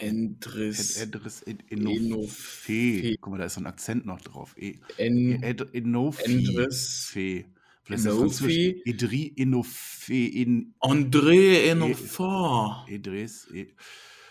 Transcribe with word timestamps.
Endris. 0.00 0.96
Edris 0.96 1.42
Enofe. 1.42 1.96
Enofe. 1.96 3.16
Guck 3.20 3.30
mal, 3.32 3.38
da 3.38 3.44
ist 3.46 3.54
so 3.54 3.60
ein 3.60 3.66
Akzent 3.66 4.06
noch 4.06 4.20
drauf. 4.20 4.54
E, 4.58 4.74
En, 4.98 5.42
Ed, 5.42 5.66
Enofi. 5.74 6.22
Endris. 6.48 7.08
Vielleicht. 7.12 7.46
Französisch. 7.82 8.74
Edri 8.84 9.32
Enofe. 9.36 10.12
In, 10.14 10.74
André 10.80 11.68
Enofa. 11.70 12.84
Edris. 12.88 13.46
E, 13.54 13.66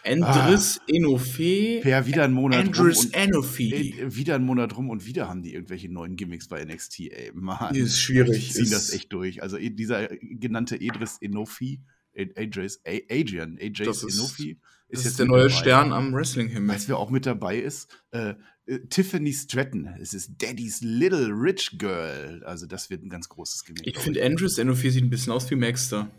Endris 0.04 0.80
Enofe. 0.88 1.80
per 1.82 2.06
wieder 2.06 2.26
einen 2.26 2.34
Monat 2.36 2.60
rum. 2.60 2.68
Andres 2.68 3.06
Und, 3.06 3.16
Enofi. 3.16 3.74
äh, 4.00 4.16
wieder 4.16 4.36
einen 4.36 4.46
Monat 4.46 4.78
rum 4.78 4.90
und 4.90 5.06
wieder 5.06 5.28
haben 5.30 5.42
die 5.42 5.54
irgendwelche 5.54 5.90
neuen 5.92 6.16
Gimmicks 6.16 6.48
bei 6.48 6.64
NXT. 6.64 7.00
Ey, 7.12 7.32
Mann. 7.34 7.74
Ist 7.74 8.00
schwierig. 8.00 8.48
Die 8.50 8.54
ziehen 8.54 8.64
Ist- 8.64 8.74
das 8.74 8.94
echt 8.94 9.12
durch. 9.14 9.42
Also 9.42 9.58
dieser 9.58 10.08
genannte 10.22 10.76
Edris 10.80 11.18
Enofi, 11.22 11.82
Ad- 12.16 12.34
Adris, 12.38 12.82
A- 12.86 13.00
Adrian, 13.10 13.58
AJ 13.60 13.86
Das 13.86 14.04
ist- 15.00 15.06
ist 15.06 15.12
jetzt 15.12 15.20
der 15.20 15.26
neue 15.28 15.44
dabei. 15.48 15.54
Stern 15.56 15.94
am 15.94 16.14
Wrestling-Himmel. 16.14 16.76
Weißt 16.76 16.86
du, 16.86 16.90
wer 16.90 16.98
auch 16.98 17.10
mit 17.10 17.26
dabei 17.26 17.58
ist? 17.60 17.88
Äh, 18.12 18.36
äh, 18.66 18.80
Tiffany 18.90 19.32
Stratton. 19.34 19.88
Es 20.02 20.14
ist 20.14 20.42
Daddy's 20.42 20.82
Little 20.82 21.30
Rich 21.30 21.78
Girl. 21.78 22.44
Also 22.46 22.66
das 22.66 22.90
wird 22.90 23.04
ein 23.04 23.10
ganz 23.10 23.30
großes 23.30 23.64
Gimmick. 23.66 23.86
Ich 23.88 23.98
finde, 24.00 24.24
Andres 24.26 24.58
Enofi 24.58 24.90
sieht 24.92 25.04
ein 25.04 25.10
bisschen 25.10 25.32
aus 25.34 25.50
wie 25.52 25.56
Maxter. 25.56 26.10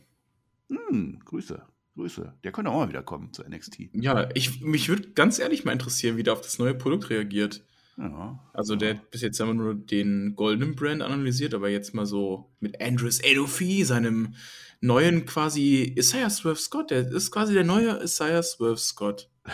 Hm, 0.68 1.20
Grüße, 1.24 1.62
Grüße. 1.94 2.34
Der 2.44 2.52
könnte 2.52 2.70
auch 2.70 2.78
mal 2.80 2.88
wieder 2.88 3.02
kommen 3.02 3.32
zu 3.32 3.42
NXT. 3.44 3.90
Ja, 3.92 4.28
ich, 4.34 4.60
mich 4.60 4.88
würde 4.88 5.10
ganz 5.12 5.38
ehrlich 5.38 5.64
mal 5.64 5.72
interessieren, 5.72 6.16
wie 6.16 6.22
der 6.22 6.32
auf 6.32 6.40
das 6.40 6.58
neue 6.58 6.74
Produkt 6.74 7.10
reagiert. 7.10 7.64
Ja. 7.98 8.38
Also 8.52 8.76
der 8.76 8.96
hat 8.96 9.10
bis 9.10 9.22
jetzt 9.22 9.40
immer 9.40 9.54
nur 9.54 9.74
den 9.74 10.34
goldenen 10.36 10.74
Brand 10.74 11.02
analysiert, 11.02 11.54
aber 11.54 11.68
jetzt 11.68 11.94
mal 11.94 12.06
so 12.06 12.50
mit 12.60 12.80
Andres 12.80 13.20
Enofi, 13.20 13.84
seinem 13.84 14.34
neuen 14.80 15.24
quasi 15.24 15.94
Isaiah 15.96 16.30
Swerve 16.30 16.58
Scott. 16.58 16.90
Der 16.90 17.08
ist 17.10 17.30
quasi 17.30 17.54
der 17.54 17.64
neue 17.64 18.02
Isaiah 18.02 18.42
Swerve 18.42 18.78
Scott. 18.78 19.30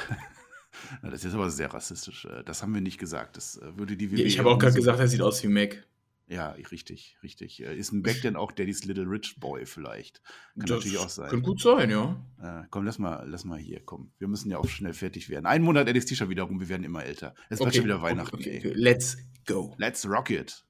Das 1.02 1.24
ist 1.24 1.34
aber 1.34 1.48
sehr 1.50 1.72
rassistisch. 1.72 2.24
Äh, 2.24 2.42
Das 2.44 2.62
haben 2.62 2.74
wir 2.74 2.80
nicht 2.80 2.98
gesagt. 2.98 3.36
Das 3.36 3.56
äh, 3.56 3.76
würde 3.76 3.96
die 3.96 4.06
Ja, 4.06 4.24
ich 4.24 4.34
WWE 4.34 4.38
habe 4.40 4.50
auch 4.50 4.58
gerade 4.58 4.74
gesagt, 4.74 4.98
er 4.98 5.08
sieht 5.08 5.22
aus 5.22 5.42
wie 5.42 5.48
Mac. 5.48 5.86
Ja, 6.32 6.52
richtig, 6.70 7.18
richtig. 7.22 7.62
Äh, 7.62 7.76
Ist 7.76 7.92
ein 7.92 8.02
Back 8.02 8.22
denn 8.22 8.36
auch 8.36 8.52
Daddy's 8.52 8.84
Little 8.84 9.04
Rich 9.04 9.36
Boy 9.38 9.66
vielleicht? 9.66 10.22
Kann 10.22 10.66
Das 10.66 10.70
natürlich 10.70 10.98
auch 10.98 11.10
sein. 11.10 11.28
Könnte 11.28 11.44
gut 11.44 11.60
sein, 11.60 11.90
ja. 11.90 12.24
Äh, 12.40 12.66
komm, 12.70 12.86
lass 12.86 12.98
mal, 12.98 13.24
lass 13.28 13.44
mal 13.44 13.58
hier, 13.58 13.80
komm. 13.84 14.12
Wir 14.18 14.28
müssen 14.28 14.50
ja 14.50 14.56
auch 14.56 14.68
schnell 14.68 14.94
fertig 14.94 15.28
werden. 15.28 15.44
Ein 15.44 15.62
Monat 15.62 15.88
NXT 15.88 16.16
schon 16.16 16.30
wieder 16.30 16.44
rum, 16.44 16.58
wir 16.58 16.70
werden 16.70 16.84
immer 16.84 17.04
älter. 17.04 17.34
Es 17.50 17.60
wird 17.60 17.74
schon 17.74 17.84
wieder 17.84 18.00
Weihnachten. 18.00 18.34
Okay, 18.34 18.58
okay. 18.58 18.72
Let's 18.74 19.18
go. 19.46 19.74
Let's 19.76 20.08
rock 20.08 20.30
it. 20.30 20.64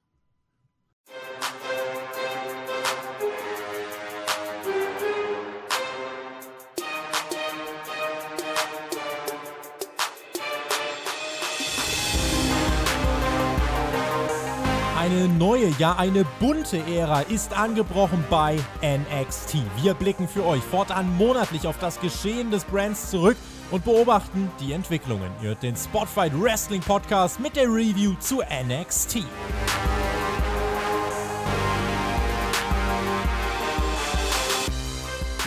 Neue, 15.43 15.73
ja 15.77 15.97
eine 15.97 16.23
bunte 16.39 16.77
Ära 16.87 17.19
ist 17.19 17.51
angebrochen 17.51 18.23
bei 18.29 18.57
NXT. 18.81 19.57
Wir 19.81 19.93
blicken 19.93 20.25
für 20.25 20.45
euch 20.45 20.63
fortan 20.63 21.17
monatlich 21.17 21.67
auf 21.67 21.77
das 21.79 21.99
Geschehen 21.99 22.49
des 22.49 22.63
Brands 22.63 23.09
zurück 23.09 23.35
und 23.69 23.83
beobachten 23.83 24.49
die 24.61 24.71
Entwicklungen. 24.71 25.29
Ihr 25.41 25.49
hört 25.49 25.63
den 25.63 25.75
Spotfight 25.75 26.31
Wrestling 26.41 26.79
Podcast 26.79 27.41
mit 27.41 27.57
der 27.57 27.65
Review 27.65 28.13
zu 28.21 28.41
NXT. 28.41 29.25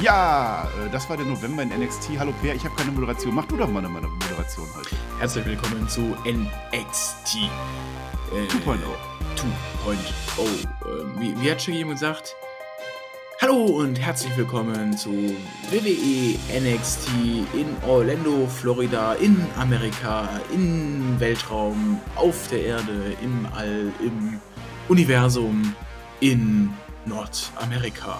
Ja, 0.02 0.68
äh, 0.84 0.90
das 0.92 1.08
war 1.08 1.16
der 1.16 1.24
November 1.24 1.62
in 1.62 1.70
NXT. 1.70 2.18
Hallo 2.18 2.34
Per, 2.42 2.54
ich 2.54 2.64
habe 2.66 2.76
keine 2.76 2.90
Moderation. 2.90 3.34
Mach 3.34 3.46
du 3.46 3.56
doch 3.56 3.68
mal 3.68 3.78
eine 3.78 3.88
Moderation 3.88 4.66
heute. 4.76 4.94
Herzlich 5.18 5.46
willkommen 5.46 5.88
zu 5.88 6.14
NXT 6.26 7.36
äh, 8.34 8.46
2.0. 8.46 9.15
2.0. 9.36 9.46
Ähm, 10.86 11.20
wie, 11.20 11.40
wie 11.40 11.50
hat 11.50 11.60
schon 11.60 11.74
jemand 11.74 12.00
gesagt? 12.00 12.34
Hallo 13.38 13.66
und 13.66 14.00
herzlich 14.00 14.34
willkommen 14.34 14.96
zu 14.96 15.10
WWE 15.70 16.38
NXT 16.58 17.08
in 17.52 17.76
Orlando, 17.86 18.46
Florida, 18.46 19.12
in 19.14 19.36
Amerika, 19.58 20.26
im 20.54 21.20
Weltraum, 21.20 22.00
auf 22.14 22.48
der 22.48 22.64
Erde, 22.64 23.14
im 23.22 23.46
All, 23.54 23.92
im 24.00 24.40
Universum, 24.88 25.74
in 26.20 26.72
Nordamerika. 27.04 28.18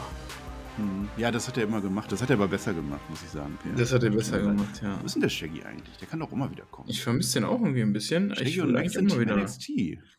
Hm. 0.76 1.08
Ja, 1.16 1.30
das 1.30 1.48
hat 1.48 1.56
er 1.56 1.64
immer 1.64 1.80
gemacht. 1.80 2.10
Das 2.12 2.22
hat 2.22 2.30
er 2.30 2.36
aber 2.36 2.48
besser 2.48 2.74
gemacht, 2.74 3.00
muss 3.08 3.22
ich 3.22 3.30
sagen. 3.30 3.56
Per. 3.62 3.72
Das 3.72 3.92
hat 3.92 4.02
er 4.02 4.10
besser 4.10 4.40
gemacht, 4.40 4.82
ja. 4.82 4.98
Wo 5.00 5.06
ist 5.06 5.14
denn 5.14 5.22
der 5.22 5.28
Shaggy 5.28 5.62
eigentlich? 5.62 5.96
Der 5.98 6.08
kann 6.08 6.20
doch 6.20 6.32
immer 6.32 6.50
wieder 6.50 6.64
kommen. 6.64 6.88
Ich 6.88 7.02
vermisse 7.02 7.34
den 7.40 7.44
auch 7.44 7.60
irgendwie 7.60 7.82
ein 7.82 7.92
bisschen. 7.92 8.34
Shaggy 8.34 8.50
Ich 8.50 8.60
und 8.60 8.72
Mac 8.72 8.80
eigentlich 8.80 8.92
sind 8.92 9.10
immer 9.12 9.20
wieder. 9.20 9.36
NXT. 9.36 9.70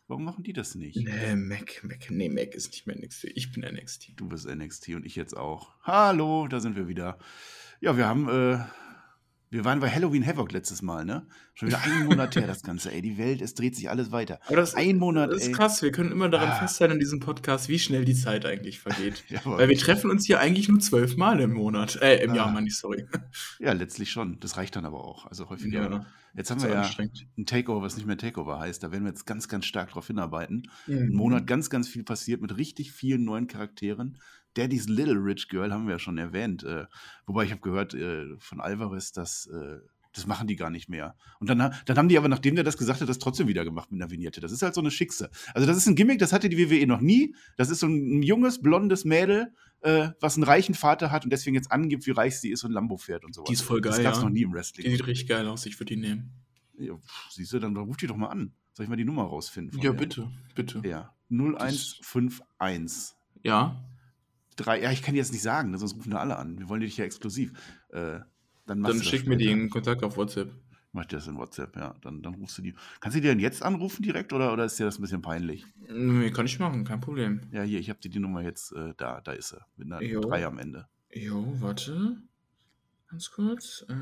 Warum 0.08 0.24
machen 0.24 0.44
die 0.44 0.54
das 0.54 0.76
nicht? 0.76 0.96
Nee, 0.98 1.36
Mac, 1.36 1.84
Mac, 1.84 2.10
nee, 2.10 2.30
Mac 2.30 2.56
ist 2.56 2.72
nicht 2.72 2.88
mehr 2.88 2.98
NXT. 2.98 3.26
Ich 3.36 3.52
bin 3.52 3.64
NXT. 3.64 4.14
Du 4.16 4.28
bist 4.28 4.48
NXT 4.48 4.90
und 4.96 5.06
ich 5.06 5.16
jetzt 5.16 5.36
auch. 5.36 5.76
Hallo, 5.84 6.48
da 6.48 6.60
sind 6.60 6.76
wir 6.76 6.88
wieder. 6.88 7.20
Ja, 7.82 7.98
wir 7.98 8.08
haben, 8.08 8.28
äh, 8.30 8.60
wir 9.50 9.64
waren 9.66 9.80
bei 9.80 9.90
Halloween 9.90 10.26
Havoc 10.26 10.52
letztes 10.52 10.82
Mal, 10.82 11.06
ne? 11.06 11.26
Schon 11.54 11.70
wieder 11.70 11.82
einen 11.82 12.06
Monat 12.06 12.36
her, 12.36 12.46
das 12.48 12.64
Ganze, 12.64 12.92
ey. 12.92 13.02
Die 13.02 13.18
Welt, 13.18 13.42
es 13.42 13.54
dreht 13.54 13.76
sich 13.76 13.90
alles 13.90 14.12
weiter. 14.12 14.40
Aber 14.48 14.58
das, 14.58 14.76
Ein 14.76 14.98
Monat, 14.98 15.32
das 15.32 15.42
ist 15.42 15.48
ey. 15.48 15.54
krass. 15.54 15.82
Wir 15.82 15.92
können 15.92 16.12
immer 16.12 16.30
daran 16.30 16.50
Ah. 16.50 16.56
festhalten 16.56 16.96
in 16.96 17.00
diesem 17.00 17.20
Podcast, 17.20 17.70
wie 17.70 17.80
schnell 17.80 18.06
die 18.06 18.14
Zeit 18.16 18.46
eigentlich 18.46 18.80
vergeht. 18.80 19.24
Ja, 19.30 19.40
Weil 19.46 19.70
wir 19.70 19.78
treffen 19.78 20.12
uns 20.12 20.26
hier 20.26 20.40
eigentlich 20.40 20.68
nur 20.70 20.80
zwölf 20.80 21.18
Mal 21.18 21.40
im 21.40 21.54
Monat. 21.54 21.96
Äh, 22.02 22.24
im 22.24 22.32
Ah. 22.32 22.36
Jahr, 22.36 22.52
meine 22.52 22.68
ich, 22.68 22.78
sorry. 22.78 23.06
Ja, 23.60 23.72
letztlich 23.74 24.12
schon. 24.12 24.40
Das 24.40 24.58
reicht 24.58 24.76
dann 24.76 24.86
aber 24.86 25.04
auch. 25.04 25.26
Also 25.26 25.50
häufiger. 25.50 25.90
Ja, 25.90 26.06
jetzt 26.36 26.52
haben 26.52 26.62
wir 26.62 26.70
ja 26.70 26.90
ein 27.38 27.46
Takeover, 27.46 27.82
was 27.82 27.96
nicht 27.98 28.06
mehr 28.06 28.18
Takeover 28.18 28.60
heißt. 28.60 28.84
Da 28.84 28.92
werden 28.92 29.04
wir 29.04 29.10
jetzt 29.10 29.26
ganz, 29.26 29.48
ganz 29.48 29.66
stark 29.66 29.90
drauf 29.92 30.08
hinarbeiten. 30.08 30.70
Mhm. 30.86 30.98
Ein 30.98 31.14
Monat 31.14 31.48
ganz, 31.48 31.70
ganz 31.70 31.88
viel 31.88 32.04
passiert 32.04 32.42
mit 32.42 32.56
richtig 32.58 32.92
vielen 32.92 33.24
neuen 33.26 33.48
Charakteren. 33.48 34.18
Daddy's 34.58 34.88
Little 34.88 35.16
Rich 35.24 35.50
Girl 35.50 35.72
haben 35.72 35.86
wir 35.86 35.94
ja 35.94 36.00
schon 36.00 36.18
erwähnt. 36.18 36.64
Äh, 36.64 36.86
wobei 37.26 37.44
ich 37.46 37.52
habe 37.52 37.62
gehört 37.62 37.94
äh, 37.94 38.26
von 38.40 38.60
Alvarez, 38.60 39.12
dass 39.12 39.48
äh, 39.48 39.78
das 40.14 40.26
machen 40.26 40.48
die 40.48 40.56
gar 40.56 40.72
nicht 40.72 40.90
mehr. 40.90 41.16
Und 41.40 41.48
dann, 41.50 41.60
dann 41.86 41.98
haben 41.98 42.10
die 42.10 42.18
aber, 42.18 42.28
nachdem 42.28 42.56
der 42.56 42.64
das 42.64 42.78
gesagt 42.78 43.02
hat, 43.02 43.08
das 43.10 43.20
trotzdem 43.20 43.48
wieder 43.48 43.64
gemacht 43.64 43.92
mit 43.92 44.02
einer 44.02 44.10
Vignette. 44.10 44.42
Das 44.42 44.52
ist 44.52 44.64
halt 44.64 44.74
so 44.74 44.82
eine 44.82 44.90
Schickse. 44.90 45.30
Also 45.54 45.68
das 45.68 45.78
ist 45.78 45.86
ein 45.86 45.96
Gimmick, 45.96 46.18
das 46.18 46.34
hatte 46.34 46.50
die 46.50 46.58
WWE 46.58 46.88
noch 46.88 47.02
nie. 47.02 47.36
Das 47.56 47.70
ist 47.70 47.80
so 47.82 47.88
ein, 47.88 48.24
junges, 48.24 48.60
blondes 48.62 49.06
Mädel, 49.06 49.54
äh, 49.82 50.10
was 50.20 50.36
einen 50.36 50.44
reichen 50.44 50.74
Vater 50.74 51.12
hat 51.12 51.24
und 51.24 51.32
deswegen 51.32 51.56
jetzt 51.56 51.72
angibt, 51.72 52.08
wie 52.08 52.12
reich 52.12 52.40
sie 52.40 52.50
ist 52.50 52.64
und 52.64 52.72
Lambo 52.72 52.98
fährt 52.98 53.26
und 53.26 53.36
so 53.36 53.44
Die 53.44 53.54
ist 53.54 53.62
voll 53.62 53.80
Das 53.80 53.98
geil, 53.98 54.06
gab's 54.06 54.18
ja. 54.18 54.24
noch 54.24 54.32
nie 54.32 54.42
im 54.42 54.50
Die 54.50 54.56
Wrestling. 54.56 54.90
sieht 54.90 55.06
richtig 55.06 55.28
geil 55.28 55.48
aus. 55.48 55.68
Ich 55.68 55.80
würde 55.80 55.94
die 55.94 56.02
nehmen. 56.02 56.32
Ja, 56.80 56.96
pff, 56.96 57.32
siehst 57.32 57.54
du, 57.54 57.60
dann 57.60 57.78
ruf 57.78 57.98
die 57.98 58.08
doch 58.08 58.18
mal 58.18 58.30
an. 58.30 58.54
Soll 58.74 58.86
ich 58.86 58.90
mal 58.90 58.96
die 58.96 59.06
Nummer 59.06 59.24
rausfinden? 59.24 59.80
Ja, 59.82 59.92
der? 59.92 60.00
bitte, 60.00 60.32
bitte. 60.56 60.82
Ja, 60.84 61.14
0151. 61.30 63.16
Ja, 63.44 63.84
Drei, 64.58 64.82
ja, 64.82 64.92
ich 64.92 65.02
kann 65.02 65.14
die 65.14 65.20
jetzt 65.20 65.32
nicht 65.32 65.42
sagen, 65.42 65.72
ne, 65.72 65.78
sonst 65.78 65.96
rufen 65.96 66.12
da 66.12 66.18
alle 66.18 66.38
an. 66.38 66.60
Wir 66.60 66.68
wollen 66.68 66.82
dich 66.82 66.98
ja 66.98 67.06
exklusiv. 67.06 67.54
Äh, 67.90 68.20
dann 68.66 68.84
dann 68.84 69.02
schick 69.02 69.26
mir 69.28 69.38
die 69.38 69.50
in 69.50 69.70
Kontakt 69.70 70.04
auf 70.04 70.18
WhatsApp. 70.18 70.52
Mach 70.92 71.06
dir 71.06 71.18
das 71.18 71.28
in 71.28 71.38
WhatsApp, 71.38 71.76
ja. 71.78 71.96
Dann, 72.02 72.22
dann 72.22 72.36
rufst 72.36 72.58
du 72.58 72.62
die. 72.62 72.74
Kannst 73.00 73.16
du 73.16 73.22
die 73.22 73.28
denn 73.28 73.40
jetzt 73.40 73.64
anrufen 73.64 74.02
direkt 74.04 74.34
oder, 74.34 74.52
oder 74.52 74.66
ist 74.66 74.78
dir 74.80 74.86
das 74.86 74.98
ein 74.98 75.04
bisschen 75.04 75.22
peinlich? 75.22 75.66
Nee, 75.90 76.32
kann 76.32 76.46
ich 76.46 76.60
machen, 76.60 76.84
kein 76.84 77.00
Problem. 77.00 77.42
Ja, 77.52 77.62
hier, 77.62 77.80
ich 77.80 77.90
habe 77.90 78.00
dir 78.00 78.10
die 78.10 78.20
Nummer 78.20 78.42
jetzt 78.42 78.74
äh, 78.74 78.94
da. 78.98 79.22
Da 79.22 79.32
ist 79.32 79.50
sie. 79.50 79.60
Mit 79.78 79.88
einer 79.88 80.02
Jo. 80.02 80.22
3 80.22 80.46
am 80.48 80.58
Ende. 80.60 80.88
Jo, 81.14 81.56
warte. 81.62 82.18
Ganz 83.10 83.32
kurz. 83.32 83.86
Äh, 83.88 83.94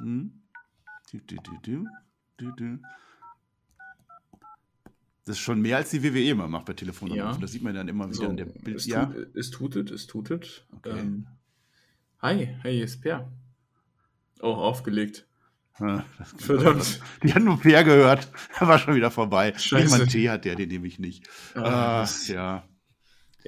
Hm? 0.00 0.42
Du, 1.10 1.18
du, 1.18 1.36
du, 1.36 1.58
du, 1.62 1.86
du, 2.36 2.52
du. 2.52 2.78
Das 5.28 5.36
ist 5.36 5.42
schon 5.42 5.60
mehr 5.60 5.76
als 5.76 5.90
die 5.90 6.02
WWE 6.02 6.30
immer 6.30 6.48
macht 6.48 6.64
bei 6.64 6.72
Telefonanrufen. 6.72 7.32
Ja. 7.34 7.38
Das 7.38 7.52
sieht 7.52 7.62
man 7.62 7.74
dann 7.74 7.86
immer 7.86 8.06
wieder 8.06 8.16
so, 8.16 8.24
in 8.24 8.36
der 8.38 8.46
Bild. 8.46 8.76
es, 8.78 8.86
Ja, 8.86 9.04
tut, 9.06 9.36
es 9.36 9.50
tutet, 9.50 9.90
es 9.90 10.06
tutet. 10.06 10.64
Okay. 10.74 10.98
Ähm, 10.98 11.26
hi, 12.22 12.48
hey, 12.62 12.80
ist 12.82 13.02
Per. 13.02 13.30
Oh, 14.40 14.46
aufgelegt. 14.54 15.26
Das- 15.78 16.32
Verdammt. 16.38 17.00
Die 17.22 17.34
hat 17.34 17.42
nur 17.42 17.60
Peer 17.60 17.84
gehört. 17.84 18.28
War 18.58 18.78
schon 18.78 18.94
wieder 18.94 19.10
vorbei. 19.10 19.52
Scheiße. 19.56 19.94
einen 19.94 20.08
Tee 20.08 20.28
hat 20.30 20.44
der, 20.44 20.54
den 20.56 20.68
nehme 20.70 20.86
ich 20.86 20.98
nicht. 20.98 21.28
Ah, 21.54 22.00
das- 22.00 22.26
ja. 22.28 22.64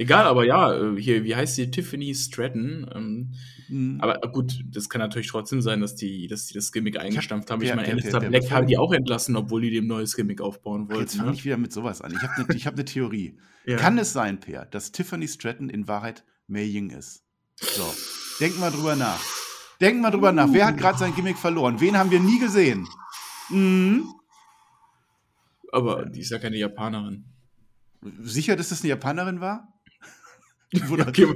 Egal, 0.00 0.24
aber 0.24 0.46
ja, 0.46 0.72
äh, 0.74 0.98
hier, 0.98 1.24
wie 1.24 1.36
heißt 1.36 1.58
die? 1.58 1.70
Tiffany 1.70 2.14
Stratton. 2.14 2.90
Ähm, 2.94 3.32
Hm. 3.68 3.98
aber 4.00 4.18
gut, 4.32 4.64
das 4.66 4.88
kann 4.88 4.98
natürlich 5.00 5.28
trotzdem 5.28 5.60
sein, 5.60 5.80
dass 5.80 5.94
die, 5.94 6.26
dass 6.26 6.46
die 6.46 6.54
das 6.54 6.72
Gimmick 6.72 6.98
eingestampft 6.98 7.50
haben. 7.50 7.60
Ich 7.62 7.72
meine, 7.74 7.86
Alistair 7.86 8.18
Black 8.20 8.50
haben 8.50 8.66
die 8.66 8.78
auch 8.78 8.92
entlassen, 8.92 9.36
obwohl 9.36 9.60
die 9.60 9.70
dem 9.70 9.86
neues 9.86 10.16
Gimmick 10.16 10.40
aufbauen 10.40 10.88
Ach, 10.90 10.96
Jetzt 10.96 10.98
wollten. 10.98 11.18
fange 11.18 11.30
Ne? 11.30 11.36
ich 11.36 11.44
wieder 11.44 11.56
mit 11.58 11.70
sowas 11.72 12.00
an. 12.00 12.12
Ich 12.12 12.22
habe 12.22 12.32
eine 12.50 12.58
hab 12.64 12.76
ne 12.76 12.84
Theorie. 12.86 13.38
Ja. 13.66 13.76
Kann 13.76 13.98
es 13.98 14.12
sein, 14.14 14.40
Per, 14.40 14.64
dass 14.64 14.90
Tiffany 14.90 15.28
Stratton 15.28 15.68
in 15.68 15.86
Wahrheit 15.86 16.24
Mei 16.48 16.64
Ying 16.64 16.90
ist? 16.90 17.22
So, 17.60 17.84
denk 18.40 18.58
mal 18.58 18.72
drüber 18.72 18.96
nach. 18.96 19.20
Denk 19.82 20.00
mal 20.00 20.10
drüber 20.10 20.32
nach. 20.32 20.48
Wer 20.50 20.66
hat 20.66 20.78
gerade 20.78 20.98
sein 20.98 21.14
Gimmick 21.14 21.36
verloren? 21.38 21.78
Wen 21.78 21.96
haben 21.96 22.10
wir 22.10 22.20
nie 22.20 22.38
gesehen? 22.40 22.88
Mhm. 23.50 24.04
Aber 25.72 26.06
die 26.06 26.20
ist 26.20 26.30
ja 26.30 26.38
keine 26.38 26.56
Japanerin. 26.56 27.26
Sicher, 28.22 28.56
dass 28.56 28.70
das 28.70 28.80
eine 28.80 28.88
Japanerin 28.88 29.40
war? 29.40 29.68
Okay. 30.72 31.26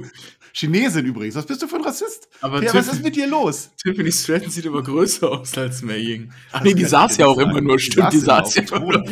Chinesin 0.53 1.05
übrigens. 1.05 1.35
Was 1.35 1.45
bist 1.45 1.61
du 1.61 1.67
für 1.67 1.75
ein 1.75 1.83
Rassist? 1.83 2.29
Aber 2.39 2.63
ja, 2.63 2.73
was 2.73 2.87
ist 2.87 3.03
mit 3.03 3.17
dir 3.17 3.27
los? 3.27 3.71
Tiffany 3.75 4.09
Stratton 4.09 4.49
sieht 4.49 4.65
aber 4.65 4.81
größer 4.81 5.29
aus 5.29 5.57
als 5.57 5.81
Mei 5.81 5.97
Ying. 5.97 6.31
Ach 6.53 6.63
nee, 6.63 6.73
die 6.73 6.85
saß 6.85 7.17
ja 7.17 7.25
auch 7.25 7.37
immer 7.37 7.59
nur. 7.59 7.77
Stimmt, 7.77 8.13
die 8.13 8.19
saß 8.19 8.55
ja 8.55 8.61
immer 8.61 9.03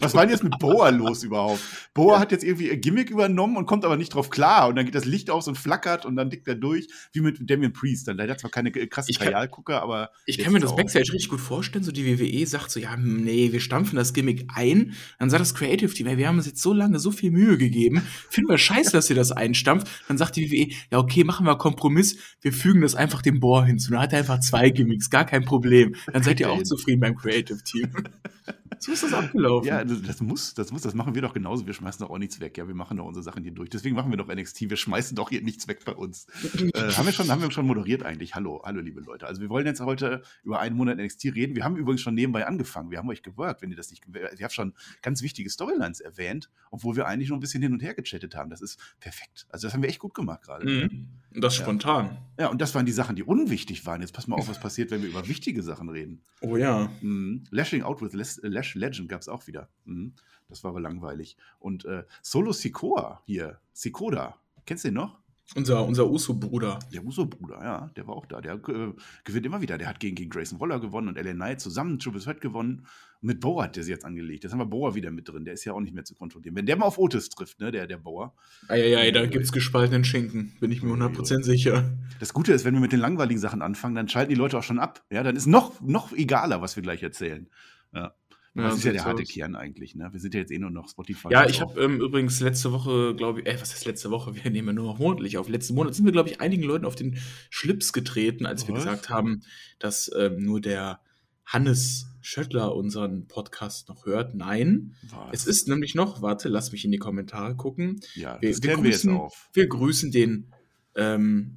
Was 0.00 0.14
war 0.14 0.22
denn 0.22 0.30
jetzt 0.30 0.44
mit 0.44 0.58
Boa 0.58 0.90
los 0.90 1.22
überhaupt? 1.22 1.60
Boa 1.94 2.14
ja. 2.14 2.20
hat 2.20 2.32
jetzt 2.32 2.44
irgendwie 2.44 2.70
ein 2.70 2.82
Gimmick 2.82 3.08
übernommen 3.08 3.56
und 3.56 3.64
kommt 3.64 3.86
aber 3.86 3.96
nicht 3.96 4.12
drauf 4.12 4.28
klar. 4.28 4.68
Und 4.68 4.76
dann 4.76 4.84
geht 4.84 4.94
das 4.94 5.06
Licht 5.06 5.30
aus 5.30 5.48
und 5.48 5.56
flackert 5.56 6.04
und 6.04 6.16
dann 6.16 6.28
dickt 6.28 6.46
er 6.46 6.54
durch, 6.54 6.88
wie 7.12 7.20
mit 7.20 7.48
Damien 7.48 7.72
Priest. 7.72 8.06
Dann 8.06 8.18
leider 8.18 8.36
zwar 8.36 8.50
keine 8.50 8.70
krassen 8.70 9.14
Trialgucker, 9.14 9.80
aber. 9.80 10.10
Ich 10.26 10.36
kann 10.36 10.52
mir 10.52 10.60
das 10.60 10.76
Backstage 10.76 11.14
richtig 11.14 11.30
gut 11.30 11.40
vorstellen. 11.40 11.82
So 11.82 11.92
die 11.92 12.04
WWE 12.06 12.46
sagt 12.46 12.70
so: 12.70 12.78
Ja, 12.78 12.98
nee, 12.98 13.52
wir 13.52 13.60
stampfen 13.60 13.96
das 13.96 14.12
Gimmick 14.12 14.48
ein. 14.54 14.92
Dann 15.18 15.30
sagt 15.30 15.40
das 15.40 15.54
Creative 15.54 15.94
Team: 15.94 16.18
Wir 16.18 16.28
haben 16.28 16.36
uns 16.36 16.46
jetzt 16.46 16.60
so 16.60 16.74
lange 16.74 16.98
so 16.98 17.10
viel 17.10 17.30
Mühe 17.30 17.56
gegeben. 17.56 18.02
Finden 18.28 18.50
wir 18.50 18.58
scheiße, 18.58 18.92
dass 18.92 19.08
ihr 19.08 19.16
das 19.16 19.32
einstampft. 19.32 19.69
Dann 20.08 20.18
sagt 20.18 20.36
die 20.36 20.50
WWE: 20.50 20.74
Ja, 20.90 20.98
okay, 20.98 21.24
machen 21.24 21.46
wir 21.46 21.56
Kompromiss. 21.56 22.18
Wir 22.40 22.52
fügen 22.52 22.80
das 22.80 22.94
einfach 22.94 23.22
dem 23.22 23.40
Bohr 23.40 23.64
hinzu. 23.64 23.92
Dann 23.92 24.00
hat 24.00 24.12
er 24.12 24.20
einfach 24.20 24.40
zwei 24.40 24.70
Gimmicks, 24.70 25.10
gar 25.10 25.24
kein 25.24 25.44
Problem. 25.44 25.94
Dann 26.12 26.22
seid 26.22 26.40
ihr 26.40 26.50
auch 26.50 26.62
zufrieden 26.62 27.00
beim 27.00 27.16
Creative 27.16 27.62
Team. 27.62 27.90
so 28.80 28.92
ist 28.92 29.02
das 29.02 29.12
abgelaufen. 29.12 29.68
Ja, 29.68 29.84
das, 29.84 30.00
das, 30.00 30.20
muss, 30.22 30.54
das 30.54 30.72
muss, 30.72 30.80
das 30.80 30.94
machen 30.94 31.14
wir 31.14 31.20
doch 31.20 31.34
genauso. 31.34 31.66
Wir 31.66 31.74
schmeißen 31.74 32.02
doch 32.02 32.10
auch 32.10 32.16
nichts 32.16 32.40
weg. 32.40 32.56
Ja, 32.56 32.66
wir 32.66 32.74
machen 32.74 32.96
doch 32.96 33.04
unsere 33.04 33.22
Sachen 33.22 33.42
hier 33.42 33.52
durch. 33.52 33.68
Deswegen 33.68 33.94
machen 33.94 34.10
wir 34.10 34.16
doch 34.16 34.34
NXT. 34.34 34.70
Wir 34.70 34.78
schmeißen 34.78 35.14
doch 35.14 35.28
hier 35.28 35.42
nichts 35.42 35.68
weg 35.68 35.84
bei 35.84 35.92
uns. 35.92 36.26
äh, 36.74 36.92
haben 36.92 37.04
wir 37.04 37.12
schon, 37.12 37.30
haben 37.30 37.42
wir 37.42 37.50
schon 37.50 37.66
moderiert 37.66 38.02
eigentlich. 38.02 38.34
Hallo, 38.34 38.62
hallo, 38.64 38.80
liebe 38.80 39.02
Leute. 39.02 39.26
Also 39.26 39.42
wir 39.42 39.50
wollen 39.50 39.66
jetzt 39.66 39.80
heute 39.80 40.22
über 40.44 40.60
einen 40.60 40.76
Monat 40.76 40.96
NXT 40.96 41.26
reden. 41.26 41.54
Wir 41.56 41.64
haben 41.64 41.76
übrigens 41.76 42.00
schon 42.00 42.14
nebenbei 42.14 42.46
angefangen. 42.46 42.90
Wir 42.90 42.96
haben 42.96 43.08
euch 43.10 43.22
geworkt, 43.22 43.60
wenn 43.60 43.70
ihr 43.70 43.76
das 43.76 43.90
nicht, 43.90 44.02
ihr 44.08 44.44
habt 44.44 44.54
schon 44.54 44.72
ganz 45.02 45.20
wichtige 45.20 45.50
Storylines 45.50 46.00
erwähnt, 46.00 46.48
obwohl 46.70 46.96
wir 46.96 47.06
eigentlich 47.06 47.28
noch 47.28 47.36
ein 47.36 47.40
bisschen 47.40 47.62
hin 47.62 47.74
und 47.74 47.82
her 47.82 47.92
gechattet 47.92 48.34
haben. 48.34 48.48
Das 48.48 48.62
ist 48.62 48.80
perfekt. 48.98 49.46
Also 49.50 49.66
das 49.66 49.74
haben 49.74 49.82
wir 49.82 49.90
echt 49.90 49.98
gut 49.98 50.14
gemacht 50.14 50.40
gerade. 50.40 50.66
Mhm. 50.66 51.08
Das 51.34 51.58
ja. 51.58 51.64
spontan. 51.64 52.16
Ja, 52.38 52.48
und 52.48 52.62
das 52.62 52.74
waren 52.74 52.86
die 52.86 52.92
Sachen, 52.92 53.14
die 53.14 53.22
unwichtig 53.22 53.84
waren. 53.84 54.00
Jetzt 54.00 54.14
pass 54.14 54.26
mal 54.26 54.36
auf, 54.36 54.48
was 54.48 54.58
passiert, 54.58 54.90
wenn 54.90 55.02
wir 55.02 55.10
über 55.10 55.28
wichtige 55.28 55.62
Sachen 55.62 55.90
reden. 55.90 56.22
Oh 56.40 56.56
ja. 56.56 56.90
Mhm. 57.02 57.44
Lashing 57.50 57.82
Out 57.82 58.00
with 58.00 58.14
Lash 58.14 58.69
Legend 58.78 59.08
gab 59.08 59.20
es 59.20 59.28
auch 59.28 59.46
wieder. 59.46 59.68
Mhm. 59.84 60.14
Das 60.48 60.64
war 60.64 60.70
aber 60.70 60.80
langweilig. 60.80 61.36
Und 61.58 61.84
äh, 61.84 62.04
Solo 62.22 62.52
Sikoa 62.52 63.22
hier, 63.26 63.60
Sikoda, 63.72 64.36
kennst 64.66 64.84
du 64.84 64.88
den 64.88 64.94
noch? 64.94 65.20
Unser, 65.56 65.84
unser 65.84 66.08
Uso-Bruder. 66.08 66.78
Der 66.92 67.04
Uso-Bruder, 67.04 67.58
ja, 67.60 67.90
der 67.96 68.06
war 68.06 68.14
auch 68.14 68.26
da. 68.26 68.40
Der 68.40 68.54
äh, 68.54 68.92
gewinnt 69.24 69.46
immer 69.46 69.60
wieder. 69.60 69.78
Der 69.78 69.88
hat 69.88 69.98
gegen, 69.98 70.14
gegen 70.14 70.30
Grayson 70.30 70.60
Waller 70.60 70.78
gewonnen 70.78 71.08
und 71.08 71.18
LA 71.18 71.32
Knight 71.32 71.60
zusammen 71.60 71.98
Triple 71.98 72.20
Threat 72.20 72.40
gewonnen. 72.40 72.86
Und 73.20 73.26
mit 73.26 73.40
Boa 73.40 73.64
hat 73.64 73.74
der 73.74 73.82
sie 73.82 73.90
jetzt 73.90 74.04
angelegt. 74.04 74.44
Jetzt 74.44 74.52
haben 74.52 74.60
wir 74.60 74.66
Boa 74.66 74.94
wieder 74.94 75.10
mit 75.10 75.28
drin. 75.28 75.44
Der 75.44 75.54
ist 75.54 75.64
ja 75.64 75.72
auch 75.72 75.80
nicht 75.80 75.92
mehr 75.92 76.04
zu 76.04 76.14
kontrollieren. 76.14 76.54
Wenn 76.54 76.66
der 76.66 76.76
mal 76.76 76.84
auf 76.86 76.98
Otis 76.98 77.30
trifft, 77.30 77.58
ne, 77.58 77.72
der, 77.72 77.88
der 77.88 77.96
Boa. 77.96 78.32
Eieiei, 78.68 79.10
da 79.10 79.26
gibt 79.26 79.44
es 79.44 79.50
gespaltenen 79.50 80.04
Schinken. 80.04 80.56
Bin 80.60 80.70
ich 80.70 80.84
mir 80.84 80.92
100% 80.94 81.42
sicher. 81.42 81.98
Das 82.20 82.32
Gute 82.32 82.52
ist, 82.52 82.64
wenn 82.64 82.74
wir 82.74 82.80
mit 82.80 82.92
den 82.92 83.00
langweiligen 83.00 83.40
Sachen 83.40 83.60
anfangen, 83.60 83.96
dann 83.96 84.08
schalten 84.08 84.30
die 84.30 84.36
Leute 84.36 84.56
auch 84.56 84.62
schon 84.62 84.78
ab. 84.78 85.04
Ja, 85.10 85.24
dann 85.24 85.34
ist 85.34 85.46
noch, 85.46 85.80
noch 85.80 86.12
egaler, 86.12 86.62
was 86.62 86.76
wir 86.76 86.84
gleich 86.84 87.02
erzählen. 87.02 87.48
Ja. 87.92 88.14
Ja, 88.54 88.62
das 88.64 88.78
ist 88.78 88.84
ja 88.84 88.92
der 88.92 89.04
harte 89.04 89.22
Kern 89.22 89.54
eigentlich, 89.54 89.94
ne? 89.94 90.08
Wir 90.10 90.18
sind 90.18 90.34
ja 90.34 90.40
jetzt 90.40 90.50
eh 90.50 90.58
nur 90.58 90.70
noch 90.70 90.88
Spotify. 90.88 91.28
Ja, 91.30 91.48
ich 91.48 91.60
habe 91.60 91.80
ähm, 91.80 92.00
übrigens 92.00 92.40
letzte 92.40 92.72
Woche, 92.72 93.14
glaube 93.14 93.40
ich, 93.40 93.46
äh, 93.46 93.60
was 93.60 93.72
ist 93.72 93.84
letzte 93.84 94.10
Woche? 94.10 94.34
Wir 94.34 94.50
nehmen 94.50 94.68
ja 94.68 94.74
nur 94.74 94.86
noch 94.86 94.98
monatlich 94.98 95.38
auf. 95.38 95.48
Letzten 95.48 95.74
Monat 95.74 95.94
sind 95.94 96.04
wir, 96.04 96.12
glaube 96.12 96.30
ich, 96.30 96.40
einigen 96.40 96.64
Leuten 96.64 96.84
auf 96.84 96.96
den 96.96 97.16
Schlips 97.48 97.92
getreten, 97.92 98.46
als 98.46 98.62
was? 98.62 98.68
wir 98.68 98.74
gesagt 98.74 99.08
haben, 99.08 99.42
dass 99.78 100.10
ähm, 100.18 100.42
nur 100.42 100.60
der 100.60 101.00
Hannes 101.44 102.06
Schöttler 102.22 102.74
unseren 102.74 103.28
Podcast 103.28 103.88
noch 103.88 104.04
hört. 104.04 104.34
Nein, 104.34 104.94
was? 105.10 105.42
es 105.42 105.46
ist 105.46 105.68
nämlich 105.68 105.94
noch, 105.94 106.20
warte, 106.20 106.48
lass 106.48 106.72
mich 106.72 106.84
in 106.84 106.90
die 106.90 106.98
Kommentare 106.98 107.54
gucken. 107.54 108.00
Ja, 108.14 108.36
wir, 108.40 108.50
das 108.50 108.62
wir, 108.62 108.74
grüßen, 108.74 108.82
wir 108.84 108.90
jetzt 108.90 109.08
auf. 109.08 109.48
Wir 109.52 109.68
grüßen 109.68 110.10
den, 110.10 110.52
ähm, 110.96 111.56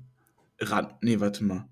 Ran, 0.59 0.93
nee, 1.01 1.19
warte 1.19 1.43
mal. 1.43 1.67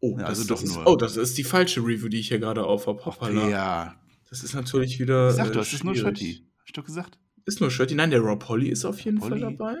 Oh, 0.00 0.16
ja, 0.18 0.26
also 0.26 0.42
das, 0.42 0.48
doch 0.48 0.60
das 0.60 0.70
ist, 0.70 0.76
nur. 0.76 0.86
oh, 0.86 0.96
das 0.96 1.16
ist 1.16 1.38
die 1.38 1.44
falsche 1.44 1.80
Review, 1.80 2.08
die 2.08 2.20
ich 2.20 2.28
hier 2.28 2.38
gerade 2.38 2.64
auf 2.64 2.86
habe. 2.86 3.50
Ja, 3.50 3.96
das 4.36 4.50
ist 4.50 4.54
natürlich 4.54 5.00
wieder. 5.00 5.30
Ich 5.30 5.36
sag, 5.36 5.52
du, 5.52 5.58
äh, 5.58 5.62
ist 5.62 5.84
nur 5.84 5.94
Schötti. 5.94 6.46
Hast 6.64 6.76
du 6.76 6.82
gesagt? 6.82 7.18
Ist 7.44 7.60
nur 7.60 7.70
Schötti. 7.70 7.94
Nein, 7.94 8.10
der 8.10 8.20
Rob 8.20 8.48
Holly 8.48 8.68
ist 8.68 8.84
auf 8.84 9.00
jeden 9.00 9.20
Holly. 9.20 9.40
Fall 9.40 9.52
dabei. 9.52 9.76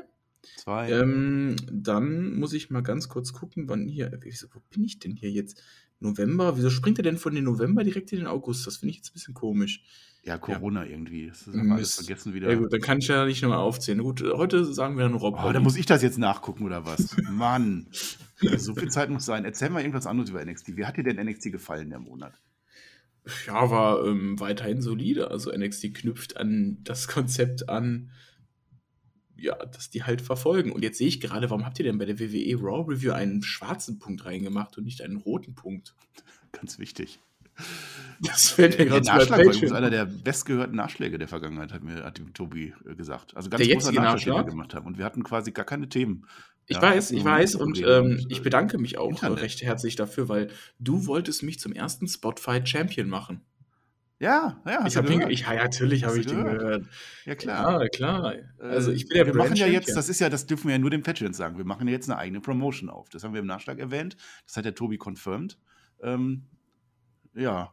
Zwei. 0.56 0.90
Ähm, 0.90 1.56
dann 1.70 2.36
muss 2.38 2.52
ich 2.52 2.70
mal 2.70 2.82
ganz 2.82 3.08
kurz 3.08 3.32
gucken, 3.32 3.68
wann 3.68 3.88
hier. 3.88 4.12
wo 4.52 4.60
bin 4.70 4.84
ich 4.84 4.98
denn 4.98 5.12
hier 5.16 5.30
jetzt? 5.30 5.62
November? 5.98 6.56
Wieso 6.56 6.70
springt 6.70 6.98
er 6.98 7.04
denn 7.04 7.16
von 7.16 7.34
den 7.34 7.44
November 7.44 7.82
direkt 7.82 8.12
in 8.12 8.18
den 8.18 8.26
August? 8.26 8.66
Das 8.66 8.78
finde 8.78 8.90
ich 8.90 8.96
jetzt 8.98 9.10
ein 9.10 9.14
bisschen 9.14 9.34
komisch. 9.34 9.82
Ja, 10.22 10.38
Corona 10.38 10.84
ja. 10.84 10.90
irgendwie. 10.90 11.28
Das 11.28 11.46
haben 11.46 11.72
alles 11.72 11.94
vergessen 11.94 12.34
wieder. 12.34 12.50
Ja, 12.50 12.56
gut, 12.56 12.72
dann 12.72 12.80
kann 12.80 12.98
ich 12.98 13.08
ja 13.08 13.24
nicht 13.24 13.42
nochmal 13.42 13.58
aufzählen. 13.58 14.02
Gut, 14.02 14.22
heute 14.22 14.64
sagen 14.64 14.96
wir 14.96 15.04
dann 15.04 15.14
Rob. 15.14 15.38
Oh, 15.42 15.52
dann 15.52 15.62
muss 15.62 15.76
ich 15.76 15.86
das 15.86 16.02
jetzt 16.02 16.18
nachgucken 16.18 16.64
oder 16.64 16.84
was? 16.84 17.16
Mann. 17.30 17.86
so 18.56 18.74
viel 18.74 18.90
Zeit 18.90 19.08
muss 19.08 19.24
sein. 19.24 19.44
Erzähl 19.44 19.70
mal 19.70 19.80
irgendwas 19.80 20.06
anderes 20.06 20.30
über 20.30 20.44
NXT. 20.44 20.76
Wie 20.76 20.84
hat 20.84 20.96
dir 20.96 21.04
denn 21.04 21.24
NXT 21.24 21.52
gefallen 21.52 21.90
der 21.90 22.00
Monat? 22.00 22.34
Ja, 23.46 23.70
war 23.70 24.04
ähm, 24.06 24.38
weiterhin 24.40 24.80
solide. 24.80 25.30
Also 25.30 25.50
NXT 25.50 25.94
knüpft 25.94 26.36
an 26.36 26.78
das 26.84 27.08
Konzept 27.08 27.68
an, 27.68 28.10
ja, 29.36 29.54
dass 29.54 29.90
die 29.90 30.04
halt 30.04 30.22
verfolgen. 30.22 30.72
Und 30.72 30.82
jetzt 30.82 30.98
sehe 30.98 31.08
ich 31.08 31.20
gerade, 31.20 31.50
warum 31.50 31.66
habt 31.66 31.78
ihr 31.78 31.84
denn 31.84 31.98
bei 31.98 32.04
der 32.04 32.18
WWE 32.18 32.56
Raw 32.60 32.84
Review 32.90 33.12
einen 33.12 33.42
schwarzen 33.42 33.98
Punkt 33.98 34.24
reingemacht 34.24 34.78
und 34.78 34.84
nicht 34.84 35.02
einen 35.02 35.16
roten 35.16 35.54
Punkt? 35.54 35.94
Ganz 36.52 36.78
wichtig. 36.78 37.20
Das 38.20 38.48
fällt 38.48 38.78
mir 38.78 38.86
gerade 38.86 39.02
zu 39.02 39.12
Nachschlag 39.12 39.38
war 39.38 39.44
übrigens 39.44 39.72
einer 39.72 39.90
der 39.90 40.06
bestgehörten 40.06 40.74
Nachschläge 40.74 41.18
der 41.18 41.28
Vergangenheit, 41.28 41.72
hat 41.72 41.82
mir 41.82 42.02
hat 42.02 42.20
Tobi 42.32 42.72
äh, 42.88 42.94
gesagt. 42.94 43.36
Also 43.36 43.50
ganz 43.50 43.62
der 43.62 43.74
großer 43.74 43.92
Nachschlag, 43.92 44.36
den 44.36 44.46
wir 44.46 44.50
gemacht 44.50 44.74
haben. 44.74 44.86
Und 44.86 44.98
wir 44.98 45.04
hatten 45.04 45.22
quasi 45.22 45.52
gar 45.52 45.66
keine 45.66 45.88
Themen. 45.88 46.26
Ich 46.66 46.76
ja, 46.76 46.82
weiß, 46.82 47.12
ich 47.12 47.24
weiß 47.24 47.54
und 47.54 47.80
ähm, 47.86 48.26
ich 48.28 48.42
bedanke 48.42 48.78
mich 48.78 48.98
auch 48.98 49.10
Internet. 49.10 49.42
recht 49.42 49.62
herzlich 49.62 49.94
dafür, 49.94 50.28
weil 50.28 50.48
du 50.78 51.06
wolltest 51.06 51.42
mich 51.42 51.60
zum 51.60 51.72
ersten 51.72 52.08
Spotfight 52.08 52.68
Champion 52.68 53.08
machen. 53.08 53.42
Ja, 54.18 54.62
ja. 54.66 54.86
Ich 54.86 54.96
habe 54.96 55.30
ich, 55.30 55.40
ja, 55.40 55.54
natürlich 55.54 56.04
habe 56.04 56.18
ich 56.18 56.26
gehört. 56.26 56.46
den 56.46 56.58
gehört. 56.58 56.86
Ja, 57.26 57.34
klar. 57.34 57.82
Ja, 57.82 57.88
klar. 57.88 58.34
Also 58.58 58.90
ich 58.90 59.06
bin 59.08 59.18
ja 59.18 59.26
Wir 59.26 59.32
Brand 59.32 59.50
machen 59.50 59.60
ja 59.60 59.66
jetzt, 59.66 59.94
das 59.94 60.08
ist 60.08 60.20
ja, 60.20 60.30
das 60.30 60.46
dürfen 60.46 60.68
wir 60.68 60.72
ja 60.72 60.78
nur 60.78 60.90
den 60.90 61.02
Patrons 61.02 61.36
sagen. 61.36 61.58
Wir 61.58 61.66
machen 61.66 61.86
ja 61.86 61.92
jetzt 61.92 62.08
eine 62.08 62.18
eigene 62.18 62.40
Promotion 62.40 62.88
auf. 62.88 63.10
Das 63.10 63.24
haben 63.24 63.34
wir 63.34 63.40
im 63.40 63.46
Nachschlag 63.46 63.78
erwähnt. 63.78 64.16
Das 64.46 64.56
hat 64.56 64.64
der 64.64 64.74
Tobi 64.74 64.96
confirmed. 64.96 65.58
Ähm, 66.02 66.46
ja. 67.36 67.72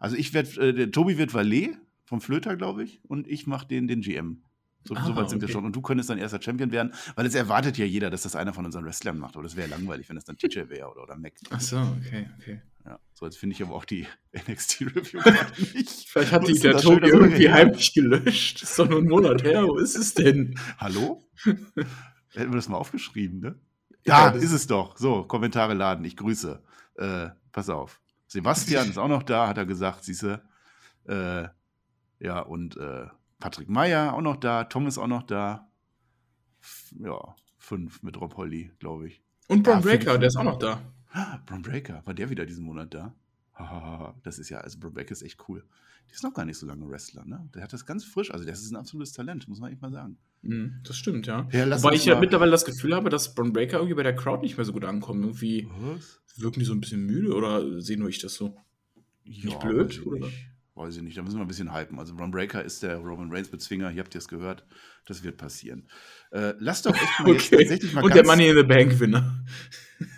Also 0.00 0.16
ich 0.16 0.32
werde, 0.34 0.68
äh, 0.68 0.72
der 0.72 0.90
Tobi 0.90 1.18
wird 1.18 1.34
Valet 1.34 1.76
vom 2.04 2.20
Flöter, 2.20 2.56
glaube 2.56 2.84
ich, 2.84 3.00
und 3.04 3.26
ich 3.28 3.46
mache 3.46 3.66
den, 3.66 3.88
den 3.88 4.00
GM. 4.00 4.42
So, 4.84 4.94
ah, 4.94 5.04
so 5.04 5.16
weit 5.16 5.28
sind 5.28 5.38
okay. 5.38 5.48
wir 5.48 5.52
schon. 5.52 5.64
Und 5.64 5.76
du 5.76 5.82
könntest 5.82 6.08
dann 6.08 6.18
erster 6.18 6.40
Champion 6.40 6.70
werden, 6.72 6.94
weil 7.14 7.26
es 7.26 7.34
erwartet 7.34 7.76
ja 7.76 7.84
jeder, 7.84 8.10
dass 8.10 8.22
das 8.22 8.36
einer 8.36 8.54
von 8.54 8.64
unseren 8.64 8.84
Wrestlern 8.84 9.18
macht. 9.18 9.36
Oder 9.36 9.44
das 9.44 9.56
wäre 9.56 9.68
langweilig, 9.68 10.08
wenn 10.08 10.16
das 10.16 10.24
dann 10.24 10.38
TJ 10.38 10.68
wäre 10.68 10.88
oder, 10.90 11.02
oder 11.02 11.16
Mac. 11.16 11.34
Ach 11.50 11.60
so, 11.60 11.76
okay, 11.76 12.30
okay. 12.38 12.62
Ja, 12.86 12.98
so 13.12 13.26
jetzt 13.26 13.36
finde 13.36 13.54
ich 13.54 13.62
aber 13.62 13.74
auch 13.74 13.84
die 13.84 14.06
NXT-Review 14.48 15.20
nicht. 15.74 16.08
Vielleicht 16.08 16.32
hat 16.32 16.48
die 16.48 16.58
der 16.58 16.78
Tobi 16.78 17.08
irgendwie 17.08 17.50
heimlich 17.50 17.92
gelöscht. 17.92 18.62
Das 18.62 18.70
ist 18.70 18.78
doch 18.78 18.88
nur 18.88 19.00
ein 19.00 19.08
Monat 19.08 19.42
her. 19.42 19.64
Wo 19.64 19.76
ist 19.76 19.96
es 19.96 20.14
denn? 20.14 20.58
Hallo? 20.78 21.22
Hätten 21.44 22.52
wir 22.52 22.56
das 22.56 22.68
mal 22.68 22.78
aufgeschrieben, 22.78 23.40
ne? 23.40 23.60
Ja, 24.06 24.30
ja 24.32 24.40
ist 24.40 24.52
es 24.52 24.66
doch. 24.66 24.96
So, 24.96 25.24
Kommentare 25.24 25.74
laden. 25.74 26.04
Ich 26.06 26.16
grüße. 26.16 26.62
Äh, 26.94 27.28
pass 27.52 27.68
auf. 27.68 28.00
Sebastian 28.28 28.88
ist 28.90 28.98
auch 28.98 29.08
noch 29.08 29.24
da, 29.24 29.48
hat 29.48 29.58
er 29.58 29.66
gesagt, 29.66 30.04
siehste. 30.04 30.42
Äh, 31.04 31.48
ja, 32.20 32.40
und 32.40 32.76
äh, 32.76 33.06
Patrick 33.40 33.68
Meyer 33.68 34.14
auch 34.14 34.20
noch 34.20 34.36
da, 34.36 34.64
Tom 34.64 34.86
ist 34.86 34.98
auch 34.98 35.06
noch 35.06 35.22
da. 35.24 35.68
Ja, 36.98 37.34
fünf 37.56 38.02
mit 38.02 38.20
Rob 38.20 38.36
Holly, 38.36 38.72
glaube 38.78 39.08
ich. 39.08 39.22
Und 39.48 39.62
Bron 39.62 39.76
ja, 39.76 39.80
Breaker, 39.80 40.18
der 40.18 40.28
ist 40.28 40.36
auch 40.36 40.44
noch 40.44 40.58
da. 40.58 40.80
Bron 41.46 41.62
Breaker, 41.62 42.02
war 42.04 42.14
der 42.14 42.30
wieder 42.30 42.46
diesen 42.46 42.64
Monat 42.64 42.94
da? 42.94 43.14
Das 44.22 44.38
ist 44.38 44.50
ja, 44.50 44.58
also 44.58 44.78
Bron 44.78 44.92
Breaker 44.92 45.12
ist 45.12 45.22
echt 45.22 45.48
cool. 45.48 45.64
Der 46.06 46.14
ist 46.14 46.22
noch 46.22 46.34
gar 46.34 46.44
nicht 46.44 46.58
so 46.58 46.66
lange 46.66 46.88
Wrestler, 46.88 47.24
ne? 47.24 47.48
Der 47.54 47.62
hat 47.62 47.72
das 47.72 47.84
ganz 47.84 48.04
frisch, 48.04 48.30
also 48.30 48.44
der 48.44 48.54
ist 48.54 48.70
ein 48.70 48.76
absolutes 48.76 49.12
Talent, 49.12 49.48
muss 49.48 49.60
man 49.60 49.72
echt 49.72 49.82
mal 49.82 49.90
sagen. 49.90 50.18
Mm, 50.42 50.82
das 50.84 50.96
stimmt, 50.96 51.26
ja. 51.26 51.48
ja 51.52 51.82
Wobei 51.82 51.94
ich 51.94 52.04
ja 52.04 52.18
mittlerweile 52.18 52.50
das 52.50 52.64
Gefühl 52.64 52.94
habe, 52.94 53.10
dass 53.10 53.34
Bron 53.34 53.52
Breaker 53.52 53.78
irgendwie 53.78 53.94
bei 53.94 54.02
der 54.02 54.14
Crowd 54.14 54.42
nicht 54.42 54.56
mehr 54.56 54.64
so 54.64 54.72
gut 54.72 54.84
ankommt. 54.84 55.24
Irgendwie 55.24 55.68
Was? 55.80 56.20
wirken 56.36 56.60
die 56.60 56.66
so 56.66 56.72
ein 56.72 56.80
bisschen 56.80 57.04
müde 57.04 57.34
oder 57.34 57.80
sehe 57.80 57.98
nur 57.98 58.08
ich 58.08 58.18
das 58.18 58.34
so? 58.34 58.56
Ja, 59.24 59.44
nicht 59.44 59.60
blöd, 59.60 60.06
oder? 60.06 60.26
Nicht 60.26 60.48
weiß 60.78 60.96
ich 60.96 61.02
nicht, 61.02 61.16
da 61.16 61.22
müssen 61.22 61.36
wir 61.36 61.44
ein 61.44 61.48
bisschen 61.48 61.74
hypen. 61.74 61.98
Also 61.98 62.14
Ron 62.14 62.30
Breaker 62.30 62.64
ist 62.64 62.82
der 62.82 62.96
Roman 62.96 63.30
Reigns 63.30 63.48
Bezwinger, 63.48 63.90
hier 63.90 64.02
habt 64.02 64.14
ihr 64.14 64.20
es 64.20 64.28
gehört, 64.28 64.64
das 65.06 65.22
wird 65.22 65.36
passieren. 65.36 65.88
Äh, 66.30 66.54
lasst 66.58 66.86
doch 66.86 66.94
echt 66.94 67.20
mal 67.20 67.24
okay. 67.30 67.32
jetzt 67.32 67.50
tatsächlich 67.50 67.92
mal 67.92 68.04
Und 68.04 68.14
der 68.14 68.24
Money 68.24 68.48
in 68.48 68.56
the 68.56 68.62
Bank 68.62 68.90
Gewinner. 68.90 69.44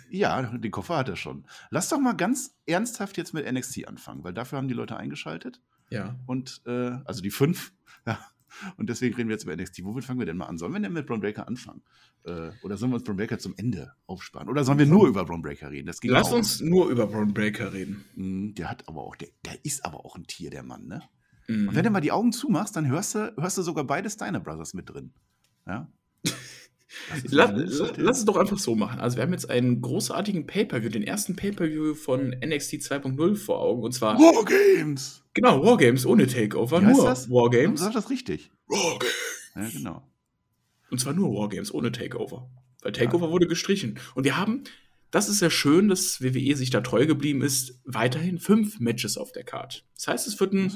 ja, 0.09 0.43
den 0.43 0.71
Koffer 0.71 0.97
hat 0.97 1.09
er 1.09 1.15
schon. 1.15 1.45
Lasst 1.69 1.91
doch 1.91 1.99
mal 1.99 2.13
ganz 2.13 2.55
ernsthaft 2.65 3.17
jetzt 3.17 3.33
mit 3.33 3.51
NXT 3.51 3.87
anfangen, 3.87 4.23
weil 4.23 4.33
dafür 4.33 4.57
haben 4.57 4.67
die 4.67 4.73
Leute 4.73 4.95
eingeschaltet. 4.95 5.59
Ja. 5.89 6.17
Und, 6.25 6.61
äh, 6.65 6.91
also 7.05 7.21
die 7.21 7.31
fünf, 7.31 7.73
ja, 8.05 8.19
und 8.77 8.89
deswegen 8.89 9.15
reden 9.15 9.29
wir 9.29 9.35
jetzt 9.35 9.43
über 9.43 9.55
NXT. 9.55 9.83
Womit 9.83 10.03
fangen 10.03 10.19
wir 10.19 10.25
denn 10.25 10.37
mal 10.37 10.45
an? 10.45 10.57
Sollen 10.57 10.73
wir 10.73 10.79
denn 10.79 10.93
mit 10.93 11.05
Braun 11.05 11.19
Breaker 11.19 11.47
anfangen? 11.47 11.81
Äh, 12.23 12.51
oder 12.63 12.77
sollen 12.77 12.91
wir 12.91 12.95
uns 12.95 13.03
Braun 13.03 13.17
Breaker 13.17 13.39
zum 13.39 13.53
Ende 13.57 13.93
aufsparen? 14.07 14.49
Oder 14.49 14.63
sollen 14.63 14.79
wir 14.79 14.85
nur 14.85 15.07
über 15.07 15.25
Braun 15.25 15.41
Breaker 15.41 15.71
reden? 15.71 15.91
Lass 16.03 16.31
uns 16.31 16.61
nur 16.61 16.89
über 16.89 17.07
Braun 17.07 17.33
Breaker 17.33 17.73
reden. 17.73 18.05
Mhm, 18.15 18.53
der 18.55 18.69
hat 18.69 18.87
aber 18.87 19.01
auch, 19.01 19.15
der, 19.15 19.29
der 19.45 19.63
ist 19.63 19.85
aber 19.85 20.05
auch 20.05 20.15
ein 20.15 20.25
Tier, 20.25 20.49
der 20.49 20.63
Mann, 20.63 20.87
ne? 20.87 21.01
Mhm. 21.47 21.69
Und 21.69 21.75
wenn 21.75 21.83
du 21.83 21.89
mal 21.89 22.01
die 22.01 22.11
Augen 22.11 22.31
zumachst, 22.31 22.75
dann 22.75 22.87
hörst 22.87 23.15
du, 23.15 23.33
hörst 23.37 23.57
du 23.57 23.61
sogar 23.61 23.83
beide 23.83 24.09
Steiner 24.09 24.39
Brothers 24.39 24.73
mit 24.73 24.89
drin. 24.89 25.13
Ja? 25.65 25.91
La, 27.29 27.45
la, 27.45 27.91
lass 27.97 28.19
es 28.19 28.25
doch 28.25 28.37
einfach 28.37 28.59
so 28.59 28.75
machen. 28.75 28.99
Also 28.99 29.17
wir 29.17 29.23
haben 29.23 29.31
jetzt 29.31 29.49
einen 29.49 29.81
großartigen 29.81 30.45
Pay-Per-View, 30.45 30.89
den 30.89 31.03
ersten 31.03 31.35
Pay-Per-View 31.35 31.95
von 31.95 32.29
NXT 32.29 32.75
2.0 32.75 33.35
vor 33.35 33.59
Augen. 33.59 33.83
Und 33.83 33.93
zwar. 33.93 34.17
Wargames! 34.17 35.23
Genau, 35.33 35.63
Wargames 35.63 36.05
ohne 36.05 36.27
Takeover. 36.27 36.81
Wie 36.81 36.85
heißt 36.85 36.97
nur 36.97 37.05
das? 37.05 37.29
Wargames. 37.29 37.79
Sag 37.79 37.93
das 37.93 38.09
richtig. 38.09 38.51
Wargames. 38.67 39.13
Ja, 39.55 39.69
genau. 39.69 40.07
Und 40.89 40.99
zwar 40.99 41.13
nur 41.13 41.33
Wargames 41.33 41.73
ohne 41.73 41.91
Takeover. 41.91 42.49
Weil 42.81 42.91
Takeover 42.91 43.31
wurde 43.31 43.47
gestrichen. 43.47 43.99
Und 44.15 44.23
wir 44.23 44.37
haben, 44.37 44.63
das 45.11 45.27
ist 45.27 45.41
ja 45.41 45.49
schön, 45.49 45.89
dass 45.89 46.21
WWE 46.21 46.55
sich 46.55 46.69
da 46.69 46.79
treu 46.79 47.05
geblieben 47.05 47.41
ist, 47.41 47.79
weiterhin 47.83 48.39
fünf 48.39 48.79
Matches 48.79 49.17
auf 49.17 49.33
der 49.33 49.43
Card. 49.43 49.85
Das 49.95 50.07
heißt, 50.07 50.27
es 50.27 50.39
wird 50.39 50.53
ein, 50.53 50.71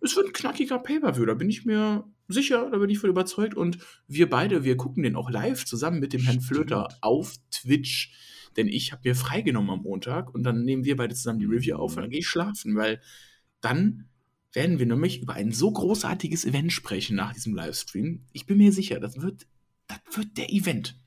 es 0.00 0.16
wird 0.16 0.26
ein 0.28 0.32
knackiger 0.32 0.78
Pay-Per-View. 0.78 1.26
Da 1.26 1.34
bin 1.34 1.50
ich 1.50 1.64
mir 1.64 2.04
sicher, 2.28 2.70
da 2.70 2.78
bin 2.78 2.88
ich 2.88 3.00
voll 3.00 3.10
überzeugt. 3.10 3.54
Und 3.54 3.78
wir 4.06 4.30
beide, 4.30 4.62
wir 4.62 4.76
gucken 4.76 5.02
den 5.02 5.16
auch 5.16 5.28
live 5.28 5.64
zusammen 5.64 5.98
mit 5.98 6.12
dem 6.12 6.22
Herrn. 6.22 6.40
Flöter 6.40 6.88
auf 7.00 7.34
Twitch. 7.50 8.12
Denn 8.56 8.68
ich 8.68 8.92
habe 8.92 9.02
mir 9.08 9.16
freigenommen 9.16 9.70
am 9.70 9.82
Montag 9.82 10.32
und 10.34 10.44
dann 10.44 10.62
nehmen 10.62 10.84
wir 10.84 10.96
beide 10.96 11.14
zusammen 11.14 11.40
die 11.40 11.46
Review 11.46 11.76
auf 11.76 11.96
und 11.96 12.02
dann 12.02 12.10
gehe 12.10 12.20
ich 12.20 12.28
schlafen, 12.28 12.76
weil 12.76 13.00
dann 13.60 14.08
werden 14.52 14.78
wir 14.78 14.86
nämlich 14.86 15.22
über 15.22 15.34
ein 15.34 15.52
so 15.52 15.70
großartiges 15.70 16.44
Event 16.44 16.72
sprechen 16.72 17.16
nach 17.16 17.32
diesem 17.32 17.54
Livestream. 17.54 18.24
Ich 18.32 18.46
bin 18.46 18.58
mir 18.58 18.72
sicher, 18.72 18.98
das 18.98 19.20
wird, 19.20 19.46
das 19.86 19.98
wird 20.16 20.36
der 20.36 20.52
Event. 20.52 20.99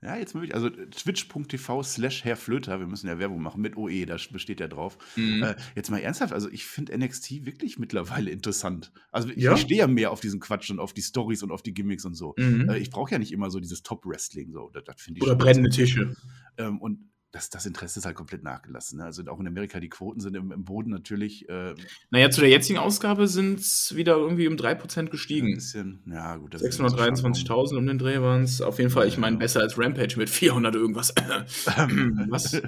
Ja, 0.00 0.16
jetzt 0.16 0.32
möglich. 0.34 0.54
Also 0.54 0.70
twitch.tv 0.70 1.82
slash 1.82 2.22
Herr 2.24 2.36
Flöter, 2.36 2.78
wir 2.78 2.86
müssen 2.86 3.08
ja 3.08 3.18
Werbung 3.18 3.42
machen 3.42 3.60
mit 3.60 3.76
OE, 3.76 4.06
da 4.06 4.16
besteht 4.30 4.60
ja 4.60 4.68
drauf. 4.68 4.96
Mhm. 5.16 5.42
Äh, 5.42 5.56
jetzt 5.74 5.90
mal 5.90 5.98
ernsthaft, 5.98 6.32
also 6.32 6.48
ich 6.50 6.66
finde 6.66 6.96
NXT 6.96 7.46
wirklich 7.46 7.78
mittlerweile 7.80 8.30
interessant. 8.30 8.92
Also 9.10 9.28
ich, 9.30 9.38
Ja? 9.38 9.56
stehe 9.56 9.80
ja 9.80 9.86
mehr 9.88 10.12
auf 10.12 10.20
diesen 10.20 10.38
Quatsch 10.38 10.70
und 10.70 10.78
auf 10.78 10.92
die 10.92 11.02
Stories 11.02 11.42
und 11.42 11.50
auf 11.50 11.62
die 11.62 11.74
Gimmicks 11.74 12.04
und 12.04 12.14
so. 12.14 12.34
Mhm. 12.38 12.68
Äh, 12.68 12.78
ich 12.78 12.90
brauche 12.90 13.10
ja 13.10 13.18
nicht 13.18 13.32
immer 13.32 13.50
so 13.50 13.58
dieses 13.58 13.82
Top-Wrestling, 13.82 14.52
so. 14.52 14.70
Das, 14.72 14.84
das 14.84 15.00
finde 15.02 15.18
ich 15.18 15.24
Oder 15.24 15.34
brennende 15.34 15.70
Tische. 15.70 16.14
Ähm, 16.58 16.80
und 16.80 17.00
das, 17.38 17.50
das 17.50 17.66
Interesse 17.66 18.00
ist 18.00 18.06
halt 18.06 18.16
komplett 18.16 18.42
nachgelassen. 18.42 18.98
Ne? 18.98 19.04
Also 19.04 19.22
auch 19.28 19.38
in 19.40 19.46
Amerika, 19.46 19.78
die 19.80 19.88
Quoten 19.88 20.20
sind 20.20 20.34
im, 20.36 20.50
im 20.52 20.64
Boden 20.64 20.90
natürlich 20.90 21.48
äh, 21.48 21.74
Naja, 22.10 22.30
zu 22.30 22.40
der 22.40 22.50
jetzigen 22.50 22.78
Ausgabe 22.78 23.28
sind 23.28 23.60
es 23.60 23.94
wieder 23.94 24.16
irgendwie 24.16 24.48
um 24.48 24.54
3% 24.54 24.98
ein 24.98 25.10
gestiegen. 25.10 25.54
bisschen, 25.54 26.02
ja 26.06 26.36
gut. 26.36 26.54
das 26.54 26.62
ist 26.62 26.78
immer 26.78 26.90
so 26.90 26.96
623.000 26.96 27.76
um 27.76 27.86
den 27.86 27.98
Dreh 27.98 28.20
waren 28.20 28.42
es. 28.42 28.60
Auf 28.60 28.78
jeden 28.78 28.90
Fall, 28.90 29.06
ich 29.06 29.18
meine, 29.18 29.36
Ja. 29.36 29.40
besser 29.40 29.60
als 29.60 29.78
Rampage 29.78 30.16
mit 30.16 30.28
400 30.30 30.74
irgendwas. 30.74 31.14
Was? 32.28 32.60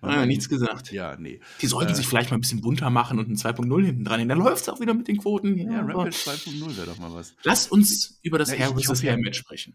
Ah, 0.00 0.26
nichts 0.26 0.48
gesagt. 0.48 0.92
Ja, 0.92 1.16
nee. 1.16 1.40
Die 1.60 1.66
sollten 1.66 1.92
Äh, 1.92 1.94
sich 1.94 2.06
vielleicht 2.06 2.30
mal 2.30 2.38
ein 2.38 2.40
bisschen 2.40 2.60
bunter 2.60 2.90
machen 2.90 3.18
und 3.18 3.28
ein 3.28 3.36
2.0 3.36 3.84
hinten 3.84 4.04
dran. 4.04 4.18
nehmen. 4.18 4.28
Dann 4.30 4.38
läuft 4.38 4.62
es 4.62 4.68
auch 4.68 4.80
wieder 4.80 4.94
mit 4.94 5.08
den 5.08 5.18
Quoten. 5.18 5.58
Ja, 5.58 5.80
aber 5.80 5.94
Rampage 5.94 6.16
2.0 6.16 6.76
wäre 6.76 6.86
doch 6.86 6.98
mal 6.98 7.12
was. 7.12 7.34
Lass 7.42 7.66
uns 7.68 8.18
über 8.22 8.38
das 8.38 8.52
ich- 8.52 8.58
Hair 8.58 8.74
vs. 8.76 9.02
Hair 9.02 9.12
ja. 9.12 9.16
Match 9.18 9.38
sprechen. 9.38 9.74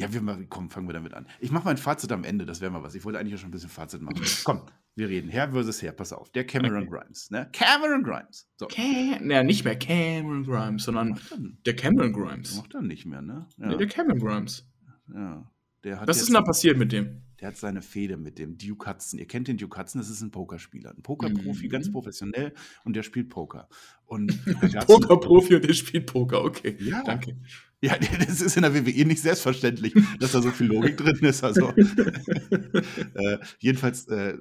Ja, 0.00 0.12
wir 0.12 0.20
mal, 0.22 0.44
komm, 0.48 0.70
fangen 0.70 0.88
wir 0.88 0.92
damit 0.94 1.14
an. 1.14 1.26
Ich 1.40 1.50
mache 1.50 1.64
mein 1.64 1.76
Fazit 1.76 2.10
am 2.12 2.24
Ende, 2.24 2.46
das 2.46 2.60
wäre 2.60 2.70
mal 2.70 2.82
was. 2.82 2.94
Ich 2.94 3.04
wollte 3.04 3.18
eigentlich 3.18 3.32
ja 3.32 3.38
schon 3.38 3.48
ein 3.48 3.52
bisschen 3.52 3.70
Fazit 3.70 4.02
machen. 4.02 4.20
komm, 4.44 4.62
wir 4.94 5.08
reden. 5.08 5.28
Herr 5.30 5.50
versus 5.52 5.80
Herr, 5.82 5.92
pass 5.92 6.12
auf. 6.12 6.30
Der 6.30 6.44
Cameron 6.46 6.86
Grimes, 6.88 7.30
ne? 7.30 7.48
Cameron 7.52 8.02
Grimes. 8.02 8.48
So. 8.56 8.66
Cam 8.66 9.26
naja, 9.26 9.42
nicht 9.42 9.64
mehr 9.64 9.78
Cameron 9.78 10.44
Grimes, 10.44 10.84
sondern 10.84 11.18
der 11.66 11.76
Cameron 11.76 12.12
Grimes. 12.12 12.56
macht 12.56 12.74
dann 12.74 12.86
nicht 12.86 13.06
mehr, 13.06 13.22
ne? 13.22 13.46
Ja, 13.58 13.68
Nee, 13.68 13.76
der 13.76 13.86
Cameron 13.88 14.18
Grimes. 14.20 14.66
ja. 15.14 15.50
Der 15.82 15.98
hat 15.98 16.08
Was 16.08 16.18
ist 16.18 16.26
denn 16.26 16.34
da 16.34 16.42
passiert 16.42 16.76
mit 16.76 16.92
dem? 16.92 17.22
Der 17.40 17.48
hat 17.48 17.56
seine 17.56 17.80
Fehde 17.80 18.18
mit 18.18 18.38
dem 18.38 18.58
Duke 18.58 18.86
Hudson. 18.90 19.18
Ihr 19.18 19.26
kennt 19.26 19.48
den 19.48 19.56
Duke 19.56 19.80
Hudson, 19.80 19.98
das 19.98 20.10
ist 20.10 20.20
ein 20.20 20.30
Pokerspieler. 20.30 20.90
Ein 20.90 21.00
Pokerprofi, 21.02 21.64
Mhm. 21.66 21.70
ganz 21.70 21.90
professionell 21.90 22.52
und 22.84 22.94
der 22.96 23.02
spielt 23.02 23.30
Poker. 23.30 23.66
Und 24.04 24.26
der 24.74 24.82
Hudson- 24.82 25.00
Pokerprofi 25.00 25.54
und 25.54 25.64
der 25.64 25.72
spielt 25.72 26.04
Poker, 26.04 26.44
okay. 26.44 26.76
Ja. 26.80 27.02
Danke. 27.02 27.38
Ja, 27.82 27.96
das 27.96 28.42
ist 28.42 28.56
in 28.56 28.62
der 28.62 28.74
WWE 28.74 29.06
nicht 29.06 29.22
selbstverständlich, 29.22 29.94
dass 30.18 30.32
da 30.32 30.42
so 30.42 30.50
viel 30.50 30.66
Logik 30.66 30.98
drin 30.98 31.16
ist. 31.20 31.42
Also, 31.42 31.68
äh, 33.14 33.38
jedenfalls 33.58 34.06
äh, 34.08 34.36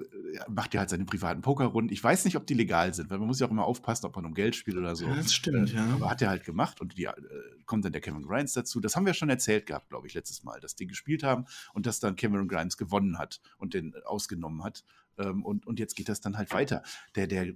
macht 0.49 0.73
er 0.73 0.81
halt 0.81 0.89
seine 0.89 1.05
privaten 1.05 1.41
Pokerrunden. 1.41 1.93
Ich 1.93 2.03
weiß 2.03 2.25
nicht, 2.25 2.35
ob 2.35 2.45
die 2.47 2.53
legal 2.53 2.93
sind, 2.93 3.09
weil 3.09 3.17
man 3.17 3.27
muss 3.27 3.39
ja 3.39 3.47
auch 3.47 3.51
immer 3.51 3.63
aufpassen, 3.63 4.05
ob 4.07 4.15
man 4.17 4.25
um 4.25 4.33
Geld 4.33 4.57
spielt 4.57 4.75
oder 4.75 4.93
so. 4.93 5.05
Ja, 5.05 5.15
das 5.15 5.33
stimmt, 5.33 5.71
äh, 5.71 5.77
ja. 5.77 5.85
Aber 5.93 6.09
hat 6.09 6.21
er 6.21 6.29
halt 6.29 6.43
gemacht 6.43 6.81
und 6.81 6.97
die, 6.97 7.05
äh, 7.05 7.13
kommt 7.65 7.85
dann 7.85 7.93
der 7.93 8.01
Kevin 8.01 8.23
Grimes 8.23 8.51
dazu. 8.51 8.81
Das 8.81 8.97
haben 8.97 9.05
wir 9.05 9.13
schon 9.13 9.29
erzählt 9.29 9.65
gehabt, 9.65 9.89
glaube 9.89 10.07
ich, 10.07 10.13
letztes 10.15 10.43
Mal, 10.43 10.59
dass 10.59 10.75
die 10.75 10.87
gespielt 10.87 11.23
haben 11.23 11.45
und 11.73 11.85
dass 11.85 12.01
dann 12.01 12.17
Cameron 12.17 12.49
Grimes 12.49 12.75
gewonnen 12.75 13.17
hat 13.17 13.39
und 13.57 13.73
den 13.73 13.93
ausgenommen 14.03 14.65
hat. 14.65 14.83
Ähm, 15.19 15.43
und, 15.43 15.67
und 15.67 15.79
jetzt 15.79 15.95
geht 15.95 16.09
das 16.09 16.21
dann 16.21 16.37
halt 16.37 16.51
weiter. 16.53 16.81
Der, 17.15 17.27
der 17.27 17.43
äh, 17.47 17.55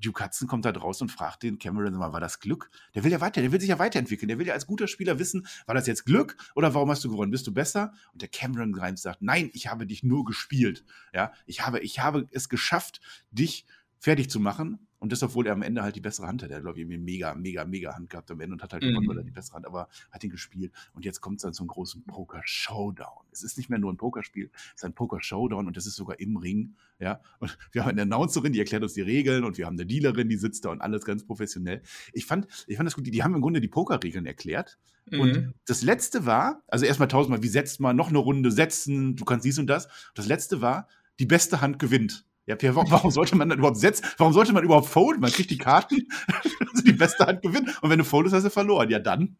Duke 0.00 0.22
Hudson 0.22 0.48
kommt 0.48 0.64
da 0.64 0.72
draus 0.72 1.00
und 1.00 1.10
fragt 1.10 1.42
den 1.42 1.58
Cameron 1.58 1.94
mal, 1.94 2.12
war 2.12 2.20
das 2.20 2.40
Glück? 2.40 2.70
Der 2.94 3.04
will 3.04 3.12
ja 3.12 3.20
weiter, 3.20 3.40
der 3.40 3.52
will 3.52 3.60
sich 3.60 3.70
ja 3.70 3.78
weiterentwickeln. 3.78 4.28
Der 4.28 4.38
will 4.38 4.46
ja 4.46 4.54
als 4.54 4.66
guter 4.66 4.88
Spieler 4.88 5.18
wissen, 5.18 5.46
war 5.66 5.74
das 5.74 5.86
jetzt 5.86 6.04
Glück 6.04 6.36
oder 6.54 6.74
warum 6.74 6.90
hast 6.90 7.04
du 7.04 7.10
gewonnen? 7.10 7.30
Bist 7.30 7.46
du 7.46 7.54
besser? 7.54 7.92
Und 8.12 8.22
der 8.22 8.28
Cameron 8.28 8.72
Grimes 8.72 9.02
sagt, 9.02 9.22
nein, 9.22 9.50
ich 9.52 9.68
habe 9.68 9.86
dich 9.86 10.02
nur 10.02 10.24
gespielt. 10.24 10.84
Ja, 11.12 11.32
ich 11.46 11.64
habe, 11.64 11.80
ich 11.80 12.00
habe 12.00 12.26
es 12.32 12.48
geschafft, 12.48 13.00
dich 13.30 13.66
fertig 13.98 14.28
zu 14.28 14.40
machen. 14.40 14.86
Und 15.04 15.12
das, 15.12 15.22
obwohl 15.22 15.46
er 15.46 15.52
am 15.52 15.60
Ende 15.60 15.82
halt 15.82 15.94
die 15.96 16.00
bessere 16.00 16.26
Hand 16.26 16.42
hat. 16.42 16.48
Er 16.50 16.56
hat, 16.56 16.62
glaube 16.62 16.78
ich, 16.78 16.82
irgendwie 16.82 16.94
eine 16.96 17.04
mega, 17.04 17.34
mega, 17.34 17.64
mega 17.66 17.94
Hand 17.94 18.08
gehabt 18.08 18.30
am 18.30 18.40
Ende 18.40 18.54
und 18.54 18.62
hat 18.62 18.72
halt 18.72 18.82
Mhm. 18.82 18.88
gewonnen, 18.88 19.08
weil 19.08 19.18
er 19.18 19.22
die 19.24 19.30
bessere 19.30 19.56
Hand, 19.56 19.66
aber 19.66 19.88
hat 20.10 20.24
ihn 20.24 20.30
gespielt. 20.30 20.72
Und 20.94 21.04
jetzt 21.04 21.20
kommt 21.20 21.36
es 21.36 21.42
dann 21.42 21.52
zum 21.52 21.66
großen 21.66 22.04
Poker-Showdown. 22.04 23.26
Es 23.30 23.42
ist 23.42 23.56
nicht 23.58 23.68
mehr 23.68 23.78
nur 23.78 23.92
ein 23.92 23.96
Pokerspiel, 23.98 24.50
es 24.54 24.76
ist 24.76 24.84
ein 24.84 24.94
Poker-Showdown 24.94 25.66
und 25.66 25.76
das 25.76 25.86
ist 25.86 25.96
sogar 25.96 26.18
im 26.20 26.36
Ring. 26.36 26.74
Ja, 26.98 27.20
und 27.38 27.56
wir 27.72 27.82
haben 27.84 27.90
eine 27.90 28.02
Announcerin, 28.02 28.52
die 28.52 28.58
erklärt 28.60 28.82
uns 28.82 28.94
die 28.94 29.02
Regeln 29.02 29.44
und 29.44 29.58
wir 29.58 29.66
haben 29.66 29.74
eine 29.74 29.84
Dealerin, 29.86 30.28
die 30.28 30.36
sitzt 30.36 30.64
da 30.64 30.70
und 30.70 30.80
alles 30.80 31.04
ganz 31.04 31.24
professionell. 31.26 31.82
Ich 32.12 32.24
fand, 32.26 32.46
ich 32.66 32.76
fand 32.76 32.86
das 32.86 32.94
gut. 32.94 33.06
Die, 33.06 33.10
die 33.10 33.22
haben 33.22 33.34
im 33.34 33.42
Grunde 33.42 33.60
die 33.60 33.68
Pokerregeln 33.68 34.26
erklärt. 34.26 34.78
Und 35.10 35.32
Mhm. 35.36 35.54
das 35.66 35.82
letzte 35.82 36.24
war, 36.24 36.62
also 36.66 36.86
erstmal 36.86 37.08
tausendmal, 37.08 37.42
wie 37.42 37.48
setzt 37.48 37.78
man 37.78 37.94
noch 37.94 38.08
eine 38.08 38.18
Runde 38.18 38.50
setzen, 38.50 39.16
du 39.16 39.24
kannst 39.26 39.44
dies 39.44 39.58
und 39.58 39.66
das. 39.66 39.88
Das 40.14 40.26
letzte 40.26 40.62
war, 40.62 40.88
die 41.18 41.26
beste 41.26 41.60
Hand 41.60 41.78
gewinnt. 41.78 42.24
Ja, 42.46 42.56
Pierre, 42.56 42.76
warum, 42.76 43.10
sollte 43.10 43.36
man 43.36 43.48
dann 43.48 43.58
überhaupt 43.58 43.78
setzen? 43.78 44.04
Warum 44.18 44.32
sollte 44.32 44.52
man 44.52 44.64
überhaupt 44.64 44.88
folden? 44.88 45.20
Man 45.20 45.32
kriegt 45.32 45.50
die 45.50 45.58
Karten, 45.58 46.08
also 46.60 46.84
die 46.84 46.92
beste 46.92 47.26
Hand 47.26 47.42
gewinnt. 47.42 47.82
Und 47.82 47.90
wenn 47.90 47.98
du 47.98 48.04
foldest, 48.04 48.34
hast 48.34 48.44
du 48.44 48.50
verloren. 48.50 48.90
Ja, 48.90 48.98
dann. 48.98 49.36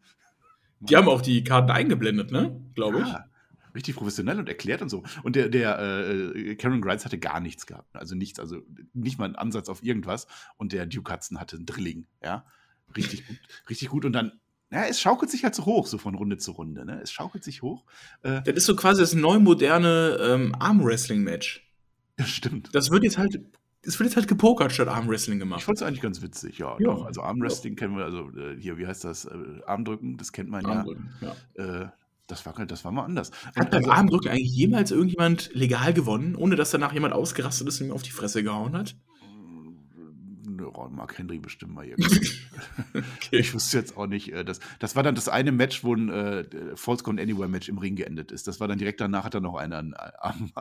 Die 0.79 0.95
haben 0.95 1.07
auch 1.07 1.21
die 1.21 1.43
Karten 1.43 1.71
eingeblendet, 1.71 2.31
ne? 2.31 2.59
Glaube 2.73 3.01
ich. 3.01 3.07
Ja, 3.07 3.25
richtig 3.75 3.95
professionell 3.95 4.39
und 4.39 4.49
erklärt 4.49 4.81
und 4.81 4.89
so. 4.89 5.03
Und 5.23 5.35
der, 5.35 5.49
der 5.49 5.79
äh, 5.79 6.55
Karen 6.55 6.81
Grimes 6.81 7.05
hatte 7.05 7.19
gar 7.19 7.39
nichts 7.39 7.65
gehabt. 7.65 7.95
Also 7.95 8.15
nichts, 8.15 8.39
also 8.39 8.61
nicht 8.93 9.19
mal 9.19 9.25
einen 9.25 9.35
Ansatz 9.35 9.69
auf 9.69 9.83
irgendwas. 9.83 10.27
Und 10.57 10.73
der 10.73 10.85
Duke 10.85 11.13
Hudson 11.13 11.39
hatte 11.39 11.57
ein 11.57 11.65
Drilling. 11.65 12.07
Ja, 12.23 12.45
richtig 12.95 13.27
gut. 13.27 13.37
Richtig 13.69 13.89
gut. 13.89 14.05
Und 14.05 14.13
dann, 14.13 14.31
ja, 14.71 14.85
es 14.85 14.99
schaukelt 14.99 15.29
sich 15.29 15.43
halt 15.43 15.55
so 15.55 15.65
hoch, 15.65 15.87
so 15.87 15.97
von 15.97 16.15
Runde 16.15 16.37
zu 16.37 16.53
Runde. 16.53 16.85
Ne? 16.85 17.01
Es 17.01 17.11
schaukelt 17.11 17.43
sich 17.43 17.61
hoch. 17.61 17.85
Äh, 18.23 18.41
Das 18.43 18.55
ist 18.55 18.65
so 18.65 18.75
quasi 18.75 19.01
das 19.01 19.13
neu 19.13 19.39
moderne 19.39 20.17
ähm, 20.21 20.55
Armwrestling-Match. 20.57 21.64
Das 22.17 22.29
stimmt. 22.29 22.69
Das 22.73 22.91
wird 22.91 23.03
jetzt 23.03 23.17
halt, 23.17 23.39
es 23.81 23.99
wird 23.99 24.09
jetzt 24.09 24.15
halt 24.15 24.27
gepokert 24.27 24.71
statt 24.71 24.87
Armwrestling 24.87 25.37
Ich 25.37 25.43
gemacht. 25.43 25.63
fand 25.63 25.77
es 25.77 25.83
eigentlich 25.83 26.01
ganz 26.01 26.21
witzig, 26.21 26.57
ja. 26.57 26.71
Ja. 26.79 26.85
Doch. 26.85 27.05
Also 27.05 27.21
Armwrestling 27.21 27.75
kennen 27.75 27.97
wir, 27.97 28.05
also 28.05 28.29
äh, 28.37 28.59
hier, 28.59 28.77
wie 28.77 28.87
heißt 28.87 29.03
das? 29.03 29.25
Äh, 29.25 29.37
Armdrücken, 29.65 30.17
das 30.17 30.31
kennt 30.31 30.49
man 30.49 30.63
ja. 30.63 30.69
Armdrücken, 30.69 31.09
ja. 31.21 31.35
Äh, 31.81 31.87
das 32.27 32.45
war, 32.45 32.53
das 32.65 32.83
war 32.83 32.91
mal 32.91 33.03
anders. 33.03 33.29
Hat 33.55 33.69
beim 33.69 33.81
also- 33.81 33.91
Armdrücken 33.91 34.29
eigentlich 34.29 34.51
jemals 34.55 34.91
irgendjemand 34.91 35.51
legal 35.53 35.93
gewonnen, 35.93 36.35
ohne 36.35 36.55
dass 36.55 36.71
danach 36.71 36.93
jemand 36.93 37.13
ausgerastet 37.13 37.67
ist 37.67 37.79
und 37.81 37.87
ihm 37.87 37.93
auf 37.93 38.01
die 38.01 38.11
Fresse 38.11 38.43
gehauen 38.43 38.75
hat? 38.75 38.95
Ja, 40.65 40.89
Mark 40.89 41.17
Henry 41.17 41.39
bestimmt 41.39 41.73
mal 41.73 41.85
irgendwie. 41.85 42.29
Ich 43.31 43.53
wusste 43.53 43.77
jetzt 43.77 43.97
auch 43.97 44.07
nicht. 44.07 44.31
Äh, 44.31 44.45
das, 44.45 44.59
das 44.79 44.95
war 44.95 45.03
dann 45.03 45.15
das 45.15 45.27
eine 45.27 45.51
Match, 45.51 45.83
wo 45.83 45.93
ein 45.93 46.09
äh, 46.09 46.45
Count 46.75 47.19
Anywhere 47.19 47.49
Match 47.49 47.67
im 47.67 47.77
Ring 47.77 47.95
geendet 47.95 48.31
ist. 48.31 48.47
Das 48.47 48.59
war 48.59 48.67
dann 48.67 48.77
direkt 48.77 49.01
danach, 49.01 49.25
hat 49.25 49.33
er 49.33 49.41
noch 49.41 49.55
einer 49.55 49.77
einen 49.77 49.93
äh, 49.93 50.11
Arm 50.19 50.51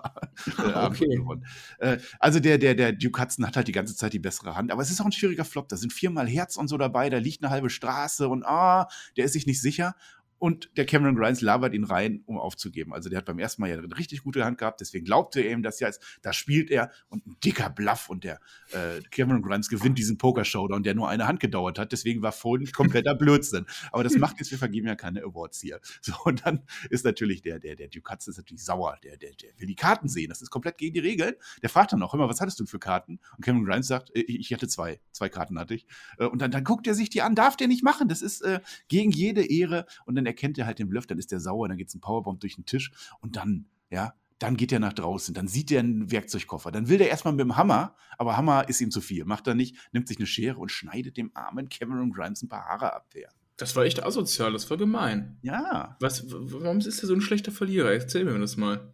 Okay. 0.92 1.16
gewonnen. 1.16 1.46
Äh, 1.78 1.98
also 2.18 2.40
der, 2.40 2.58
der, 2.58 2.74
der 2.74 2.92
Duke 2.92 3.20
Hudson 3.20 3.46
hat 3.46 3.56
halt 3.56 3.68
die 3.68 3.72
ganze 3.72 3.94
Zeit 3.94 4.12
die 4.12 4.18
bessere 4.18 4.56
Hand. 4.56 4.72
Aber 4.72 4.82
es 4.82 4.90
ist 4.90 5.00
auch 5.00 5.06
ein 5.06 5.12
schwieriger 5.12 5.44
Flop. 5.44 5.68
Da 5.68 5.76
sind 5.76 5.92
viermal 5.92 6.26
Herz 6.28 6.56
und 6.56 6.68
so 6.68 6.76
dabei. 6.76 7.10
Da 7.10 7.18
liegt 7.18 7.42
eine 7.42 7.50
halbe 7.50 7.70
Straße 7.70 8.28
und 8.28 8.44
ah, 8.44 8.88
der 9.16 9.26
ist 9.26 9.32
sich 9.32 9.46
nicht 9.46 9.60
sicher. 9.60 9.94
Und 10.38 10.70
der 10.76 10.86
Cameron 10.86 11.16
Grimes 11.16 11.40
labert 11.40 11.74
ihn 11.74 11.84
rein, 11.84 12.22
um 12.26 12.38
aufzugeben. 12.38 12.92
Also 12.92 13.08
der 13.08 13.18
hat 13.18 13.24
beim 13.24 13.38
ersten 13.38 13.62
Mal 13.62 13.70
ja 13.70 13.78
eine 13.78 13.96
richtig 13.96 14.22
gute 14.22 14.44
Hand 14.44 14.58
gehabt, 14.58 14.80
deswegen 14.80 15.04
glaubte 15.04 15.40
er 15.40 15.52
ihm 15.52 15.62
das 15.62 15.80
ja. 15.80 15.90
Da 16.22 16.32
spielt 16.32 16.70
er 16.70 16.90
und 17.08 17.26
ein 17.26 17.36
dicker 17.44 17.70
Bluff 17.70 18.08
und 18.08 18.24
der 18.24 18.40
äh, 18.72 19.00
Cameron 19.10 19.42
Grimes 19.42 19.68
gewinnt 19.68 19.98
diesen 19.98 20.18
Poker-Showdown, 20.18 20.82
der 20.82 20.94
nur 20.94 21.08
eine 21.08 21.26
Hand 21.26 21.40
gedauert 21.40 21.78
hat. 21.78 21.92
Deswegen 21.92 22.22
war 22.22 22.32
Folden 22.32 22.70
kompletter 22.72 23.14
Blödsinn. 23.14 23.66
Aber 23.92 24.04
das 24.04 24.16
macht 24.16 24.38
jetzt, 24.38 24.50
wir 24.50 24.58
vergeben 24.58 24.86
ja 24.86 24.96
keine 24.96 25.22
Awards 25.22 25.60
hier. 25.60 25.80
So, 26.00 26.14
und 26.24 26.44
dann 26.44 26.62
ist 26.90 27.04
natürlich 27.04 27.42
der, 27.42 27.58
der, 27.58 27.76
der 27.76 27.88
Hudson 27.88 28.32
ist 28.32 28.38
natürlich 28.38 28.64
sauer. 28.64 28.98
Der, 29.02 29.16
der, 29.16 29.30
der 29.32 29.50
will 29.58 29.66
die 29.66 29.74
Karten 29.74 30.08
sehen. 30.08 30.28
Das 30.28 30.42
ist 30.42 30.50
komplett 30.50 30.78
gegen 30.78 30.94
die 30.94 31.00
Regeln. 31.00 31.34
Der 31.62 31.70
fragt 31.70 31.92
dann 31.92 32.02
auch 32.02 32.12
immer, 32.14 32.28
was 32.28 32.40
hattest 32.40 32.60
du 32.60 32.66
für 32.66 32.78
Karten? 32.78 33.20
Und 33.36 33.44
Cameron 33.44 33.66
Grimes 33.66 33.86
sagt, 33.86 34.14
äh, 34.14 34.20
ich 34.20 34.52
hatte 34.52 34.68
zwei. 34.68 35.00
Zwei 35.12 35.28
Karten 35.28 35.58
hatte 35.58 35.74
ich. 35.74 35.86
Äh, 36.18 36.26
Und 36.26 36.42
dann, 36.42 36.50
dann 36.50 36.64
guckt 36.64 36.86
er 36.86 36.94
sich 36.94 37.10
die 37.10 37.22
an, 37.22 37.34
darf 37.34 37.56
der 37.56 37.68
nicht 37.68 37.82
machen. 37.82 38.08
Das 38.08 38.22
ist 38.22 38.42
äh, 38.42 38.60
gegen 38.88 39.10
jede 39.10 39.44
Ehre. 39.44 39.86
Und 40.04 40.16
dann 40.16 40.23
erkennt 40.26 40.58
er 40.58 40.66
halt 40.66 40.78
den 40.78 40.88
Bluff, 40.88 41.06
dann 41.06 41.18
ist 41.18 41.32
der 41.32 41.40
sauer, 41.40 41.68
dann 41.68 41.76
geht 41.76 41.88
es 41.88 41.94
ein 41.94 42.00
Powerbomb 42.00 42.40
durch 42.40 42.56
den 42.56 42.66
Tisch 42.66 42.90
und 43.20 43.36
dann, 43.36 43.66
ja, 43.90 44.14
dann 44.38 44.56
geht 44.56 44.72
er 44.72 44.80
nach 44.80 44.92
draußen, 44.92 45.34
dann 45.34 45.48
sieht 45.48 45.70
er 45.70 45.80
einen 45.80 46.10
Werkzeugkoffer, 46.10 46.70
dann 46.70 46.88
will 46.88 46.98
der 46.98 47.08
erstmal 47.08 47.32
mit 47.34 47.40
dem 47.40 47.56
Hammer, 47.56 47.96
aber 48.18 48.36
Hammer 48.36 48.68
ist 48.68 48.80
ihm 48.80 48.90
zu 48.90 49.00
viel, 49.00 49.24
macht 49.24 49.46
er 49.46 49.54
nicht, 49.54 49.76
nimmt 49.92 50.08
sich 50.08 50.18
eine 50.18 50.26
Schere 50.26 50.58
und 50.58 50.70
schneidet 50.70 51.16
dem 51.16 51.30
armen 51.34 51.68
Cameron 51.68 52.12
Grimes 52.12 52.42
ein 52.42 52.48
paar 52.48 52.64
Haare 52.64 52.94
ab. 52.94 53.10
Der. 53.14 53.30
Das 53.56 53.76
war 53.76 53.84
echt 53.84 54.04
asozial, 54.04 54.52
das 54.52 54.68
war 54.68 54.76
gemein. 54.76 55.38
Ja. 55.42 55.96
Was, 56.00 56.24
warum 56.28 56.78
ist 56.78 57.02
er 57.02 57.06
so 57.06 57.14
ein 57.14 57.20
schlechter 57.20 57.52
Verlierer? 57.52 57.92
Erzähl 57.92 58.24
mir 58.24 58.38
das 58.38 58.56
mal. 58.56 58.92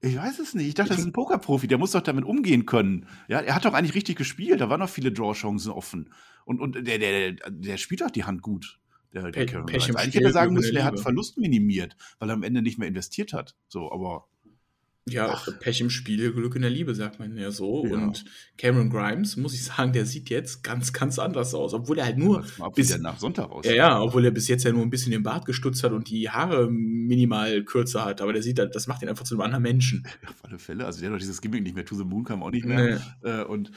Ich 0.00 0.16
weiß 0.16 0.38
es 0.38 0.54
nicht. 0.54 0.68
Ich 0.68 0.74
dachte, 0.74 0.90
das 0.90 1.00
ist 1.00 1.06
ein 1.06 1.12
Pokerprofi, 1.12 1.66
der 1.66 1.78
muss 1.78 1.92
doch 1.92 2.02
damit 2.02 2.24
umgehen 2.24 2.66
können. 2.66 3.06
Ja, 3.28 3.40
er 3.40 3.54
hat 3.54 3.64
doch 3.64 3.74
eigentlich 3.74 3.94
richtig 3.94 4.16
gespielt, 4.16 4.60
da 4.60 4.70
waren 4.70 4.80
noch 4.80 4.88
viele 4.88 5.10
Draw-Chancen 5.10 5.72
offen. 5.72 6.12
Und, 6.44 6.60
und 6.60 6.86
der, 6.86 6.98
der, 6.98 7.32
der 7.32 7.76
spielt 7.76 8.02
doch 8.02 8.10
die 8.10 8.24
Hand 8.24 8.42
gut. 8.42 8.78
Der, 9.22 9.30
der 9.30 9.46
Pech- 9.46 9.64
Pech 9.66 9.88
im 9.88 9.96
Eigentlich 9.96 10.12
Spiel, 10.12 10.20
hätte 10.20 10.24
er 10.24 10.32
sagen 10.32 10.54
müssen, 10.54 10.76
er 10.76 10.84
hat. 10.84 11.00
Verlust 11.00 11.38
minimiert, 11.38 11.96
weil 12.18 12.30
er 12.30 12.34
am 12.34 12.42
Ende 12.42 12.62
nicht 12.62 12.78
mehr 12.78 12.88
investiert 12.88 13.32
hat. 13.32 13.54
So, 13.68 13.90
aber 13.92 14.26
Ja, 15.08 15.40
Pech 15.60 15.80
im 15.80 15.88
Spiel, 15.88 16.32
Glück 16.32 16.56
in 16.56 16.62
der 16.62 16.70
Liebe, 16.70 16.92
sagt 16.92 17.20
man 17.20 17.36
ja 17.36 17.52
so. 17.52 17.86
Ja. 17.86 17.92
Und 17.94 18.24
Cameron 18.58 18.90
Grimes, 18.90 19.36
muss 19.36 19.54
ich 19.54 19.62
sagen, 19.64 19.92
der 19.92 20.04
sieht 20.04 20.30
jetzt 20.30 20.64
ganz, 20.64 20.92
ganz 20.92 21.20
anders 21.20 21.54
aus. 21.54 21.74
Obwohl 21.74 21.98
er 21.98 22.06
halt 22.06 22.18
nur. 22.18 22.44
ab, 22.58 22.74
bis- 22.74 22.98
nach 22.98 23.16
Sonntag 23.18 23.48
aus. 23.50 23.64
Ja, 23.66 23.72
ja, 23.74 24.00
obwohl 24.02 24.24
er 24.24 24.32
bis 24.32 24.48
jetzt 24.48 24.64
ja 24.64 24.72
nur 24.72 24.82
ein 24.82 24.90
bisschen 24.90 25.12
den 25.12 25.22
Bart 25.22 25.44
gestutzt 25.46 25.84
hat 25.84 25.92
und 25.92 26.10
die 26.10 26.28
Haare 26.28 26.68
minimal 26.68 27.62
kürzer 27.62 28.04
hat. 28.04 28.20
Aber 28.20 28.32
der 28.32 28.42
sieht, 28.42 28.58
halt- 28.58 28.74
das 28.74 28.88
macht 28.88 29.00
ihn 29.02 29.08
einfach 29.08 29.24
zu 29.24 29.34
einem 29.34 29.42
anderen 29.42 29.62
Menschen. 29.62 30.04
Auf 30.28 30.44
alle 30.44 30.58
Fälle. 30.58 30.84
Also 30.84 30.98
der 31.00 31.08
hat 31.10 31.14
doch 31.14 31.20
dieses 31.20 31.40
Gimmick 31.40 31.62
nicht 31.62 31.76
mehr. 31.76 31.84
To 31.84 31.94
the 31.94 32.04
Moon 32.04 32.24
kam 32.24 32.42
auch 32.42 32.50
nicht 32.50 32.64
mehr. 32.66 33.00
Nee. 33.22 33.30
Äh, 33.30 33.44
und 33.44 33.70